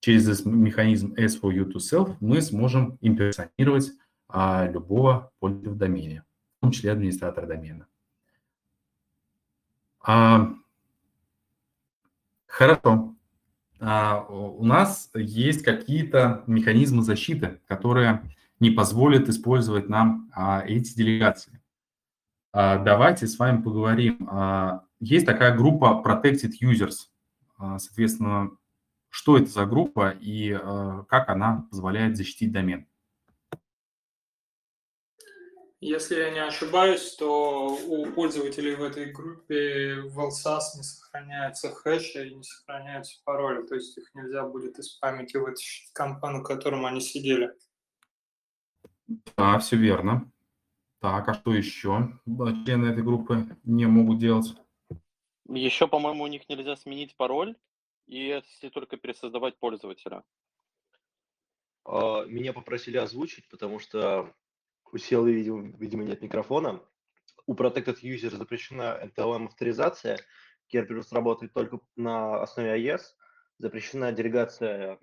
Через 0.00 0.44
механизм 0.44 1.12
S 1.16 1.38
for 1.40 1.52
U 1.52 1.70
to 1.70 1.76
self 1.76 2.16
мы 2.20 2.40
сможем 2.40 2.98
имперсонировать 3.02 3.92
а, 4.28 4.66
любого 4.66 5.30
пользователя 5.38 5.72
в 5.72 5.76
домене, 5.76 6.24
в 6.56 6.60
том 6.62 6.70
числе 6.70 6.92
администратора 6.92 7.46
домена. 7.46 7.86
А, 10.02 10.54
хорошо. 12.46 13.14
а, 13.78 14.24
у 14.28 14.64
нас 14.64 15.10
есть 15.14 15.62
какие-то 15.62 16.44
механизмы 16.46 17.02
защиты, 17.02 17.60
которые 17.66 18.22
не 18.58 18.70
позволят 18.70 19.28
использовать 19.28 19.88
нам 19.88 20.30
а, 20.34 20.62
эти 20.66 20.94
делегации. 20.94 21.59
А, 22.52 22.78
давайте 22.78 23.26
с 23.26 23.38
вами 23.38 23.62
поговорим. 23.62 24.28
Есть 24.98 25.26
такая 25.26 25.56
группа 25.56 26.02
Protected 26.04 26.52
Users. 26.62 27.08
Соответственно, 27.78 28.50
что 29.08 29.36
это 29.36 29.46
за 29.46 29.66
группа 29.66 30.10
и 30.10 30.52
как 31.08 31.28
она 31.28 31.66
позволяет 31.70 32.16
защитить 32.16 32.52
домен? 32.52 32.86
Если 35.82 36.16
я 36.16 36.30
не 36.30 36.40
ошибаюсь, 36.40 37.14
то 37.14 37.74
у 37.74 38.04
пользователей 38.12 38.74
в 38.74 38.82
этой 38.82 39.12
группе 39.12 40.02
в 40.02 40.18
LSAS 40.18 40.76
не 40.76 40.82
сохраняются 40.82 41.70
хэши 41.74 42.28
и 42.28 42.34
не 42.34 42.42
сохраняются 42.42 43.18
пароли, 43.24 43.66
то 43.66 43.76
есть 43.76 43.96
их 43.96 44.14
нельзя 44.14 44.44
будет 44.44 44.78
из 44.78 44.90
памяти 44.90 45.38
вытащить 45.38 45.90
компанию, 45.94 46.42
в 46.42 46.46
котором 46.46 46.84
они 46.84 47.00
сидели. 47.00 47.54
Да, 49.38 49.58
все 49.58 49.76
верно. 49.76 50.30
Так, 51.00 51.28
а 51.28 51.34
что 51.34 51.54
еще 51.54 52.12
члены 52.26 52.86
этой 52.86 53.02
группы 53.02 53.56
не 53.64 53.86
могут 53.86 54.18
делать? 54.18 54.54
Еще, 55.48 55.88
по-моему, 55.88 56.24
у 56.24 56.26
них 56.26 56.48
нельзя 56.48 56.76
сменить 56.76 57.16
пароль, 57.16 57.56
и 58.06 58.18
если 58.26 58.68
только 58.68 58.98
пересоздавать 58.98 59.58
пользователя. 59.58 60.22
А, 61.84 62.24
меня 62.26 62.52
попросили 62.52 62.98
озвучить, 62.98 63.48
потому 63.48 63.78
что 63.78 64.34
у 64.92 64.98
Селы, 64.98 65.32
видимо, 65.32 65.74
видимо, 65.78 66.04
нет 66.04 66.20
микрофона. 66.20 66.82
У 67.46 67.54
Protected 67.54 68.02
User 68.02 68.36
запрещена 68.36 69.00
NTLM 69.02 69.46
авторизация. 69.46 70.18
Kerberos 70.72 71.08
работает 71.12 71.52
только 71.54 71.80
на 71.96 72.42
основе 72.42 72.76
AES. 72.76 73.02
Запрещена 73.58 74.12
делегация 74.12 74.98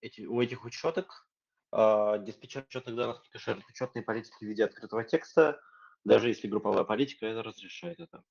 эти, 0.00 0.22
у 0.22 0.40
этих 0.40 0.64
учеток. 0.64 1.27
Uh, 1.70 2.24
диспетчер 2.24 2.64
учетных 2.66 2.96
данных 2.96 3.22
только 3.22 3.38
шерит 3.38 3.64
учетные 3.68 4.02
политики 4.02 4.36
в 4.40 4.48
виде 4.48 4.64
открытого 4.64 5.04
текста, 5.04 5.60
даже 6.02 6.28
если 6.28 6.48
групповая 6.48 6.84
политика 6.84 7.26
это 7.26 7.42
разрешает 7.42 8.00
это. 8.00 8.24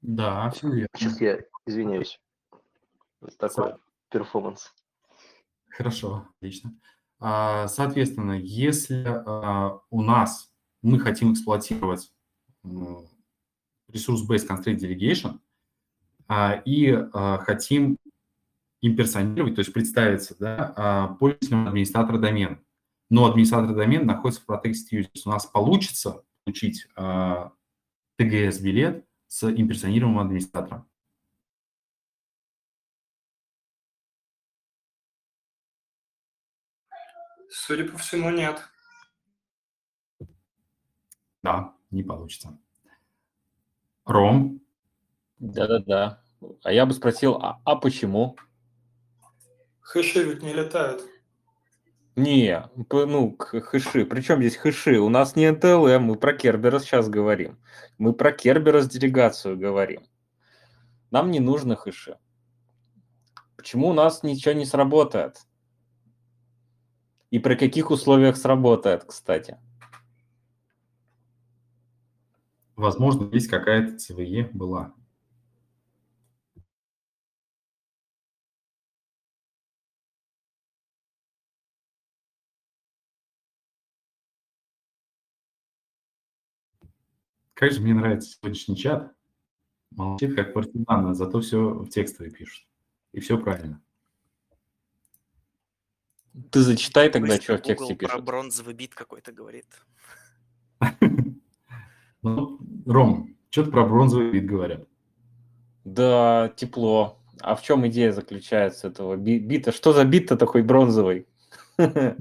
Да, 0.00 0.50
все 0.50 0.68
верно. 0.68 0.88
Сейчас 0.96 1.20
я 1.20 1.40
извиняюсь. 1.66 2.20
Вот 3.20 3.36
такой 3.36 3.74
перформанс. 4.10 4.72
Хорошо, 5.68 6.28
отлично. 6.36 6.78
А, 7.18 7.68
соответственно, 7.68 8.32
если 8.32 9.04
а, 9.06 9.80
у 9.90 10.02
нас 10.02 10.52
мы 10.82 10.98
хотим 10.98 11.32
эксплуатировать 11.32 12.12
ресурс-based 13.88 14.48
constraint 14.48 14.78
delegation 14.78 15.38
а, 16.28 16.62
и 16.64 16.94
хотим 17.40 17.98
имперсонировать, 18.86 19.54
то 19.54 19.60
есть 19.60 19.72
представиться 19.72 20.36
да, 20.38 21.16
пользователем 21.18 21.68
администратора 21.68 22.18
домена, 22.18 22.60
но 23.08 23.26
администратор 23.26 23.74
домена 23.74 24.04
находится 24.04 24.42
в 24.42 24.50
Protected 24.50 24.90
Users, 24.92 25.22
у 25.24 25.30
нас 25.30 25.46
получится 25.46 26.22
получить 26.44 26.86
TGS-билет 28.18 29.06
с 29.26 29.50
имперсонированным 29.50 30.18
администратором. 30.20 30.86
Судя 37.48 37.90
по 37.90 37.96
всему, 37.96 38.30
нет. 38.30 38.68
Да, 41.42 41.74
не 41.90 42.02
получится. 42.02 42.58
Ром? 44.04 44.60
Да-да-да. 45.38 46.20
А 46.62 46.72
я 46.72 46.84
бы 46.84 46.92
спросил, 46.92 47.36
а, 47.36 47.62
а 47.64 47.76
почему? 47.76 48.36
Хэши 49.84 50.24
ведь 50.24 50.42
не 50.42 50.54
летают. 50.54 51.04
Не, 52.16 52.70
ну, 52.90 53.36
хэши. 53.38 54.06
Причем 54.06 54.40
здесь 54.40 54.56
хэши? 54.56 54.98
У 54.98 55.08
нас 55.10 55.36
не 55.36 55.46
NTLM, 55.46 55.98
мы 55.98 56.16
про 56.16 56.32
Кербера 56.32 56.78
сейчас 56.78 57.08
говорим. 57.08 57.58
Мы 57.98 58.14
про 58.14 58.32
Кербера 58.32 58.80
с 58.80 58.88
делегацию 58.88 59.58
говорим. 59.58 60.06
Нам 61.10 61.30
не 61.30 61.38
нужно 61.38 61.76
хэши. 61.76 62.18
Почему 63.56 63.88
у 63.88 63.92
нас 63.92 64.22
ничего 64.22 64.54
не 64.54 64.64
сработает? 64.64 65.38
И 67.30 67.38
при 67.38 67.54
каких 67.54 67.90
условиях 67.90 68.36
сработает, 68.36 69.04
кстати? 69.04 69.58
Возможно, 72.74 73.26
здесь 73.26 73.48
какая-то 73.48 73.98
ЦВЕ 73.98 74.48
была. 74.52 74.94
Как 87.54 87.72
же 87.72 87.80
мне 87.80 87.94
нравится 87.94 88.30
сегодняшний 88.30 88.76
чат. 88.76 89.12
Молчит, 89.92 90.34
как 90.34 90.52
партизан, 90.52 91.14
зато 91.14 91.40
все 91.40 91.70
в 91.70 91.88
текстовые 91.88 92.32
пишут. 92.32 92.66
И 93.12 93.20
все 93.20 93.38
правильно. 93.38 93.80
Ты 96.50 96.60
зачитай 96.60 97.08
тогда, 97.10 97.40
что 97.40 97.56
в 97.56 97.62
тексте 97.62 97.94
пишут. 97.94 98.12
про 98.12 98.20
бронзовый 98.20 98.74
бит 98.74 98.94
какой-то 98.94 99.32
говорит. 99.32 99.66
Ну, 102.26 102.58
Ром, 102.86 103.36
что-то 103.50 103.70
про 103.70 103.84
бронзовый 103.84 104.30
бит 104.32 104.46
говорят. 104.46 104.88
Да, 105.84 106.50
тепло. 106.56 107.20
А 107.40 107.54
в 107.54 107.62
чем 107.62 107.86
идея 107.86 108.12
заключается 108.12 108.88
этого 108.88 109.16
бита? 109.16 109.72
Что 109.72 109.92
за 109.92 110.06
бит-то 110.06 110.38
такой 110.38 110.62
бронзовый? 110.62 111.28
Я 111.78 112.16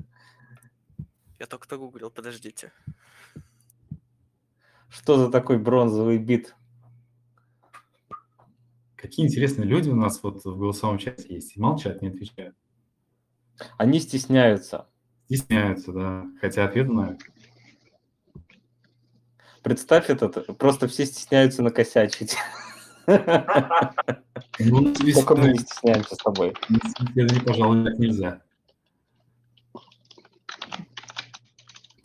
только-то 1.47 1.77
гуглил, 1.77 2.09
подождите. 2.09 2.73
Что 4.93 5.17
за 5.17 5.31
такой 5.31 5.57
бронзовый 5.57 6.19
бит? 6.19 6.55
Какие 8.95 9.25
интересные 9.25 9.67
люди 9.67 9.89
у 9.89 9.95
нас 9.95 10.21
вот 10.21 10.45
в 10.45 10.57
голосовом 10.57 10.99
чате 10.99 11.33
есть. 11.33 11.57
молчат, 11.57 12.03
не 12.03 12.09
отвечают. 12.09 12.55
Они 13.77 13.99
стесняются. 13.99 14.87
Стесняются, 15.25 15.91
да. 15.91 16.25
Хотя 16.39 16.65
ответ 16.65 16.87
знают. 16.87 17.21
Представь 19.63 20.11
этот, 20.11 20.57
просто 20.57 20.87
все 20.87 21.07
стесняются 21.07 21.63
накосячить. 21.63 22.37
Ну, 23.07 24.93
Только 24.93 25.35
мы 25.35 25.53
не 25.53 25.57
стесняемся 25.57 26.15
с 26.15 26.19
тобой. 26.19 26.53
Пожалуй, 27.45 27.97
нельзя. 27.97 28.41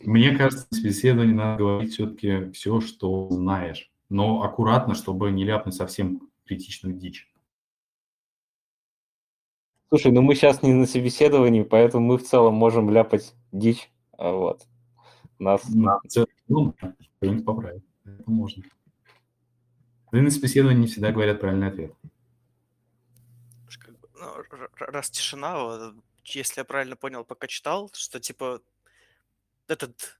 Мне 0.01 0.35
кажется, 0.35 0.67
в 0.69 0.75
собеседовании 0.75 1.33
надо 1.33 1.57
говорить 1.57 1.93
все-таки 1.93 2.51
все, 2.51 2.79
что 2.79 3.29
знаешь, 3.29 3.91
но 4.07 4.43
аккуратно, 4.43 4.95
чтобы 4.95 5.31
не 5.31 5.43
ляпнуть 5.43 5.75
совсем 5.75 6.29
критичную 6.45 6.95
дичь. 6.95 7.31
Слушай, 9.89 10.11
ну 10.11 10.21
мы 10.21 10.35
сейчас 10.35 10.61
не 10.61 10.73
на 10.73 10.85
собеседовании, 10.85 11.63
поэтому 11.63 12.05
мы 12.05 12.17
в 12.17 12.23
целом 12.23 12.53
можем 12.53 12.89
ляпать 12.89 13.33
дичь. 13.51 13.91
А 14.17 14.31
вот. 14.31 14.67
Нас... 15.39 15.67
На 15.69 15.99
ну, 16.47 16.75
что-нибудь 17.17 17.45
поправить. 17.45 17.83
Это 18.05 18.29
можно. 18.29 18.63
Да 20.11 20.17
и 20.17 20.21
на 20.21 20.31
собеседовании 20.31 20.81
не 20.81 20.87
всегда 20.87 21.11
говорят 21.11 21.39
правильный 21.39 21.67
ответ. 21.67 21.93
Ну, 24.15 24.27
раз 24.79 25.09
тишина, 25.09 25.63
вот, 25.63 25.95
если 26.25 26.59
я 26.61 26.65
правильно 26.65 26.95
понял, 26.95 27.23
пока 27.23 27.47
читал, 27.47 27.89
что 27.93 28.19
типа 28.19 28.61
этот, 29.71 30.19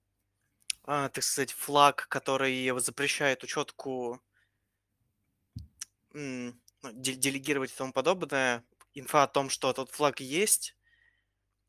а, 0.84 1.10
так 1.10 1.24
сказать, 1.24 1.52
флаг, 1.52 2.08
который 2.10 2.72
запрещает 2.80 3.44
учетку 3.44 4.22
ну, 6.14 6.54
делегировать 6.94 7.72
и 7.72 7.76
тому 7.76 7.94
подобное, 7.94 8.64
инфа 8.94 9.24
о 9.24 9.28
том, 9.28 9.50
что 9.50 9.74
тот 9.74 9.92
флаг 9.92 10.20
есть, 10.20 10.76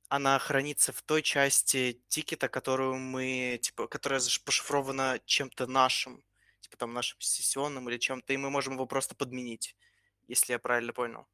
она 0.09 0.39
хранится 0.39 0.93
в 0.93 1.03
той 1.03 1.23
части 1.23 2.03
тикета, 2.09 2.49
которую 2.49 2.97
мы, 2.97 3.59
типа, 3.63 3.87
которая 3.87 4.21
пошифрована 4.45 5.21
чем-то 5.25 5.67
нашим, 5.67 6.25
типа 6.61 6.77
там 6.77 6.93
нашим 6.93 7.21
сессионным 7.21 7.89
или 7.89 7.99
чем-то, 7.99 8.33
и 8.33 8.37
мы 8.37 8.51
можем 8.51 8.75
его 8.75 8.87
просто 8.87 9.15
подменить, 9.15 9.77
если 10.27 10.53
я 10.53 10.59
правильно 10.59 10.93
понял. 10.93 11.27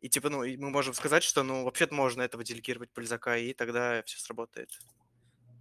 И 0.00 0.08
типа, 0.08 0.30
ну, 0.30 0.38
мы 0.38 0.70
можем 0.70 0.94
сказать, 0.94 1.22
что, 1.22 1.44
ну, 1.44 1.64
вообще-то 1.64 1.94
можно 1.94 2.22
этого 2.22 2.42
делегировать 2.42 2.90
пользака, 2.90 3.36
и 3.36 3.54
тогда 3.54 4.02
все 4.02 4.18
сработает. 4.18 4.78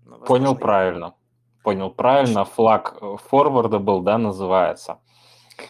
Ну, 0.05 0.19
Понял 0.19 0.55
правильно. 0.55 1.15
Понял 1.63 1.91
правильно. 1.91 2.45
Флаг 2.45 2.99
форварда 3.29 3.79
был, 3.79 4.01
да, 4.01 4.17
называется. 4.17 4.99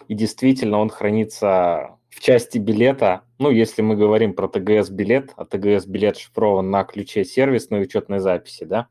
И 0.08 0.14
действительно 0.14 0.80
он 0.80 0.90
хранится 0.90 1.98
в 2.12 2.20
части 2.20 2.58
билета, 2.58 3.22
ну, 3.40 3.50
если 3.50 3.82
мы 3.82 3.96
говорим 3.96 4.34
про 4.34 4.48
ТГС-билет, 4.48 5.34
а 5.38 5.46
ТГС-билет 5.46 6.18
шифрован 6.18 6.70
на 6.70 6.84
ключе 6.84 7.24
сервисной 7.24 7.82
учетной 7.82 8.20
записи, 8.20 8.66
да, 8.66 8.88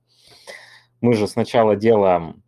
мы 1.01 1.15
же 1.15 1.29
сначала 1.29 1.77
делаем, 1.77 2.43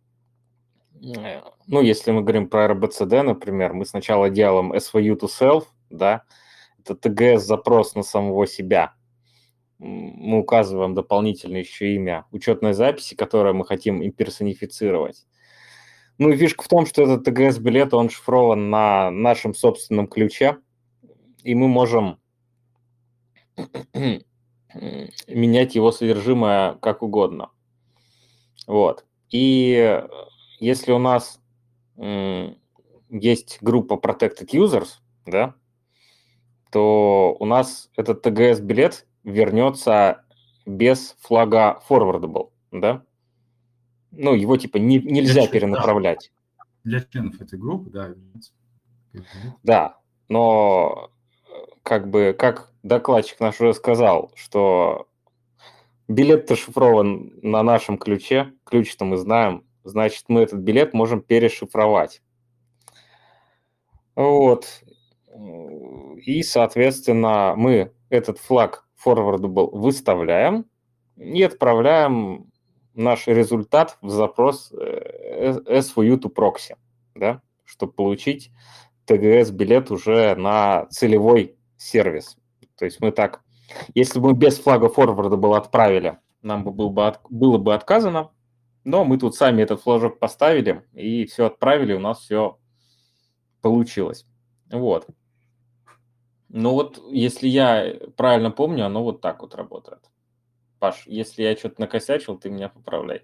э, 1.01 1.41
ну, 1.67 1.81
если 1.81 2.11
мы 2.11 2.21
говорим 2.21 2.49
про 2.49 2.67
РБЦД, 2.67 3.23
например, 3.23 3.73
мы 3.73 3.85
сначала 3.85 4.29
делаем 4.29 4.73
SVU 4.73 5.19
to 5.19 5.27
self, 5.27 5.65
да, 5.89 6.23
это 6.79 6.95
TGS-запрос 6.95 7.95
на 7.95 8.03
самого 8.03 8.47
себя. 8.47 8.93
Мы 9.83 10.39
указываем 10.39 10.93
дополнительно 10.93 11.57
еще 11.57 11.93
имя 11.95 12.25
учетной 12.31 12.73
записи, 12.73 13.15
которое 13.15 13.53
мы 13.53 13.65
хотим 13.65 14.01
имперсонифицировать. 14.01 15.25
Ну 16.17 16.29
и 16.29 16.37
фишка 16.37 16.63
в 16.63 16.69
том, 16.69 16.85
что 16.85 17.03
этот 17.03 17.27
TGS-билет, 17.27 17.93
он 17.93 18.09
шифрован 18.09 18.69
на 18.69 19.11
нашем 19.11 19.53
собственном 19.53 20.07
ключе, 20.07 20.57
и 21.43 21.53
мы 21.53 21.67
можем 21.67 22.17
менять 25.27 25.75
его 25.75 25.91
содержимое 25.91 26.75
как 26.75 27.03
угодно. 27.03 27.51
Вот. 28.67 29.05
И 29.31 30.01
если 30.59 30.93
у 30.93 30.99
нас 30.99 31.41
есть 33.09 33.57
группа 33.59 33.95
Protected 33.95 34.47
Users, 34.53 34.99
да, 35.25 35.55
то 36.71 37.35
у 37.37 37.45
нас 37.45 37.89
этот 37.97 38.25
TGS-билет 38.25 39.05
вернется 39.23 40.23
без 40.65 41.15
флага 41.19 41.81
forwardable, 41.89 42.51
да? 42.71 43.03
Ну, 44.11 44.33
его 44.33 44.57
типа 44.57 44.77
не, 44.77 44.99
нельзя 44.99 45.41
для 45.41 45.47
перенаправлять. 45.47 46.31
Для 46.83 47.01
членов 47.01 47.39
этой 47.41 47.57
группы, 47.57 47.89
да. 47.89 48.13
Да, 49.63 49.97
но 50.27 51.11
как 51.83 52.09
бы, 52.09 52.35
как 52.37 52.71
докладчик 52.83 53.39
наш 53.39 53.59
уже 53.61 53.73
сказал, 53.73 54.31
что 54.35 55.07
билет-то 56.07 56.55
шифрован 56.55 57.33
на 57.41 57.63
нашем 57.63 57.97
ключе, 57.97 58.53
ключ-то 58.63 59.05
мы 59.05 59.17
знаем, 59.17 59.65
значит, 59.83 60.25
мы 60.27 60.41
этот 60.41 60.59
билет 60.59 60.93
можем 60.93 61.21
перешифровать. 61.21 62.21
Вот. 64.15 64.83
И, 66.25 66.43
соответственно, 66.43 67.55
мы 67.57 67.91
этот 68.09 68.37
флаг 68.37 68.87
forwardable 69.03 69.69
выставляем 69.71 70.65
и 71.17 71.43
отправляем 71.43 72.51
наш 72.93 73.27
результат 73.27 73.97
в 74.01 74.09
запрос 74.09 74.71
SVU 74.71 76.19
to 76.19 76.33
proxy, 76.33 76.75
да, 77.15 77.41
чтобы 77.63 77.93
получить 77.93 78.51
TGS-билет 79.07 79.91
уже 79.91 80.35
на 80.35 80.85
целевой 80.87 81.57
сервис. 81.77 82.37
То 82.77 82.85
есть 82.85 82.99
мы 83.01 83.11
так, 83.11 83.41
если 83.93 84.19
бы 84.19 84.29
мы 84.29 84.33
без 84.35 84.59
флага 84.59 84.89
форварда 84.89 85.37
было 85.37 85.57
отправили, 85.57 86.19
нам 86.41 86.63
бы 86.63 86.71
было 86.71 86.89
бы, 86.89 87.07
от, 87.07 87.19
было 87.29 87.57
бы 87.57 87.73
отказано, 87.73 88.31
но 88.83 89.05
мы 89.05 89.17
тут 89.17 89.35
сами 89.35 89.61
этот 89.61 89.81
флажок 89.81 90.19
поставили 90.19 90.83
и 90.93 91.25
все 91.25 91.45
отправили, 91.45 91.93
у 91.93 91.99
нас 91.99 92.19
все 92.19 92.59
получилось. 93.61 94.25
Вот. 94.71 95.07
Ну 96.55 96.73
вот, 96.73 97.03
если 97.09 97.47
я 97.47 97.95
правильно 98.15 98.51
помню, 98.51 98.85
оно 98.85 99.03
вот 99.03 99.21
так 99.21 99.41
вот 99.41 99.55
работает. 99.55 100.11
Паш, 100.77 101.07
если 101.07 101.41
я 101.41 101.57
что-то 101.57 101.81
накосячил, 101.81 102.37
ты 102.37 102.51
меня 102.51 102.69
поправляй. 102.69 103.23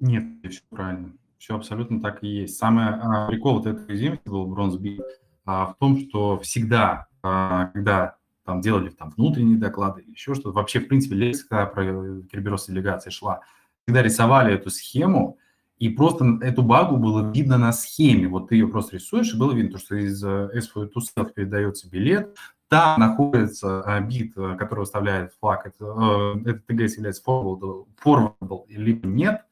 Нет, 0.00 0.24
все 0.50 0.62
правильно. 0.68 1.12
Все 1.38 1.54
абсолютно 1.54 2.00
так 2.00 2.24
и 2.24 2.26
есть. 2.26 2.56
Самый 2.58 2.86
а, 2.86 3.28
прикол 3.28 3.58
вот 3.58 3.66
этой 3.66 3.86
уязвимости 3.86 4.28
был 4.28 4.46
бронзби 4.46 5.00
а, 5.44 5.66
в 5.66 5.76
том, 5.76 5.96
что 5.96 6.40
всегда, 6.40 7.06
а, 7.22 7.66
когда 7.66 8.16
там 8.44 8.60
делали 8.60 8.90
там 8.90 9.10
внутренние 9.10 9.58
доклады 9.58 10.02
еще 10.02 10.34
что-то, 10.34 10.50
вообще, 10.50 10.80
в 10.80 10.88
принципе, 10.88 11.14
лексика 11.14 11.66
про 11.66 11.84
Керберос 12.32 12.66
делегации 12.66 13.10
шла, 13.10 13.42
всегда 13.84 14.02
рисовали 14.02 14.54
эту 14.54 14.70
схему, 14.70 15.38
и 15.82 15.88
просто 15.88 16.38
эту 16.42 16.62
багу 16.62 16.96
было 16.96 17.32
видно 17.32 17.58
на 17.58 17.72
схеме. 17.72 18.28
Вот 18.28 18.50
ты 18.50 18.54
ее 18.54 18.68
просто 18.68 18.94
рисуешь, 18.94 19.34
и 19.34 19.36
было 19.36 19.52
видно, 19.52 19.80
что 19.80 19.96
из 19.96 20.24
S2 20.24 20.92
to 20.92 21.00
self 21.00 21.32
передается 21.34 21.90
билет, 21.90 22.36
там 22.68 23.00
находится 23.00 23.82
а, 23.82 24.00
бит, 24.00 24.32
э, 24.36 24.54
который 24.56 24.80
выставляет 24.80 25.34
флаг, 25.40 25.66
это, 25.66 25.84
э, 25.84 26.50
этот 26.50 26.70
TGS 26.70 26.98
является 26.98 27.24
forwardable, 27.26 27.86
forwardable 28.00 28.62
либо 28.68 29.08
нет, 29.08 29.42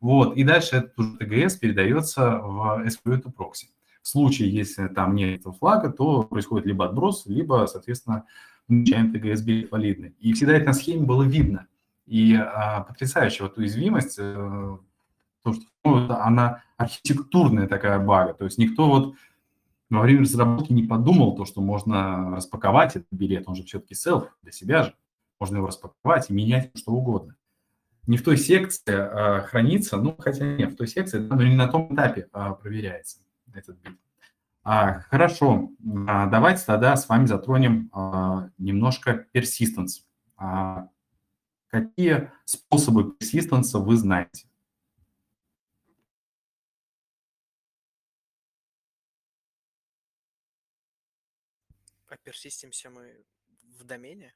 вот, 0.00 0.38
и 0.38 0.42
дальше 0.42 0.76
этот 0.76 0.98
уже 0.98 1.18
TGS 1.18 1.58
передается 1.60 2.38
в 2.38 2.82
to 2.86 3.34
proxy. 3.36 3.66
В 4.00 4.08
случае, 4.08 4.54
если 4.54 4.88
там 4.88 5.14
нет 5.14 5.40
этого 5.40 5.54
флага, 5.54 5.92
то 5.92 6.22
происходит 6.22 6.66
либо 6.66 6.86
отброс, 6.86 7.26
либо, 7.26 7.66
соответственно, 7.70 8.24
получаем 8.68 9.14
TGS 9.14 9.42
билет 9.44 9.70
валидный. 9.70 10.14
И 10.18 10.32
всегда 10.32 10.54
это 10.54 10.68
на 10.68 10.72
схеме 10.72 11.04
было 11.04 11.24
видно. 11.24 11.66
И 12.06 12.34
а, 12.34 12.80
потрясающая 12.80 13.46
вот 13.46 13.58
уязвимость, 13.58 14.18
то, 15.44 15.52
что 15.52 15.62
ну, 15.84 16.10
она 16.10 16.62
архитектурная 16.76 17.68
такая 17.68 18.04
бага. 18.04 18.34
То 18.34 18.44
есть 18.46 18.58
никто 18.58 18.88
вот 18.88 19.14
во 19.90 20.00
время 20.00 20.22
разработки 20.22 20.72
не 20.72 20.84
подумал 20.84 21.36
то, 21.36 21.44
что 21.44 21.60
можно 21.60 22.36
распаковать 22.36 22.96
этот 22.96 23.08
билет. 23.12 23.44
Он 23.46 23.54
же 23.54 23.62
все-таки 23.62 23.94
селф 23.94 24.34
для 24.42 24.50
себя 24.50 24.84
же. 24.84 24.94
Можно 25.38 25.58
его 25.58 25.66
распаковать 25.66 26.30
и 26.30 26.32
менять 26.32 26.70
что 26.74 26.92
угодно. 26.92 27.36
Не 28.06 28.16
в 28.16 28.24
той 28.24 28.36
секции 28.36 28.82
а, 28.88 29.42
хранится, 29.42 29.96
ну, 29.98 30.16
хотя 30.18 30.44
нет, 30.44 30.72
в 30.72 30.76
той 30.76 30.88
секции, 30.88 31.18
но 31.18 31.42
не 31.42 31.54
на 31.54 31.68
том 31.68 31.94
этапе 31.94 32.28
а, 32.32 32.54
проверяется 32.54 33.20
этот 33.52 33.78
бит. 33.78 33.98
А, 34.62 35.00
хорошо, 35.10 35.70
а, 36.08 36.26
давайте 36.26 36.64
тогда 36.64 36.96
с 36.96 37.08
вами 37.08 37.26
затронем 37.26 37.90
а, 37.92 38.48
немножко 38.58 39.26
persistence. 39.34 40.02
А, 40.36 40.88
какие 41.68 42.30
способы 42.44 43.14
persistence 43.20 43.78
вы 43.78 43.96
знаете? 43.96 44.46
Поперсистимся 52.34 52.90
мы 52.90 53.24
в 53.78 53.84
домене, 53.84 54.34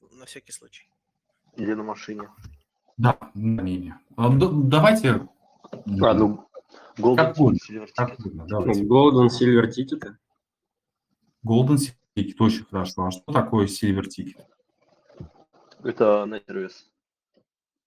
ну, 0.00 0.08
на 0.12 0.26
всякий 0.26 0.52
случай. 0.52 0.88
Или 1.56 1.74
на 1.74 1.82
машине. 1.82 2.30
Да, 2.96 3.18
на 3.34 3.56
домене. 3.56 3.98
А, 4.16 4.28
давайте... 4.30 5.28
А, 5.72 6.14
ну, 6.14 6.48
Golden 6.96 7.34
Silver 7.34 7.88
Ticket. 7.98 8.86
Golden 8.86 9.26
Silver 9.26 9.66
Ticket. 9.66 10.14
Golden 11.44 11.78
Silver 11.78 11.96
Ticket, 12.16 12.36
очень 12.38 12.64
хорошо. 12.66 13.06
А 13.06 13.10
что 13.10 13.32
такое 13.32 13.66
Silver 13.66 14.04
Ticket? 14.04 14.46
Это 15.82 16.26
на 16.26 16.38
сервис 16.38 16.92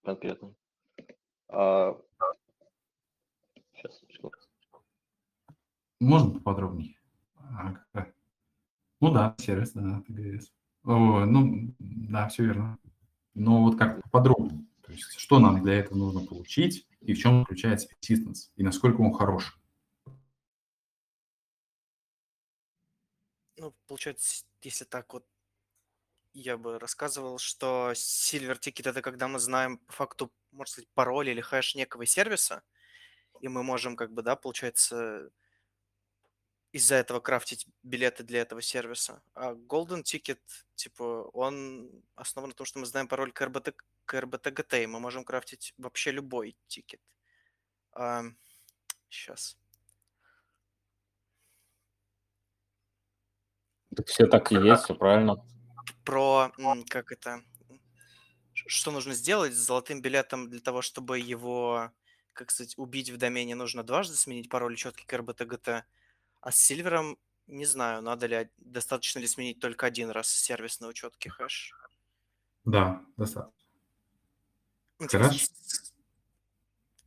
конкретно. 0.03 0.53
А... 1.47 1.97
Сейчас, 3.73 4.03
Можно 6.01 6.31
поподробнее? 6.31 6.99
А, 7.37 7.75
ну 9.03 9.11
да, 9.11 9.35
сервис, 9.37 9.71
да, 9.73 10.01
TGS. 10.07 10.45
О, 10.85 11.25
ну, 11.25 11.75
да, 11.77 12.29
все 12.29 12.45
верно. 12.45 12.79
Но 13.33 13.63
вот 13.63 13.77
как 13.77 14.09
подробнее. 14.11 14.65
То 14.81 14.93
есть, 14.93 15.19
что 15.19 15.39
нам 15.39 15.61
для 15.61 15.73
этого 15.73 15.97
нужно 15.97 16.25
получить, 16.25 16.87
и 17.01 17.13
в 17.13 17.19
чем 17.19 17.41
заключается 17.41 17.89
persistence, 17.89 18.51
и 18.55 18.63
насколько 18.63 19.01
он 19.01 19.11
хорош. 19.11 19.59
Ну, 23.57 23.75
получается, 23.87 24.45
если 24.61 24.85
так 24.85 25.11
вот 25.13 25.25
я 26.33 26.57
бы 26.57 26.79
рассказывал, 26.79 27.39
что 27.39 27.91
Silver 27.91 28.57
Ticket 28.57 28.89
это 28.89 29.01
когда 29.01 29.27
мы 29.27 29.39
знаем 29.39 29.79
по 29.79 29.91
факту, 29.91 30.31
можно 30.51 30.71
сказать, 30.71 30.89
пароль 30.93 31.29
или 31.29 31.41
хэш 31.41 31.75
некого 31.75 32.05
сервиса, 32.05 32.63
и 33.41 33.49
мы 33.49 33.63
можем 33.63 33.97
как 33.97 34.13
бы, 34.13 34.21
да, 34.21 34.37
получается, 34.37 35.29
из-за 36.73 36.95
этого 36.95 37.19
крафтить 37.19 37.67
билеты 37.83 38.23
для 38.23 38.41
этого 38.41 38.61
сервиса. 38.61 39.21
А 39.35 39.53
Golden 39.53 40.01
Ticket, 40.01 40.39
типа, 40.75 41.29
он 41.33 41.89
основан 42.15 42.49
на 42.49 42.55
том, 42.55 42.65
что 42.65 42.79
мы 42.79 42.87
знаем 42.87 43.07
пароль 43.07 43.31
к, 43.31 43.41
RBT, 43.41 43.75
к 44.05 44.13
RBTGT, 44.15 44.83
и 44.83 44.87
мы 44.87 44.99
можем 44.99 45.23
крафтить 45.23 45.75
вообще 45.77 46.11
любой 46.11 46.57
тикет. 46.67 46.99
А, 47.91 48.23
сейчас. 49.07 49.55
Все 54.07 54.25
так 54.25 54.51
и 54.51 54.55
есть, 54.55 54.85
все 54.85 54.95
правильно. 54.95 55.45
Про, 56.03 56.51
как 56.89 57.11
это, 57.11 57.43
что 58.55 58.89
нужно 58.89 59.13
сделать 59.13 59.53
с 59.53 59.57
золотым 59.57 60.01
билетом 60.01 60.49
для 60.49 60.59
того, 60.59 60.81
чтобы 60.81 61.19
его, 61.19 61.91
как 62.33 62.49
сказать, 62.49 62.75
убить 62.79 63.11
в 63.11 63.17
домене, 63.17 63.53
нужно 63.53 63.83
дважды 63.83 64.15
сменить 64.15 64.49
пароль 64.49 64.75
четкий 64.75 65.05
к 65.05 65.13
RBTGT. 65.13 65.83
А 66.43 66.51
с 66.51 66.57
Сильвером 66.57 67.17
не 67.47 67.65
знаю, 67.65 68.01
надо 68.01 68.27
ли, 68.27 68.49
достаточно 68.57 69.19
ли 69.19 69.27
сменить 69.27 69.59
только 69.59 69.85
один 69.85 70.09
раз 70.09 70.27
сервисный 70.27 70.89
учетки 70.89 71.29
хэш. 71.29 71.73
Да, 72.65 73.01
достаточно. 73.15 73.53
Хорошо. 74.99 75.45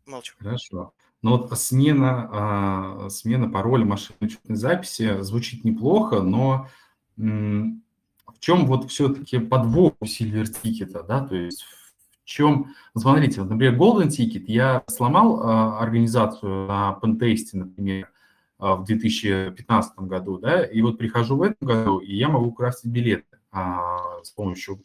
Молчу. 0.07 0.34
Хорошо. 0.39 0.95
Но 1.20 1.37
вот 1.37 1.59
смена, 1.59 2.28
а, 2.32 3.11
смена 3.11 3.51
пароля 3.51 3.84
машины 3.84 4.16
учетной 4.20 4.57
записи 4.57 5.20
звучит 5.20 5.64
неплохо, 5.64 6.20
но 6.20 6.68
в 7.16 8.39
чем 8.41 8.66
вот 8.66 8.91
все-таки 8.91 9.39
подвох 9.39 9.95
у 10.01 10.07
Silver 10.07 10.45
Ticket, 10.45 11.07
да, 11.07 11.26
то 11.26 11.34
есть 11.34 11.62
в 11.62 12.24
чем, 12.24 12.74
смотрите, 12.97 13.41
вот, 13.43 13.51
например, 13.51 13.78
Golden 13.78 14.09
Ticket, 14.09 14.45
я 14.47 14.82
сломал 14.87 15.43
а, 15.43 15.78
организацию 15.80 16.66
на 16.68 16.93
пентесте, 17.03 17.59
например, 17.59 18.11
в 18.59 18.84
2015 18.84 19.98
году, 19.98 20.38
да, 20.38 20.64
и 20.64 20.80
вот 20.80 20.98
прихожу 20.98 21.36
в 21.36 21.42
этом 21.42 21.68
году, 21.68 21.98
и 21.98 22.14
я 22.14 22.28
могу 22.28 22.52
крафтить 22.52 22.90
билеты 22.90 23.38
с 23.52 24.30
помощью 24.30 24.82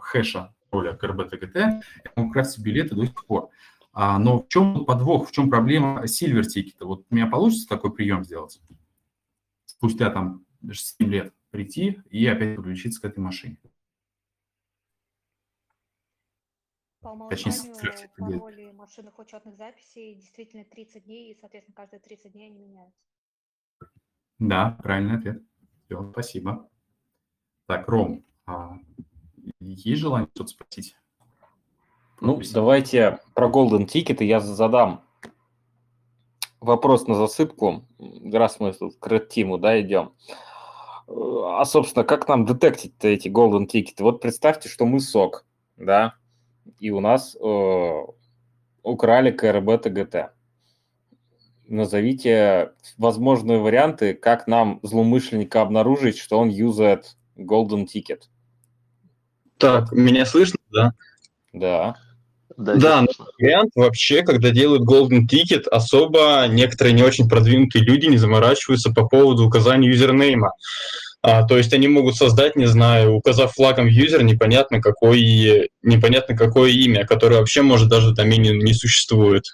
хэша 0.00 0.54
роля 0.70 0.92
КРБ-ТГТ, 0.94 1.54
я 1.54 1.82
могу 2.16 2.32
крафтить 2.32 2.64
билеты 2.64 2.94
до 2.94 3.06
сих 3.06 3.26
пор. 3.26 3.50
Но 3.94 4.40
в 4.40 4.48
чем 4.48 4.84
подвох, 4.84 5.28
в 5.28 5.32
чем 5.32 5.50
проблема 5.50 6.04
Silver 6.04 6.42
Ticket? 6.42 6.76
Вот 6.80 7.04
у 7.10 7.14
меня 7.14 7.26
получится 7.26 7.68
такой 7.68 7.92
прием 7.92 8.24
сделать? 8.24 8.60
Спустя 9.66 10.10
там 10.10 10.44
7 10.72 11.08
лет 11.08 11.34
прийти 11.50 12.00
и 12.08 12.26
опять 12.26 12.56
подключиться 12.56 13.02
к 13.02 13.04
этой 13.04 13.20
машине. 13.20 13.58
По 17.02 17.08
умолчанию 17.08 17.74
пароли 18.16 18.70
машинных 18.72 19.18
учетных 19.18 19.56
записей 19.56 20.14
действительно 20.14 20.64
30 20.64 21.04
дней, 21.04 21.32
и, 21.32 21.34
соответственно, 21.34 21.74
каждые 21.74 21.98
30 21.98 22.32
дней 22.32 22.46
они 22.46 22.60
меняются. 22.60 23.00
Да, 24.38 24.78
правильный 24.82 25.18
ответ. 25.18 25.42
Все, 25.84 26.10
спасибо. 26.12 26.68
Так, 27.66 27.88
Ром, 27.88 28.24
а 28.46 28.76
есть 29.58 30.00
желание 30.00 30.28
что-то 30.34 30.50
спросить? 30.50 30.96
Ну, 32.20 32.40
давайте 32.52 33.18
про 33.34 33.50
Golden 33.50 33.86
Ticket 33.86 34.22
я 34.24 34.38
задам 34.38 35.04
вопрос 36.60 37.08
на 37.08 37.16
засыпку, 37.16 37.84
раз 38.32 38.60
мы 38.60 38.72
тут 38.72 38.96
к 38.96 39.06
Red 39.08 39.28
Team, 39.28 39.58
да, 39.58 39.80
идем. 39.80 40.14
А, 41.08 41.64
собственно, 41.64 42.04
как 42.04 42.28
нам 42.28 42.44
детектить 42.44 42.94
эти 43.00 43.26
Golden 43.26 43.66
Ticket? 43.66 43.96
Вот 43.98 44.20
представьте, 44.20 44.68
что 44.68 44.86
мы 44.86 45.00
СОК, 45.00 45.44
да, 45.76 46.16
и 46.78 46.90
у 46.90 47.00
нас 47.00 47.36
э, 47.36 48.00
украли 48.82 49.30
КРБ 49.30 49.82
ТГТ. 49.82 50.32
Назовите 51.68 52.72
возможные 52.98 53.58
варианты, 53.58 54.14
как 54.14 54.46
нам 54.46 54.80
злоумышленника 54.82 55.62
обнаружить, 55.62 56.18
что 56.18 56.38
он 56.38 56.48
юзает 56.48 57.16
Golden 57.36 57.86
Ticket. 57.86 58.22
Так, 59.58 59.92
меня 59.92 60.26
слышно, 60.26 60.58
да? 60.70 60.92
Да. 61.52 61.96
Да, 62.56 62.74
да 62.76 63.02
но 63.02 63.08
вариант 63.38 63.70
вообще, 63.74 64.22
когда 64.22 64.50
делают 64.50 64.82
Golden 64.82 65.26
Ticket, 65.26 65.68
особо 65.70 66.46
некоторые 66.48 66.92
не 66.92 67.02
очень 67.02 67.28
продвинутые 67.28 67.84
люди 67.84 68.06
не 68.06 68.18
заморачиваются 68.18 68.92
по 68.92 69.06
поводу 69.08 69.46
указания 69.46 69.88
юзернейма. 69.88 70.52
А, 71.22 71.44
то 71.44 71.56
есть 71.56 71.72
они 71.72 71.86
могут 71.86 72.16
создать, 72.16 72.56
не 72.56 72.66
знаю, 72.66 73.14
указав 73.14 73.54
флагом 73.54 73.86
юзер, 73.86 74.24
непонятно 74.24 74.80
какой, 74.80 75.70
непонятно 75.82 76.36
какое 76.36 76.70
имя, 76.70 77.06
которое 77.06 77.38
вообще 77.38 77.62
может 77.62 77.88
даже 77.88 78.10
в 78.10 78.14
домене 78.14 78.50
не 78.50 78.74
существует. 78.74 79.44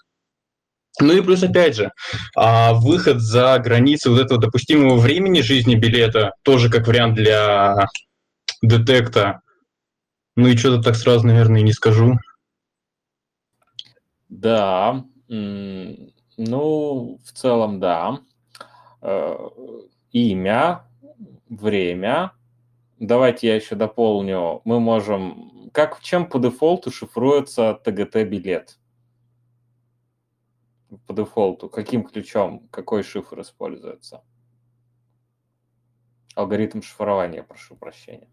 Ну 1.00 1.12
и 1.12 1.20
плюс, 1.20 1.42
опять 1.42 1.76
же, 1.76 1.92
а, 2.34 2.72
выход 2.72 3.20
за 3.20 3.58
границы 3.58 4.10
вот 4.10 4.20
этого 4.20 4.40
допустимого 4.40 4.96
времени 4.96 5.42
жизни 5.42 5.74
билета, 5.74 6.32
тоже 6.42 6.70
как 6.70 6.86
вариант 6.86 7.14
для 7.14 7.86
детекта. 8.62 9.40
Ну 10.36 10.48
и 10.48 10.56
что-то 10.56 10.82
так 10.82 10.96
сразу, 10.96 11.26
наверное, 11.26 11.60
не 11.60 11.72
скажу. 11.72 12.18
Да, 14.30 15.04
ну, 15.28 17.18
в 17.24 17.32
целом, 17.32 17.80
да. 17.80 18.20
Э, 19.02 19.36
имя, 20.12 20.87
время. 21.48 22.32
Давайте 22.98 23.48
я 23.48 23.56
еще 23.56 23.74
дополню. 23.74 24.60
Мы 24.64 24.80
можем... 24.80 25.70
Как, 25.72 26.00
чем 26.00 26.28
по 26.28 26.38
дефолту 26.38 26.90
шифруется 26.90 27.78
ТГТ-билет? 27.84 28.78
По 31.06 31.12
дефолту. 31.12 31.68
Каким 31.68 32.04
ключом? 32.04 32.68
Какой 32.70 33.02
шифр 33.02 33.40
используется? 33.40 34.22
Алгоритм 36.34 36.82
шифрования, 36.82 37.42
прошу 37.42 37.76
прощения. 37.76 38.28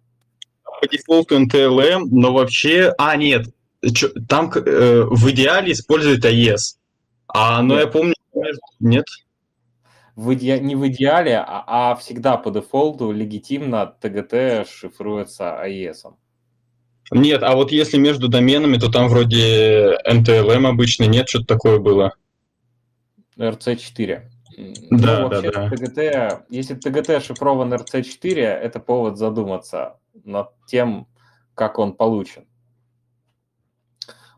По 0.63 0.87
дефолту 0.87 1.41
NTLM, 1.41 2.07
но 2.11 2.33
вообще... 2.33 2.93
А, 2.97 3.15
нет, 3.17 3.47
там 4.27 4.51
э, 4.51 5.03
в 5.03 5.29
идеале 5.31 5.71
используют 5.71 6.25
AES. 6.25 6.77
А, 7.27 7.61
но 7.61 7.75
нет. 7.75 7.85
я 7.85 7.91
помню... 7.91 8.13
Нет? 8.79 9.05
В 10.15 10.33
иде... 10.33 10.59
не 10.59 10.75
в 10.75 10.87
идеале, 10.87 11.37
а, 11.37 11.63
а 11.91 11.95
всегда 11.95 12.37
по 12.37 12.49
дефолту 12.49 13.11
легитимно 13.11 13.85
ТГТ 13.85 14.67
шифруется 14.67 15.61
AES. 15.65 16.13
Нет, 17.11 17.43
а 17.43 17.55
вот 17.55 17.71
если 17.71 17.97
между 17.97 18.29
доменами, 18.29 18.77
то 18.77 18.91
там 18.91 19.09
вроде 19.09 19.97
NTLM 20.07 20.67
обычно 20.67 21.03
нет, 21.03 21.29
что-то 21.29 21.45
такое 21.45 21.79
было. 21.79 22.15
RC4. 23.37 24.21
Да, 24.89 25.19
ну, 25.19 25.27
вообще, 25.27 25.51
да, 25.51 25.69
да. 25.69 25.69
ТГТ, 25.69 26.45
если 26.49 26.75
ТГТ 26.75 27.23
шифрован 27.23 27.73
RC4, 27.73 28.39
это 28.39 28.79
повод 28.79 29.17
задуматься 29.17 29.99
над 30.23 30.51
тем, 30.65 31.07
как 31.53 31.77
он 31.77 31.93
получен. 31.93 32.47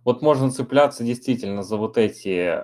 Вот 0.04 0.22
можно 0.22 0.50
цепляться 0.50 1.04
действительно 1.04 1.62
за 1.62 1.78
вот 1.78 1.98
эти 1.98 2.64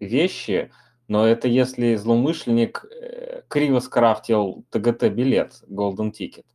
вещи– 0.00 0.72
но 1.08 1.26
это 1.26 1.48
если 1.48 1.94
злоумышленник 1.96 2.84
э, 2.84 3.42
криво 3.48 3.80
скрафтил 3.80 4.64
ТГТ-билет, 4.70 5.62
Golden 5.68 6.12
Ticket. 6.12 6.46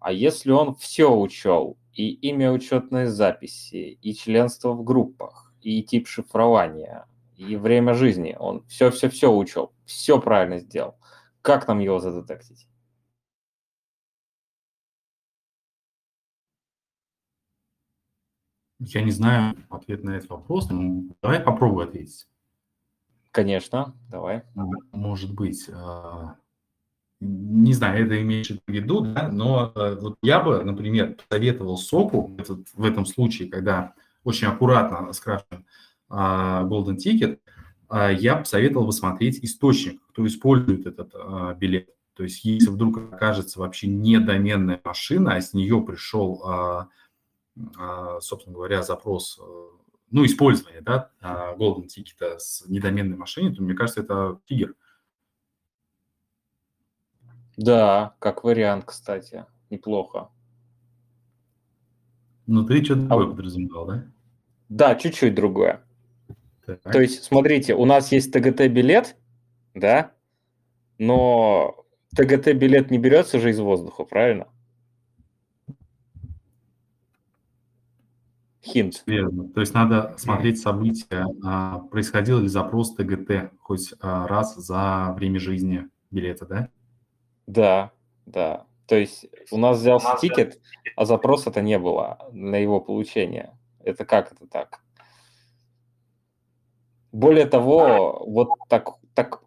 А 0.00 0.12
если 0.12 0.50
он 0.50 0.74
все 0.74 1.14
учел, 1.14 1.76
и 1.92 2.10
имя 2.12 2.52
учетной 2.52 3.06
записи, 3.06 3.98
и 4.00 4.14
членство 4.14 4.72
в 4.72 4.84
группах, 4.84 5.52
и 5.60 5.82
тип 5.82 6.06
шифрования, 6.08 7.06
и 7.36 7.56
время 7.56 7.94
жизни, 7.94 8.36
он 8.38 8.64
все-все-все 8.66 9.32
учел, 9.32 9.72
все 9.84 10.20
правильно 10.20 10.58
сделал. 10.58 10.96
Как 11.42 11.66
нам 11.68 11.78
его 11.80 11.98
задетектить? 12.00 12.66
Я 18.78 19.02
не 19.02 19.10
знаю 19.10 19.56
ответ 19.68 20.02
на 20.04 20.16
этот 20.16 20.30
вопрос, 20.30 20.70
но 20.70 21.14
давай 21.20 21.40
попробую 21.40 21.86
ответить. 21.86 22.29
Конечно, 23.32 23.94
давай. 24.08 24.42
Может 24.92 25.34
быть. 25.34 25.68
А, 25.72 26.34
не 27.20 27.72
знаю, 27.74 28.04
это 28.06 28.20
имеешь 28.20 28.50
в 28.50 28.70
виду, 28.70 29.02
да, 29.02 29.28
но 29.28 29.72
э, 29.74 29.98
вот 30.00 30.16
я 30.22 30.40
бы, 30.40 30.64
например, 30.64 31.16
советовал 31.30 31.76
СОКу 31.76 32.36
в 32.74 32.84
этом 32.84 33.06
случае, 33.06 33.48
когда 33.48 33.94
очень 34.24 34.48
аккуратно 34.48 35.12
скрафчен 35.12 35.64
а, 36.08 36.64
Golden 36.64 36.96
Ticket, 36.96 37.38
а, 37.88 38.10
я 38.10 38.36
бы 38.36 38.44
советовал 38.46 38.86
бы 38.86 38.92
смотреть 38.92 39.44
источник, 39.44 40.00
кто 40.08 40.26
использует 40.26 40.86
этот 40.86 41.14
билет. 41.58 41.90
То 42.14 42.24
есть 42.24 42.44
если 42.44 42.68
вдруг 42.68 42.98
окажется 42.98 43.60
вообще 43.60 43.86
не 43.86 44.18
доменная 44.18 44.80
машина, 44.84 45.36
а 45.36 45.40
с 45.40 45.54
нее 45.54 45.80
пришел, 45.80 46.42
собственно 48.20 48.54
говоря, 48.54 48.82
запрос 48.82 49.38
э, 49.40 49.68
ну, 50.10 50.24
использование, 50.24 50.80
да, 50.80 51.10
Golden 51.22 51.86
Ticket 51.86 52.38
с 52.38 52.64
недоменной 52.66 53.16
машиной, 53.16 53.54
то 53.54 53.62
мне 53.62 53.74
кажется, 53.74 54.00
это 54.00 54.40
триггер. 54.46 54.74
Да, 57.56 58.14
как 58.18 58.42
вариант, 58.44 58.84
кстати, 58.86 59.46
неплохо. 59.68 60.30
Ну, 62.46 62.64
ты 62.64 62.84
что-то 62.84 63.02
другое 63.02 63.26
а... 63.26 63.30
подразумевал, 63.30 63.86
да? 63.86 64.04
Да, 64.68 64.94
чуть-чуть 64.94 65.34
другое. 65.34 65.84
Так. 66.64 66.80
То 66.82 67.00
есть, 67.00 67.24
смотрите, 67.24 67.74
у 67.74 67.84
нас 67.84 68.12
есть 68.12 68.32
ТГТ-билет, 68.32 69.16
да, 69.74 70.12
но 70.98 71.84
ТГТ-билет 72.16 72.90
не 72.90 72.98
берется 72.98 73.38
же 73.38 73.50
из 73.50 73.60
воздуха, 73.60 74.04
правильно? 74.04 74.48
Хинт. 78.62 79.02
Верно. 79.06 79.48
То 79.48 79.60
есть 79.60 79.72
надо 79.72 80.14
смотреть 80.18 80.60
события, 80.60 81.26
а, 81.42 81.78
происходил 81.90 82.40
ли 82.40 82.48
запрос 82.48 82.94
ТГТ 82.94 83.52
хоть 83.58 83.94
а, 84.00 84.26
раз 84.26 84.54
за 84.56 85.14
время 85.16 85.40
жизни 85.40 85.88
билета, 86.10 86.46
да? 86.46 86.68
Да, 87.46 87.90
да. 88.26 88.66
То 88.86 88.96
есть 88.96 89.26
у 89.50 89.56
нас 89.56 89.78
взялся 89.78 90.16
тикет, 90.20 90.60
а 90.96 91.06
запроса-то 91.06 91.62
не 91.62 91.78
было 91.78 92.18
на 92.32 92.56
его 92.56 92.80
получение. 92.80 93.56
Это 93.82 94.04
как 94.04 94.32
это 94.32 94.46
так? 94.46 94.80
Более 97.12 97.46
того, 97.46 98.22
вот 98.26 98.50
так, 98.68 98.90
так, 99.14 99.42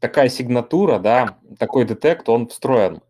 такая 0.00 0.28
сигнатура, 0.28 0.98
да, 0.98 1.38
такой 1.58 1.84
детект, 1.84 2.28
он 2.28 2.48
встроен 2.48 3.02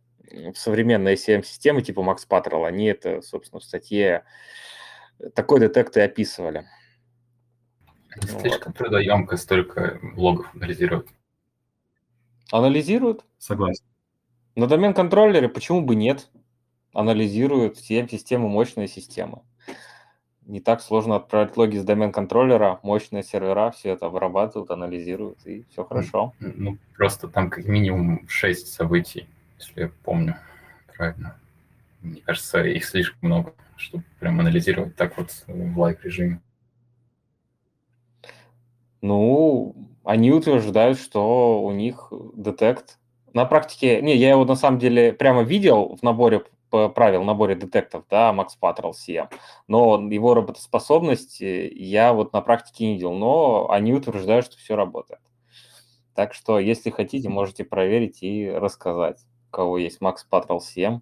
современные 0.54 1.14
ACM-системы 1.14 1.82
типа 1.82 2.00
Max 2.00 2.26
Patrol. 2.28 2.66
Они 2.66 2.86
это, 2.86 3.22
собственно, 3.22 3.60
в 3.60 3.64
статье 3.64 4.24
такой 5.34 5.60
детект 5.60 5.96
и 5.96 6.00
описывали. 6.00 6.66
Это 8.16 8.28
слишком 8.28 8.72
вот. 8.72 8.78
трудоемко 8.78 9.36
столько 9.36 10.00
логов 10.16 10.46
анализировать. 10.54 11.08
Анализируют? 12.52 13.24
Согласен. 13.38 13.84
На 14.54 14.66
домен-контроллере 14.68 15.48
почему 15.48 15.80
бы 15.80 15.96
нет? 15.96 16.30
Анализируют 16.92 17.76
всем 17.76 18.08
системы, 18.08 18.48
мощные 18.48 18.86
системы. 18.86 19.42
не 20.42 20.60
так 20.60 20.80
сложно 20.80 21.16
отправить 21.16 21.56
логи 21.56 21.78
с 21.78 21.84
домен-контроллера, 21.84 22.78
мощные 22.82 23.24
сервера 23.24 23.70
все 23.72 23.90
это 23.90 24.06
обрабатывают, 24.06 24.70
анализируют, 24.70 25.44
и 25.46 25.64
все 25.70 25.84
хорошо. 25.84 26.34
Ну, 26.38 26.78
просто 26.96 27.28
там 27.28 27.50
как 27.50 27.64
минимум 27.64 28.28
6 28.28 28.68
событий, 28.68 29.26
если 29.58 29.82
я 29.82 29.90
помню 30.04 30.36
правильно. 30.96 31.38
Мне 32.00 32.20
кажется, 32.20 32.62
их 32.62 32.84
слишком 32.84 33.18
много, 33.22 33.54
чтобы 33.76 34.04
прям 34.20 34.40
анализировать 34.40 34.96
так 34.96 35.16
вот 35.16 35.30
в 35.46 35.78
лайк-режиме. 35.78 36.40
Ну, 39.00 39.74
они 40.04 40.32
утверждают, 40.32 40.98
что 40.98 41.62
у 41.62 41.72
них 41.72 42.12
детект 42.34 42.98
на 43.32 43.44
практике, 43.44 44.00
не, 44.00 44.16
я 44.16 44.30
его 44.30 44.44
на 44.44 44.54
самом 44.54 44.78
деле 44.78 45.12
прямо 45.12 45.42
видел 45.42 45.96
в 45.96 46.02
наборе 46.02 46.44
правил, 46.70 47.22
наборе 47.22 47.54
детектов, 47.54 48.04
да, 48.10 48.32
Max 48.32 48.48
Patrol 48.60 48.92
CM, 48.92 49.28
но 49.68 50.08
его 50.10 50.34
работоспособность 50.34 51.40
я 51.40 52.12
вот 52.12 52.32
на 52.32 52.40
практике 52.40 52.86
не 52.86 52.94
видел, 52.94 53.12
но 53.12 53.70
они 53.70 53.92
утверждают, 53.92 54.46
что 54.46 54.56
все 54.56 54.74
работает. 54.74 55.20
Так 56.14 56.34
что, 56.34 56.58
если 56.58 56.90
хотите, 56.90 57.28
можете 57.28 57.64
проверить 57.64 58.22
и 58.22 58.50
рассказать, 58.50 59.24
кого 59.54 59.78
есть 59.78 60.00
Max 60.00 60.16
Patrol 60.30 60.58
CM, 60.58 61.00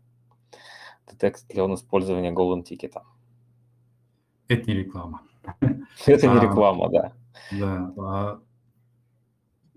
детект 1.11 1.47
для 1.49 1.65
использования 1.75 2.33
Golden 2.33 2.63
Ticket. 2.63 2.95
Это 4.49 4.71
не 4.71 4.77
реклама. 4.77 5.23
Это 6.07 6.27
не 6.29 6.39
а, 6.39 6.41
реклама, 6.41 6.91
да. 6.91 7.13
Да. 7.51 7.95
А 7.99 8.43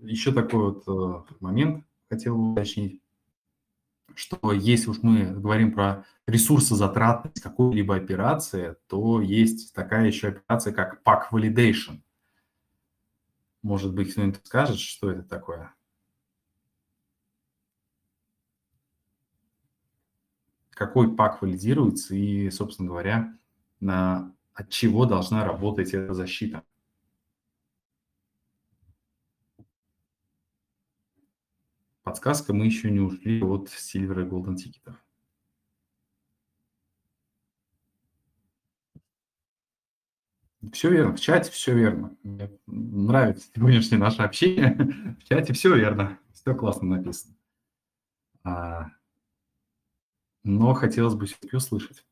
еще 0.00 0.32
такой 0.32 0.74
вот 0.74 0.84
э, 0.86 1.34
момент 1.40 1.84
хотел 2.10 2.38
уточнить, 2.52 3.00
что 4.14 4.52
если 4.52 4.90
уж 4.90 4.98
мы 5.02 5.24
говорим 5.24 5.72
про 5.72 6.04
ресурсозатратность 6.26 7.40
какой-либо 7.40 7.96
операции, 7.96 8.76
то 8.88 9.20
есть 9.22 9.74
такая 9.74 10.06
еще 10.06 10.28
операция, 10.28 10.72
как 10.72 11.02
pack 11.02 11.30
validation. 11.32 12.02
Может 13.62 13.94
быть, 13.94 14.12
кто-нибудь 14.12 14.44
скажет, 14.44 14.78
что 14.78 15.10
это 15.10 15.22
такое? 15.22 15.74
Какой 20.76 21.16
пак 21.16 21.40
валидируется 21.40 22.14
и, 22.14 22.50
собственно 22.50 22.90
говоря, 22.90 23.34
на, 23.80 24.34
от 24.52 24.68
чего 24.68 25.06
должна 25.06 25.42
работать 25.42 25.94
эта 25.94 26.12
защита? 26.12 26.62
Подсказка, 32.02 32.52
мы 32.52 32.66
еще 32.66 32.90
не 32.90 33.00
ушли 33.00 33.42
от 33.42 33.68
Silver 33.68 34.26
и 34.26 34.28
Golden 34.28 34.56
тикетов. 34.56 34.96
Все 40.74 40.90
верно, 40.90 41.16
в 41.16 41.20
чате 41.20 41.50
все 41.50 41.74
верно. 41.74 42.14
Мне 42.22 42.50
нравится 42.66 43.48
сегодняшнее 43.54 43.98
наше 43.98 44.20
общение. 44.20 44.74
В 45.20 45.24
чате 45.24 45.54
все 45.54 45.74
верно, 45.74 46.18
все 46.34 46.54
классно 46.54 46.96
написано. 46.96 47.34
А, 48.44 48.90
но 50.46 50.74
хотелось 50.74 51.14
бы 51.14 51.26
все-таки 51.26 51.56
услышать. 51.56 52.04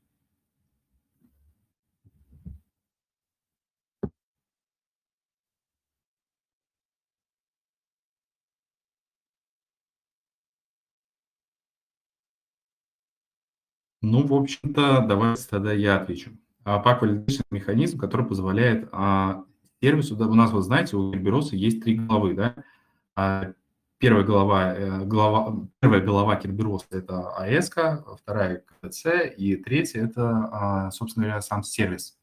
Ну, 14.03 14.27
в 14.27 14.35
общем-то, 14.35 15.07
давайте 15.09 15.47
тогда 15.49 15.73
я 15.73 15.97
отвечу. 15.97 16.33
А 16.65 16.83
Pack 16.83 17.01
Validation– 17.01 17.43
механизм, 17.51 17.99
который 17.99 18.27
позволяет 18.27 18.89
а, 18.93 19.45
сервису, 19.81 20.17
да, 20.17 20.27
у 20.27 20.35
нас, 20.35 20.51
вот 20.51 20.63
знаете, 20.63 20.97
у 20.97 21.13
Kerberos 21.13 21.55
есть 21.55 21.83
три 21.83 21.95
головы, 21.97 22.35
да? 22.35 23.55
Первая 23.99 24.25
голова, 24.25 24.75
э, 24.75 25.05
голова, 25.05 25.67
первая 25.81 26.01
голова 26.01 26.39
Kerberos– 26.39 26.85
это 26.91 27.33
AES, 27.41 28.17
вторая– 28.21 28.63
КТЦ, 28.83 29.07
и 29.37 29.57
третья– 29.57 30.03
это, 30.05 30.49
а, 30.53 30.91
собственно 30.91 31.27
говоря, 31.27 31.41
сам 31.41 31.63
сервис. 31.63 32.19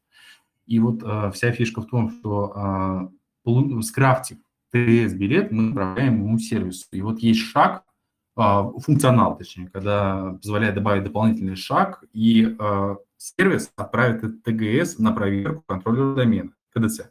И 0.66 0.78
вот 0.78 1.02
а, 1.04 1.30
вся 1.30 1.50
фишка 1.52 1.80
в 1.82 1.86
том, 1.86 2.10
что 2.10 2.52
а, 2.54 3.10
скрафтив 3.82 4.38
ТС-билет 4.72 5.50
мы 5.50 5.64
направляем 5.64 6.22
ему 6.22 6.38
сервису. 6.38 6.86
И 6.92 7.02
вот 7.02 7.18
есть 7.18 7.40
шаг, 7.40 7.84
а, 8.34 8.70
функционал, 8.78 9.36
точнее, 9.36 9.68
когда 9.68 10.38
позволяет 10.40 10.74
добавить 10.74 11.04
дополнительный 11.04 11.56
шаг, 11.56 12.02
и 12.14 12.56
э, 12.58 12.96
сервис 13.18 13.70
отправит 13.76 14.24
этот 14.24 14.42
ТГС 14.42 14.98
на 14.98 15.12
проверку 15.12 15.62
контроллера 15.66 16.14
домена, 16.14 16.52
КДЦ. 16.74 17.10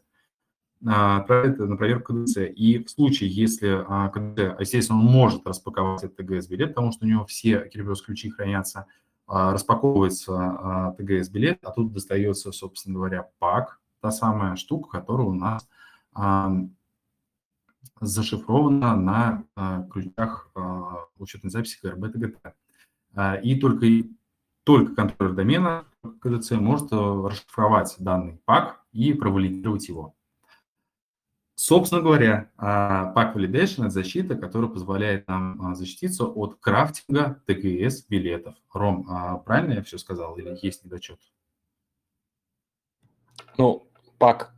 А, 0.85 1.17
отправит 1.17 1.59
на 1.59 1.77
проверку 1.77 2.13
КДЦ. 2.13 2.37
И 2.55 2.83
в 2.83 2.89
случае, 2.89 3.29
если 3.29 3.83
а, 3.87 4.09
КДЦ, 4.09 4.59
естественно, 4.59 4.99
он 4.99 5.05
может 5.05 5.45
распаковать 5.45 6.03
этот 6.03 6.17
ТГС-билет, 6.17 6.69
потому 6.69 6.91
что 6.91 7.05
у 7.05 7.09
него 7.09 7.25
все 7.25 7.69
Kerberos-ключи 7.73 8.29
хранятся, 8.29 8.85
распаковывается 9.27 10.93
ТГС-билет, 10.97 11.59
а 11.63 11.71
тут 11.71 11.93
достается, 11.93 12.51
собственно 12.51 12.95
говоря, 12.95 13.29
пак, 13.39 13.79
та 14.01 14.11
самая 14.11 14.57
штука, 14.57 14.99
которая 14.99 15.27
у 15.27 15.33
нас 15.33 15.65
зашифровано 18.01 18.95
на 18.95 19.43
а, 19.55 19.83
ключах 19.83 20.49
а, 20.55 21.05
учетной 21.17 21.51
записи 21.51 21.79
КРБ 21.81 22.13
ТГТ. 22.13 22.55
А, 23.13 23.35
и 23.35 23.59
только, 23.59 23.85
только 24.63 24.95
контроллер 24.95 25.35
домена 25.35 25.85
КДЦ 26.21 26.51
может 26.51 26.91
расшифровать 26.91 27.95
данный 27.99 28.41
пак 28.45 28.83
и 28.91 29.13
провалидировать 29.13 29.87
его. 29.87 30.15
Собственно 31.63 32.01
говоря, 32.01 32.49
пак 32.57 33.35
Validation– 33.35 33.81
это 33.85 33.91
защита, 33.91 34.35
которая 34.35 34.67
позволяет 34.67 35.27
нам 35.27 35.75
защититься 35.75 36.25
от 36.25 36.55
крафтинга 36.59 37.39
ТГС 37.45 38.07
билетов. 38.07 38.55
Ром, 38.73 39.05
правильно 39.45 39.73
я 39.73 39.83
все 39.83 39.99
сказал 39.99 40.35
или 40.37 40.57
есть 40.63 40.83
недочет? 40.83 41.19
Ну, 43.59 43.87
пак 44.17 44.55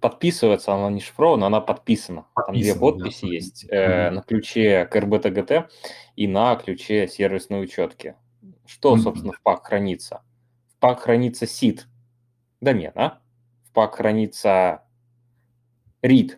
подписывается, 0.00 0.72
она 0.72 0.88
не 0.88 1.02
шифрована, 1.02 1.48
она 1.48 1.60
подписана. 1.60 2.24
Там 2.34 2.54
две 2.54 2.74
подписи 2.74 3.26
да. 3.26 3.32
есть 3.32 3.66
э, 3.68 4.08
на 4.08 4.22
ключе 4.22 4.86
КРБ 4.86 5.70
и 6.16 6.26
на 6.26 6.56
ключе 6.56 7.08
сервисной 7.08 7.64
учетки. 7.64 8.16
Что, 8.64 8.94
mm-hmm. 8.94 9.00
собственно, 9.00 9.32
в 9.34 9.42
пак 9.42 9.66
хранится? 9.66 10.22
В 10.74 10.78
пак 10.78 11.00
хранится 11.00 11.46
сид 11.46 11.88
домена, 12.62 13.20
в 13.64 13.72
пак 13.72 13.96
хранится 13.96 14.87
read 16.02 16.32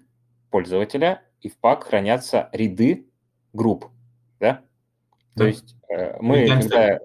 пользователя, 0.50 1.22
и 1.40 1.48
в 1.48 1.58
пак 1.58 1.84
хранятся 1.84 2.48
риды 2.52 3.06
групп. 3.52 3.86
Да? 4.38 4.62
То 5.36 5.46
есть 5.46 5.76
э, 5.88 6.16
мы, 6.20 6.46
когда 6.46 6.98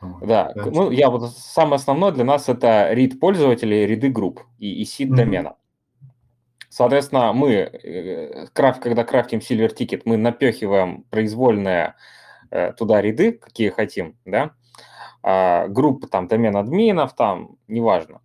да, 0.00 0.52
ну 0.54 0.90
я 0.90 1.10
вот 1.10 1.32
самое 1.36 1.76
основное 1.76 2.12
для 2.12 2.24
нас 2.24 2.48
это 2.48 2.92
read 2.92 3.18
пользователей, 3.18 3.86
ряды 3.86 4.10
групп 4.10 4.42
и, 4.58 4.82
и 4.82 4.84
seed 4.84 5.08
mm-hmm. 5.08 5.16
домена. 5.16 5.56
Соответственно, 6.68 7.32
мы, 7.32 7.52
э, 7.52 8.46
крафт, 8.52 8.80
когда 8.80 9.04
крафтим 9.04 9.40
Silver 9.40 9.74
Ticket, 9.74 10.02
мы 10.04 10.16
напехиваем 10.16 11.04
произвольные 11.10 11.94
э, 12.50 12.72
туда 12.74 13.00
ряды, 13.02 13.32
какие 13.32 13.70
хотим, 13.70 14.16
да, 14.24 14.52
а, 15.22 15.66
группы 15.68 16.06
там 16.06 16.28
домен 16.28 16.56
админов, 16.56 17.14
там, 17.14 17.56
неважно. 17.66 18.20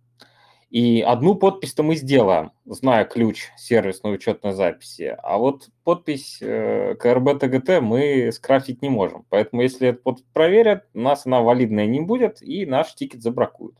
И 0.74 1.02
одну 1.02 1.36
подпись-то 1.36 1.84
мы 1.84 1.94
сделаем, 1.94 2.50
зная 2.64 3.04
ключ 3.04 3.44
сервисной 3.56 4.16
учетной 4.16 4.54
записи, 4.54 5.16
а 5.22 5.38
вот 5.38 5.68
подпись 5.84 6.38
э, 6.40 6.96
КРБ 6.96 7.38
ТГТ 7.38 7.80
мы 7.80 8.32
скрафтить 8.32 8.82
не 8.82 8.88
можем. 8.88 9.24
Поэтому 9.28 9.62
если 9.62 9.90
этот 9.90 10.02
подпись 10.02 10.26
проверят, 10.32 10.88
у 10.92 10.98
нас 10.98 11.26
она 11.26 11.42
валидная 11.42 11.86
не 11.86 12.00
будет, 12.00 12.42
и 12.42 12.66
наш 12.66 12.92
тикет 12.96 13.22
забракуют. 13.22 13.76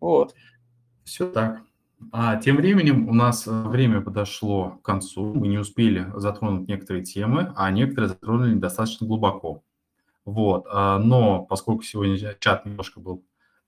Вот. 0.00 0.34
Все 1.04 1.30
так. 1.30 1.60
А 2.10 2.38
тем 2.38 2.56
временем 2.56 3.08
у 3.08 3.14
нас 3.14 3.46
э, 3.46 3.50
время 3.68 4.00
подошло 4.00 4.80
к 4.82 4.82
концу. 4.82 5.32
Мы 5.32 5.46
не 5.46 5.58
успели 5.58 6.08
затронуть 6.16 6.66
некоторые 6.66 7.04
темы, 7.04 7.52
а 7.54 7.70
некоторые 7.70 8.08
затронули 8.08 8.54
достаточно 8.54 9.06
глубоко. 9.06 9.62
Вот. 10.24 10.66
А, 10.72 10.98
но 10.98 11.44
поскольку 11.44 11.84
сегодня 11.84 12.18
чат 12.40 12.66
немножко 12.66 12.98
был 12.98 13.22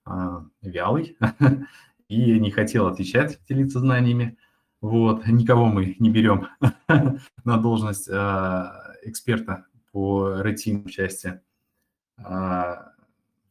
а, 0.04 0.44
вялый, 0.60 1.16
и 2.10 2.40
не 2.40 2.50
хотел 2.50 2.88
отвечать, 2.88 3.38
делиться 3.48 3.78
знаниями. 3.78 4.36
Вот, 4.80 5.26
никого 5.26 5.66
мы 5.66 5.94
не 6.00 6.10
берем 6.10 6.48
на 7.44 7.56
должность 7.56 8.08
а, 8.10 8.94
эксперта 9.02 9.66
по 9.92 10.40
ретим 10.40 10.84
в 10.84 10.90
части, 10.90 11.40
а, 12.18 12.92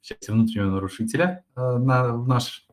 в 0.01 0.05
части 0.05 0.29
внутреннего 0.31 0.71
нарушителя 0.71 1.45
а, 1.55 1.77
на, 1.77 2.17
в 2.17 2.27
наш, 2.27 2.67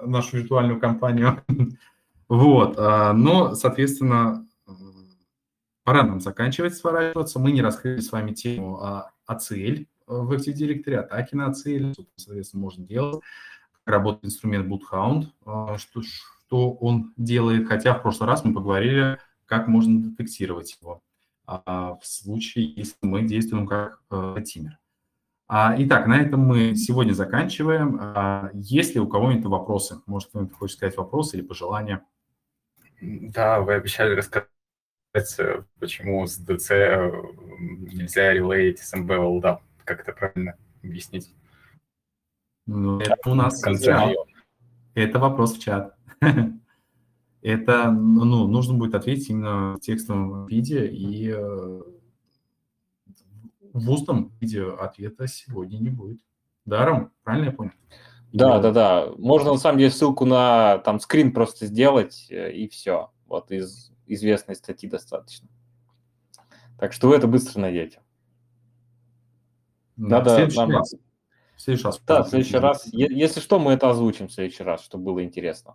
нашу 0.00 0.36
виртуальную 0.36 0.78
компанию. 0.78 1.42
вот, 2.28 2.76
а, 2.78 3.12
но, 3.12 3.56
соответственно, 3.56 4.46
пора 5.82 6.04
нам 6.04 6.20
заканчивать, 6.20 6.76
сворачиваться. 6.76 7.40
Мы 7.40 7.50
не 7.50 7.62
раскрыли 7.62 8.00
с 8.00 8.12
вами 8.12 8.34
тему 8.34 8.78
а, 8.80 9.10
ACL 9.28 9.84
в 10.06 10.32
Active 10.32 10.54
Directory, 10.54 10.94
атаки 10.94 11.34
на 11.34 11.50
ACL, 11.50 11.94
соответственно, 12.14 12.62
можно 12.62 12.86
делать 12.86 13.24
работает 13.88 14.26
инструмент 14.26 14.70
Boothound, 14.70 15.28
что, 15.78 16.02
что 16.02 16.72
он 16.72 17.12
делает, 17.16 17.68
хотя 17.68 17.94
в 17.94 18.02
прошлый 18.02 18.28
раз 18.28 18.44
мы 18.44 18.54
поговорили, 18.54 19.18
как 19.46 19.68
можно 19.68 20.02
детектировать 20.02 20.76
его 20.80 21.02
в 21.46 22.00
случае, 22.02 22.74
если 22.76 22.98
мы 23.00 23.22
действуем 23.22 23.66
как 23.66 24.02
тиммер. 24.44 24.78
Итак, 25.50 26.06
на 26.06 26.20
этом 26.20 26.40
мы 26.40 26.76
сегодня 26.76 27.14
заканчиваем. 27.14 27.98
Есть 28.52 28.94
ли 28.94 29.00
у 29.00 29.08
кого-нибудь 29.08 29.46
вопросы? 29.46 30.02
Может, 30.04 30.28
кто-нибудь 30.28 30.54
хочет 30.54 30.76
сказать 30.76 30.96
вопросы 30.98 31.38
или 31.38 31.44
пожелания? 31.46 32.04
Да, 33.00 33.60
вы 33.60 33.74
обещали 33.74 34.14
рассказать, 34.14 34.48
э, 35.38 35.62
почему 35.78 36.26
с 36.26 36.38
DC 36.38 36.74
э, 36.74 37.12
нельзя 37.60 38.32
релеить 38.32 38.80
SMB 38.80 39.16
олда. 39.16 39.60
Как 39.84 40.00
это 40.00 40.12
правильно 40.12 40.56
объяснить? 40.82 41.32
Ну, 42.68 43.00
это 43.00 43.30
у 43.30 43.34
нас 43.34 43.62
чат. 43.82 44.14
Это 44.94 45.18
вопрос 45.18 45.54
в 45.54 45.60
чат. 45.60 45.96
Это, 47.40 47.90
ну, 47.92 48.48
нужно 48.48 48.74
будет 48.74 48.96
ответить 48.96 49.30
именно 49.30 49.76
в 49.76 49.80
текстовом 49.80 50.46
виде, 50.46 50.88
и 50.88 51.30
э, 51.30 51.82
в 53.72 53.90
устном 53.90 54.32
виде 54.40 54.64
ответа 54.64 55.28
сегодня 55.28 55.78
не 55.78 55.88
будет. 55.88 56.18
Даром, 56.64 57.12
правильно 57.22 57.46
я 57.46 57.52
понял? 57.52 57.72
Да, 58.32 58.58
да, 58.58 58.72
да. 58.72 59.12
Можно 59.16 59.52
на 59.52 59.58
самом 59.58 59.78
деле 59.78 59.90
ссылку 59.90 60.24
на 60.26 60.78
там 60.78 60.98
скрин 61.00 61.32
просто 61.32 61.66
сделать 61.66 62.26
э, 62.28 62.52
и 62.52 62.68
все. 62.68 63.10
Вот 63.26 63.50
из 63.52 63.92
известной 64.06 64.56
статьи 64.56 64.90
достаточно. 64.90 65.48
Так 66.78 66.92
что 66.92 67.08
вы 67.08 67.16
это 67.16 67.28
быстро 67.28 67.60
найдете. 67.60 68.02
Надо, 69.96 70.34
следующий 70.34 70.58
нам... 70.58 70.70
раз. 70.70 70.94
В 71.58 71.60
следующий 71.60 71.86
раз. 71.86 72.00
Да, 72.06 72.22
в 72.22 72.28
следующий 72.28 72.56
раз. 72.56 72.86
Если 72.92 73.40
что, 73.40 73.58
мы 73.58 73.72
это 73.72 73.90
озвучим 73.90 74.28
в 74.28 74.32
следующий 74.32 74.62
раз, 74.62 74.80
чтобы 74.80 75.06
было 75.06 75.24
интересно. 75.24 75.74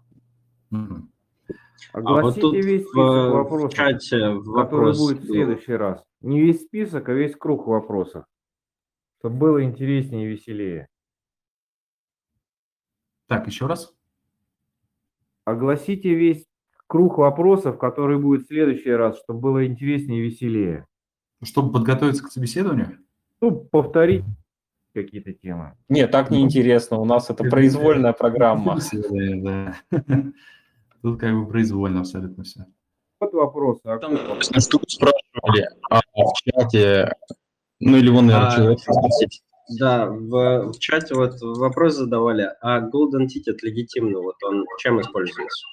Огласите 0.72 1.92
а 1.92 2.22
вот 2.22 2.36
тут 2.40 2.56
весь 2.56 2.84
список 2.84 2.96
в, 2.96 3.32
вопросов, 3.34 3.72
в 3.72 3.76
чате 3.76 4.00
который 4.00 4.44
вопрос 4.46 4.98
будет 4.98 5.20
в 5.20 5.26
следующий 5.26 5.74
раз. 5.74 6.02
Не 6.22 6.40
весь 6.40 6.62
список, 6.62 7.10
а 7.10 7.14
весь 7.14 7.36
круг 7.36 7.68
вопросов. 7.68 8.24
Чтобы 9.20 9.36
было 9.36 9.64
интереснее 9.64 10.26
и 10.26 10.32
веселее. 10.32 10.88
Так, 13.28 13.46
еще 13.48 13.66
раз. 13.66 13.94
Огласите 15.44 16.14
весь 16.14 16.48
круг 16.88 17.18
вопросов, 17.18 17.78
который 17.78 18.18
будет 18.18 18.44
в 18.44 18.48
следующий 18.48 18.92
раз, 18.92 19.20
чтобы 19.20 19.42
было 19.42 19.66
интереснее 19.66 20.22
и 20.22 20.24
веселее. 20.24 20.88
Чтобы 21.44 21.74
подготовиться 21.74 22.24
к 22.24 22.32
собеседованию? 22.32 23.00
Ну, 23.42 23.52
повторить 23.66 24.24
какие-то 24.94 25.34
темы. 25.34 25.74
Нет, 25.90 26.12
так 26.12 26.30
неинтересно. 26.32 26.98
У 26.98 27.06
нас 27.06 27.30
это 27.30 27.44
произвольная 27.44 28.14
программа. 28.14 28.80
Да. 29.12 29.76
Тут 31.02 31.20
как 31.20 31.34
бы 31.34 31.48
произвольно 31.48 32.02
абсолютно 32.02 32.44
все. 32.44 32.66
Вот 33.20 33.34
вопрос. 33.34 33.80
А 33.84 33.98
Там, 34.00 34.18
спрашивали 34.42 35.70
а, 35.90 36.00
в 36.00 36.34
чате, 36.44 37.14
ну 37.80 37.98
или 37.98 38.10
вон, 38.10 38.28
наверное, 38.28 38.50
А, 38.50 38.56
человек 38.56 38.80
спросить. 38.80 39.42
Да, 39.80 40.08
в, 40.08 40.74
в 40.74 40.80
чате 40.80 41.16
вот 41.16 41.42
вопрос 41.42 41.96
задавали, 41.96 42.50
а 42.62 42.82
Golden 42.82 43.28
Ticket 43.28 43.58
легитимно, 43.62 44.20
вот 44.20 44.36
он 44.44 44.66
чем 44.80 45.00
используется? 45.00 45.66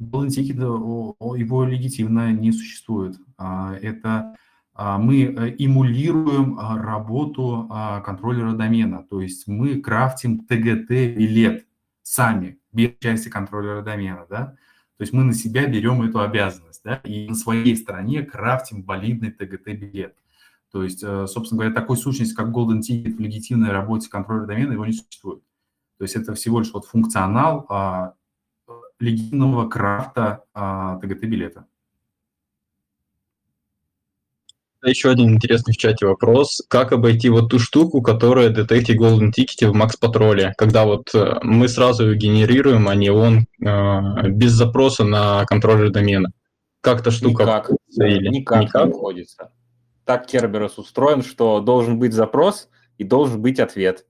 Golden 0.00 0.28
Ticket, 0.28 0.58
его 0.58 1.64
легитимно 1.64 2.32
не 2.32 2.52
существует. 2.52 3.16
А, 3.36 3.74
Это 3.80 4.36
мы 4.78 5.24
э, 5.24 5.56
эмулируем 5.58 6.56
а, 6.58 6.80
работу 6.80 7.66
а, 7.68 8.00
контроллера 8.00 8.52
домена, 8.52 9.02
то 9.02 9.20
есть 9.20 9.48
мы 9.48 9.80
крафтим 9.80 10.46
TGT-билет 10.48 11.66
сами, 12.02 12.60
без 12.72 12.92
части 13.00 13.28
контроллера 13.28 13.82
домена, 13.82 14.24
да? 14.30 14.56
То 14.96 15.02
есть 15.02 15.12
мы 15.12 15.24
на 15.24 15.32
себя 15.32 15.66
берем 15.66 16.02
эту 16.02 16.20
обязанность, 16.20 16.82
да, 16.84 17.00
и 17.04 17.28
на 17.28 17.34
своей 17.34 17.76
стороне 17.76 18.22
крафтим 18.22 18.84
валидный 18.84 19.30
TGT-билет. 19.30 20.14
То 20.70 20.84
есть, 20.84 21.02
э, 21.02 21.26
собственно 21.26 21.60
говоря, 21.60 21.74
такой 21.74 21.96
сущности, 21.96 22.34
как 22.34 22.48
Golden 22.48 22.80
Ticket 22.80 23.16
в 23.16 23.20
легитимной 23.20 23.72
работе 23.72 24.08
контроллера 24.08 24.46
домена, 24.46 24.72
его 24.72 24.86
не 24.86 24.92
существует. 24.92 25.42
То 25.98 26.04
есть 26.04 26.14
это 26.14 26.34
всего 26.34 26.60
лишь 26.60 26.72
вот 26.72 26.84
функционал 26.84 27.66
а, 27.68 28.14
легитимного 29.00 29.68
крафта 29.68 30.44
а, 30.54 31.00
TGT-билета. 31.02 31.66
Еще 34.84 35.10
один 35.10 35.34
интересный 35.34 35.74
в 35.74 35.76
чате 35.76 36.06
вопрос. 36.06 36.62
Как 36.68 36.92
обойти 36.92 37.28
вот 37.30 37.50
ту 37.50 37.58
штуку, 37.58 38.00
которая 38.00 38.48
детектит 38.50 39.00
Golden 39.00 39.32
Ticket 39.36 39.68
в 39.68 39.76
Max 39.76 39.92
Patrol, 40.00 40.52
когда 40.56 40.84
вот 40.84 41.12
э, 41.14 41.40
мы 41.42 41.68
сразу 41.68 42.10
ее 42.10 42.16
генерируем, 42.16 42.88
а 42.88 42.94
не 42.94 43.10
он 43.10 43.46
э, 43.60 44.28
без 44.28 44.52
запроса 44.52 45.04
на 45.04 45.44
контроллер 45.46 45.90
домена? 45.90 46.30
Как 46.80 47.00
эта 47.00 47.10
штука 47.10 47.42
Никак. 47.42 47.70
или 47.96 48.28
Никак, 48.28 48.74
не 48.74 48.80
обходится. 48.80 49.50
Так 50.04 50.26
Керберос 50.26 50.78
устроен, 50.78 51.22
что 51.22 51.60
должен 51.60 51.98
быть 51.98 52.12
запрос 52.12 52.68
и 52.98 53.04
должен 53.04 53.42
быть 53.42 53.58
ответ. 53.58 54.06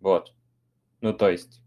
Вот. 0.00 0.32
Ну, 1.02 1.12
то 1.12 1.28
есть, 1.28 1.60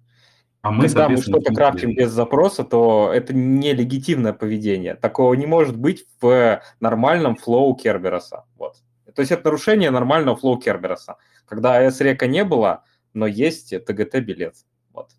А 0.67 0.71
мы, 0.71 0.83
когда 0.83 1.07
мы 1.07 1.15
что-то 1.15 1.53
крафтим 1.53 1.95
без 1.95 2.11
запроса, 2.11 2.65
то 2.65 3.09
это 3.13 3.33
не 3.33 3.73
легитимное 3.73 4.33
поведение. 4.33 4.95
Такого 4.95 5.33
не 5.33 5.45
может 5.45 5.77
быть 5.77 6.05
в 6.19 6.61
нормальном 6.81 7.37
флоу 7.37 7.73
Кербероса. 7.73 8.43
Вот. 8.57 8.75
То 9.15 9.21
есть 9.21 9.31
это 9.31 9.45
нарушение 9.45 9.91
нормального 9.91 10.35
флоу 10.35 10.59
Кербероса. 10.59 11.15
Когда 11.45 11.81
S-река 11.81 12.27
не 12.27 12.43
было, 12.43 12.83
но 13.13 13.27
есть 13.27 13.73
TGT-билет. 13.73 14.55
Вот. 14.91 15.11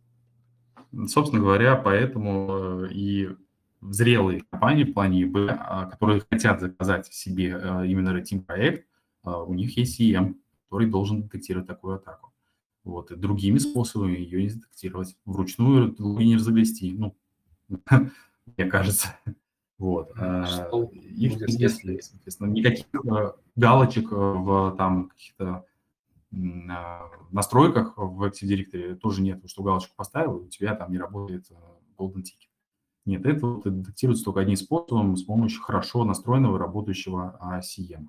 Собственно 1.08 1.40
говоря, 1.40 1.76
поэтому 1.76 2.84
э, 2.84 2.88
и 2.92 3.30
зрелые 3.80 4.44
компании 4.50 4.84
в 4.84 4.92
плане 4.92 5.22
ИБ, 5.22 5.36
а, 5.48 5.86
которые 5.86 6.22
хотят 6.30 6.60
заказать 6.60 7.06
себе 7.06 7.58
э, 7.58 7.86
именно 7.86 8.10
Red 8.10 8.42
проект, 8.42 8.86
а, 9.22 9.42
у 9.44 9.54
них 9.54 9.78
есть 9.78 9.98
CM, 9.98 10.34
который 10.68 10.88
должен 10.88 11.22
детектировать 11.22 11.66
такую 11.66 11.96
атаку. 11.96 12.32
Вот, 12.88 13.10
и 13.10 13.16
другими 13.16 13.58
способами 13.58 14.16
ее 14.16 14.42
не 14.44 14.48
детектировать. 14.48 15.14
Вручную 15.26 15.94
не 15.98 16.36
разогрести, 16.36 16.94
ну, 16.96 17.14
мне 18.56 18.64
кажется. 18.64 19.08
Вот. 19.76 20.10
а, 20.16 20.46
Что 20.46 20.84
Их 20.94 21.34
будет, 21.34 21.50
если- 21.50 22.00
соответственно, 22.00 22.48
никаких 22.50 22.86
э, 22.94 23.32
галочек 23.56 24.10
э, 24.10 24.16
в 24.16 24.74
там 24.78 25.10
каких-то 25.10 25.66
а, 26.70 27.10
настройках 27.30 27.92
в 27.98 28.22
Active 28.24 28.48
Directory 28.48 28.94
тоже 28.94 29.20
нет, 29.20 29.42
что 29.44 29.62
галочку 29.62 29.94
поставил, 29.94 30.36
у 30.36 30.48
тебя 30.48 30.74
там 30.74 30.90
не 30.90 30.96
работает 30.98 31.46
Golden 31.98 32.22
Ticket. 32.22 32.48
Нет, 33.04 33.26
это 33.26 33.46
вот 33.46 33.64
детектируется 33.64 34.24
только 34.24 34.40
одним 34.40 34.56
способом, 34.56 35.14
с 35.14 35.24
помощью 35.24 35.60
хорошо 35.60 36.04
настроенного 36.04 36.58
работающего 36.58 37.36
а, 37.38 37.60
CM. 37.60 38.06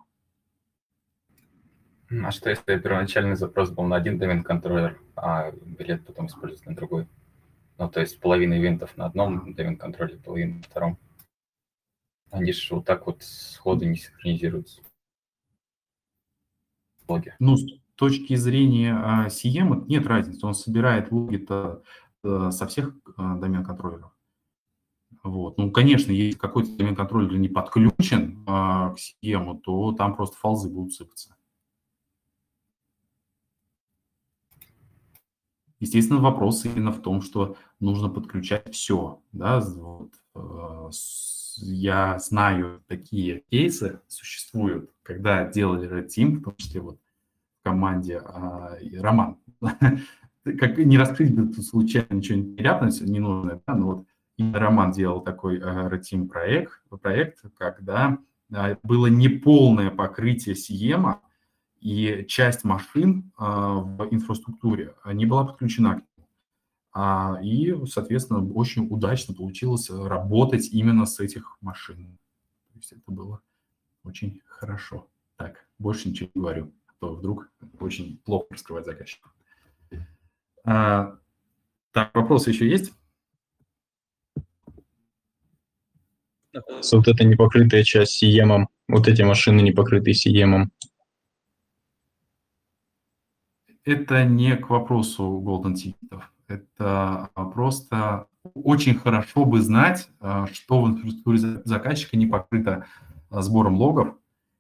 А 2.12 2.32
что 2.32 2.50
если 2.50 2.80
первоначальный 2.80 3.36
запрос 3.36 3.70
был 3.70 3.84
на 3.84 3.96
один 3.96 4.18
домен-контроллер, 4.18 5.00
а 5.16 5.52
билет 5.52 6.06
потом 6.06 6.26
используется 6.26 6.70
на 6.70 6.76
другой? 6.76 7.08
Ну, 7.78 7.90
то 7.90 8.02
есть 8.02 8.20
половина 8.20 8.60
ивентов 8.60 8.98
на 8.98 9.06
одном 9.06 9.54
домен-контроллере, 9.54 10.20
половина 10.20 10.56
на 10.56 10.64
втором. 10.64 10.98
Они 12.32 12.52
же 12.52 12.76
вот 12.76 12.86
так 12.86 13.06
вот 13.06 13.22
сходу 13.22 13.86
не 13.86 13.96
синхронизируются. 13.96 14.82
Логи. 17.08 17.36
Ну, 17.40 17.58
с 17.58 17.66
точки 17.96 18.36
зрения 18.36 18.96
а, 18.96 19.28
CM 19.28 19.86
нет 19.88 20.06
разницы, 20.08 20.46
он 20.46 20.54
собирает 20.54 21.12
логи-то 21.12 21.84
э, 22.24 22.52
со 22.52 22.68
всех 22.68 22.94
а, 23.18 23.36
домен-контроллеров. 23.36 24.12
Вот. 25.24 25.58
Ну, 25.58 25.72
конечно, 25.72 26.12
если 26.12 26.38
какой-то 26.38 26.76
домен-контроллер 26.76 27.38
не 27.38 27.50
подключен 27.50 28.44
а, 28.48 28.94
к 28.94 28.98
CM, 28.98 29.60
то 29.60 29.92
там 29.94 30.16
просто 30.16 30.38
фолзы 30.38 30.70
будут 30.70 30.94
сыпаться. 30.94 31.36
Естественно, 35.80 36.20
вопрос 36.20 36.66
именно 36.66 36.92
в 36.92 37.02
том, 37.02 37.22
что 37.22 37.56
нужно 37.80 38.10
подключать 38.10 38.74
все. 38.74 39.22
Да? 39.32 39.60
Вот, 39.62 40.12
с- 40.94 41.58
я 41.62 42.20
знаю 42.20 42.84
такие 42.88 43.44
кейсы 43.50 44.02
существуют, 44.08 44.92
когда 45.04 45.50
делали 45.50 45.90
Red 45.90 46.08
Team, 46.08 46.38
в 46.38 46.44
том 46.44 46.56
числе 46.58 46.82
вот 46.82 47.00
в 47.60 47.64
команде 47.64 48.18
а, 48.18 48.78
Роман. 49.00 49.38
Как 50.44 50.78
не 50.78 50.98
раскрыть 50.98 51.36
бы 51.36 51.54
тут 51.54 51.66
случайно 51.66 52.14
ничего 52.16 52.40
не 52.40 52.56
ляпнуть, 52.58 53.02
не 53.02 53.20
нужно, 53.20 53.62
да? 53.68 53.76
но 53.76 53.86
вот 53.88 54.06
именно 54.38 54.60
Роман 54.60 54.92
делал 54.92 55.22
такой 55.22 55.60
э, 55.60 55.62
Red 55.62 56.02
Team 56.02 56.28
проект, 56.28 56.82
проект, 57.02 57.42
когда 57.58 58.18
а, 58.54 58.78
было 58.84 59.08
неполное 59.08 59.92
покрытие 59.92 60.56
Сиема, 60.56 61.22
и 61.82 62.26
часть 62.28 62.64
машин 62.64 63.32
а, 63.38 63.76
в 63.76 64.08
инфраструктуре 64.12 64.96
не 65.06 65.26
была 65.26 65.46
подключена 65.46 65.96
к 65.96 65.96
нему. 65.98 66.28
А, 66.92 67.40
И, 67.42 67.74
соответственно, 67.86 68.46
очень 68.54 68.88
удачно 68.90 69.34
получилось 69.34 69.90
работать 69.90 70.70
именно 70.72 71.06
с 71.06 71.20
этих 71.20 71.58
машин. 71.62 72.18
То 72.74 72.80
есть 72.80 72.92
это 72.92 73.12
было 73.12 73.42
очень 74.04 74.42
хорошо. 74.46 75.08
Так, 75.38 75.68
больше 75.78 76.10
ничего 76.10 76.30
не 76.34 76.42
говорю, 76.42 76.74
а 76.88 76.92
то 77.00 77.16
вдруг 77.16 77.52
очень 77.80 78.18
плохо 78.26 78.48
раскрывать 78.50 78.86
заказчику. 78.86 79.30
А, 80.66 81.18
так, 81.92 82.14
вопросы 82.14 82.50
еще 82.50 82.70
есть? 82.70 82.94
Вот 86.92 87.08
эта 87.08 87.24
непокрытая 87.24 87.84
часть 87.84 88.14
сиемом, 88.14 88.70
вот 88.88 89.08
эти 89.08 89.22
машины 89.22 89.62
не 89.62 89.72
покрытые 89.72 90.14
сиемом. 90.14 90.72
Это 93.90 94.24
не 94.24 94.56
к 94.56 94.70
вопросу 94.70 95.42
Golden 95.44 95.74
Ticket. 95.74 96.22
Это 96.48 97.32
просто 97.34 98.28
очень 98.54 98.94
хорошо 98.94 99.46
бы 99.46 99.62
знать, 99.62 100.12
а, 100.20 100.46
что 100.46 100.84
в 100.84 100.88
инфраструктуре 100.90 101.64
заказчика 101.66 102.16
не 102.16 102.28
покрыто 102.28 102.86
а, 103.32 103.42
сбором 103.42 103.78
логов, 103.78 104.16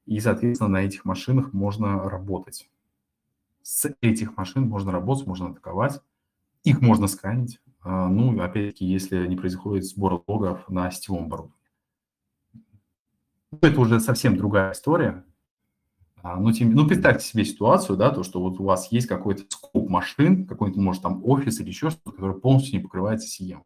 и, 0.07 0.19
соответственно, 0.19 0.71
на 0.71 0.81
этих 0.81 1.05
машинах 1.05 1.53
можно 1.53 2.09
работать. 2.09 2.71
С 3.61 3.95
этих 4.01 4.35
машин 4.35 4.67
можно 4.67 4.91
работать, 4.91 5.27
можно 5.27 5.49
атаковать, 5.49 6.01
их 6.63 6.81
можно 6.81 7.05
сканить. 7.05 7.61
А, 7.81 8.07
ну, 8.07 8.41
опять-таки, 8.41 8.83
если 8.83 9.27
не 9.27 9.35
происходит 9.35 9.85
сбор 9.85 10.23
логов 10.25 10.67
на 10.69 10.89
сетевом 10.89 11.25
оборудовании. 11.25 11.55
Это 13.61 13.79
уже 13.79 13.99
совсем 13.99 14.37
другая 14.37 14.71
история. 14.71 15.23
Ну, 16.23 16.51
тем, 16.51 16.73
ну, 16.73 16.87
представьте 16.87 17.25
себе 17.25 17.45
ситуацию, 17.45 17.97
да, 17.97 18.11
то, 18.11 18.23
что 18.23 18.41
вот 18.41 18.59
у 18.59 18.63
вас 18.63 18.91
есть 18.91 19.07
какой-то 19.07 19.43
скоп 19.49 19.89
машин, 19.89 20.45
какой-то, 20.45 20.79
может, 20.79 21.01
там 21.01 21.21
офис 21.23 21.59
или 21.59 21.69
еще 21.69 21.89
что-то, 21.89 22.11
который 22.11 22.39
полностью 22.39 22.73
не 22.75 22.83
покрывается 22.83 23.27
CM. 23.27 23.61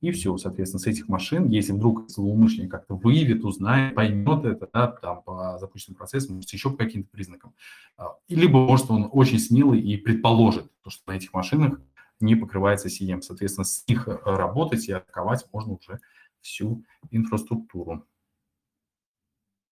И 0.00 0.10
все, 0.10 0.36
соответственно, 0.36 0.80
с 0.80 0.86
этих 0.86 1.08
машин, 1.08 1.48
если 1.48 1.72
вдруг 1.72 2.10
злоумышленник 2.10 2.70
как-то 2.70 2.94
выявит, 2.94 3.42
узнает, 3.42 3.94
поймет 3.94 4.44
это, 4.44 4.68
да, 4.70 4.88
там, 4.88 5.22
по 5.22 5.56
запущенным 5.58 5.96
процессам, 5.96 6.34
может, 6.36 6.50
еще 6.50 6.68
по 6.70 6.76
каким-то 6.76 7.08
признакам. 7.10 7.54
А, 7.96 8.16
либо, 8.28 8.58
может, 8.58 8.90
он 8.90 9.08
очень 9.10 9.38
смелый 9.38 9.80
и 9.80 9.96
предположит, 9.96 10.70
то, 10.82 10.90
что 10.90 11.10
на 11.10 11.16
этих 11.16 11.32
машинах 11.32 11.80
не 12.20 12.34
покрывается 12.34 12.88
CM. 12.88 13.22
Соответственно, 13.22 13.64
с 13.64 13.84
них 13.88 14.06
э, 14.06 14.18
работать 14.24 14.86
и 14.88 14.92
атаковать 14.92 15.46
можно 15.52 15.72
уже 15.74 16.00
всю 16.42 16.84
инфраструктуру, 17.10 18.06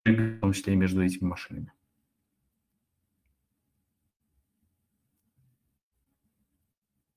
в 0.06 0.38
том 0.40 0.52
числе 0.52 0.72
и 0.72 0.76
между 0.76 1.04
этими 1.04 1.28
машинами. 1.28 1.72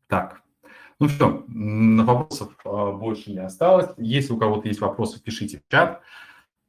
Так, 0.08 0.42
ну 1.00 1.08
все, 1.08 1.44
вопросов 1.48 2.56
а, 2.64 2.92
больше 2.94 3.32
не 3.32 3.40
осталось. 3.40 3.90
Если 3.98 4.34
у 4.34 4.38
кого-то 4.38 4.68
есть 4.68 4.80
вопросы, 4.80 5.22
пишите 5.22 5.60
в 5.60 5.72
чат. 5.72 6.02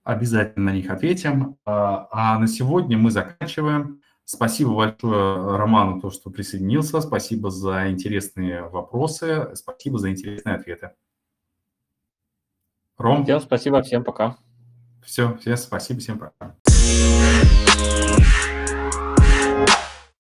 Обязательно 0.02 0.72
на 0.72 0.74
них 0.74 0.90
ответим. 0.90 1.56
А, 1.64 2.08
а 2.10 2.38
на 2.38 2.46
сегодня 2.48 2.98
мы 2.98 3.10
заканчиваем. 3.10 4.00
Спасибо 4.24 4.74
большое 4.74 5.56
Роману, 5.56 6.00
то, 6.00 6.10
что 6.10 6.30
присоединился. 6.30 7.00
Спасибо 7.00 7.50
за 7.50 7.90
интересные 7.90 8.62
вопросы. 8.62 9.54
Спасибо 9.54 9.98
за 9.98 10.10
интересные 10.10 10.56
ответы. 10.56 10.90
Ром? 12.98 13.24
Всем 13.24 13.40
спасибо, 13.40 13.82
всем 13.82 14.02
пока. 14.02 14.36
Все, 15.04 15.36
всем 15.36 15.56
спасибо, 15.56 16.00
всем 16.00 16.18
пока. 16.18 16.56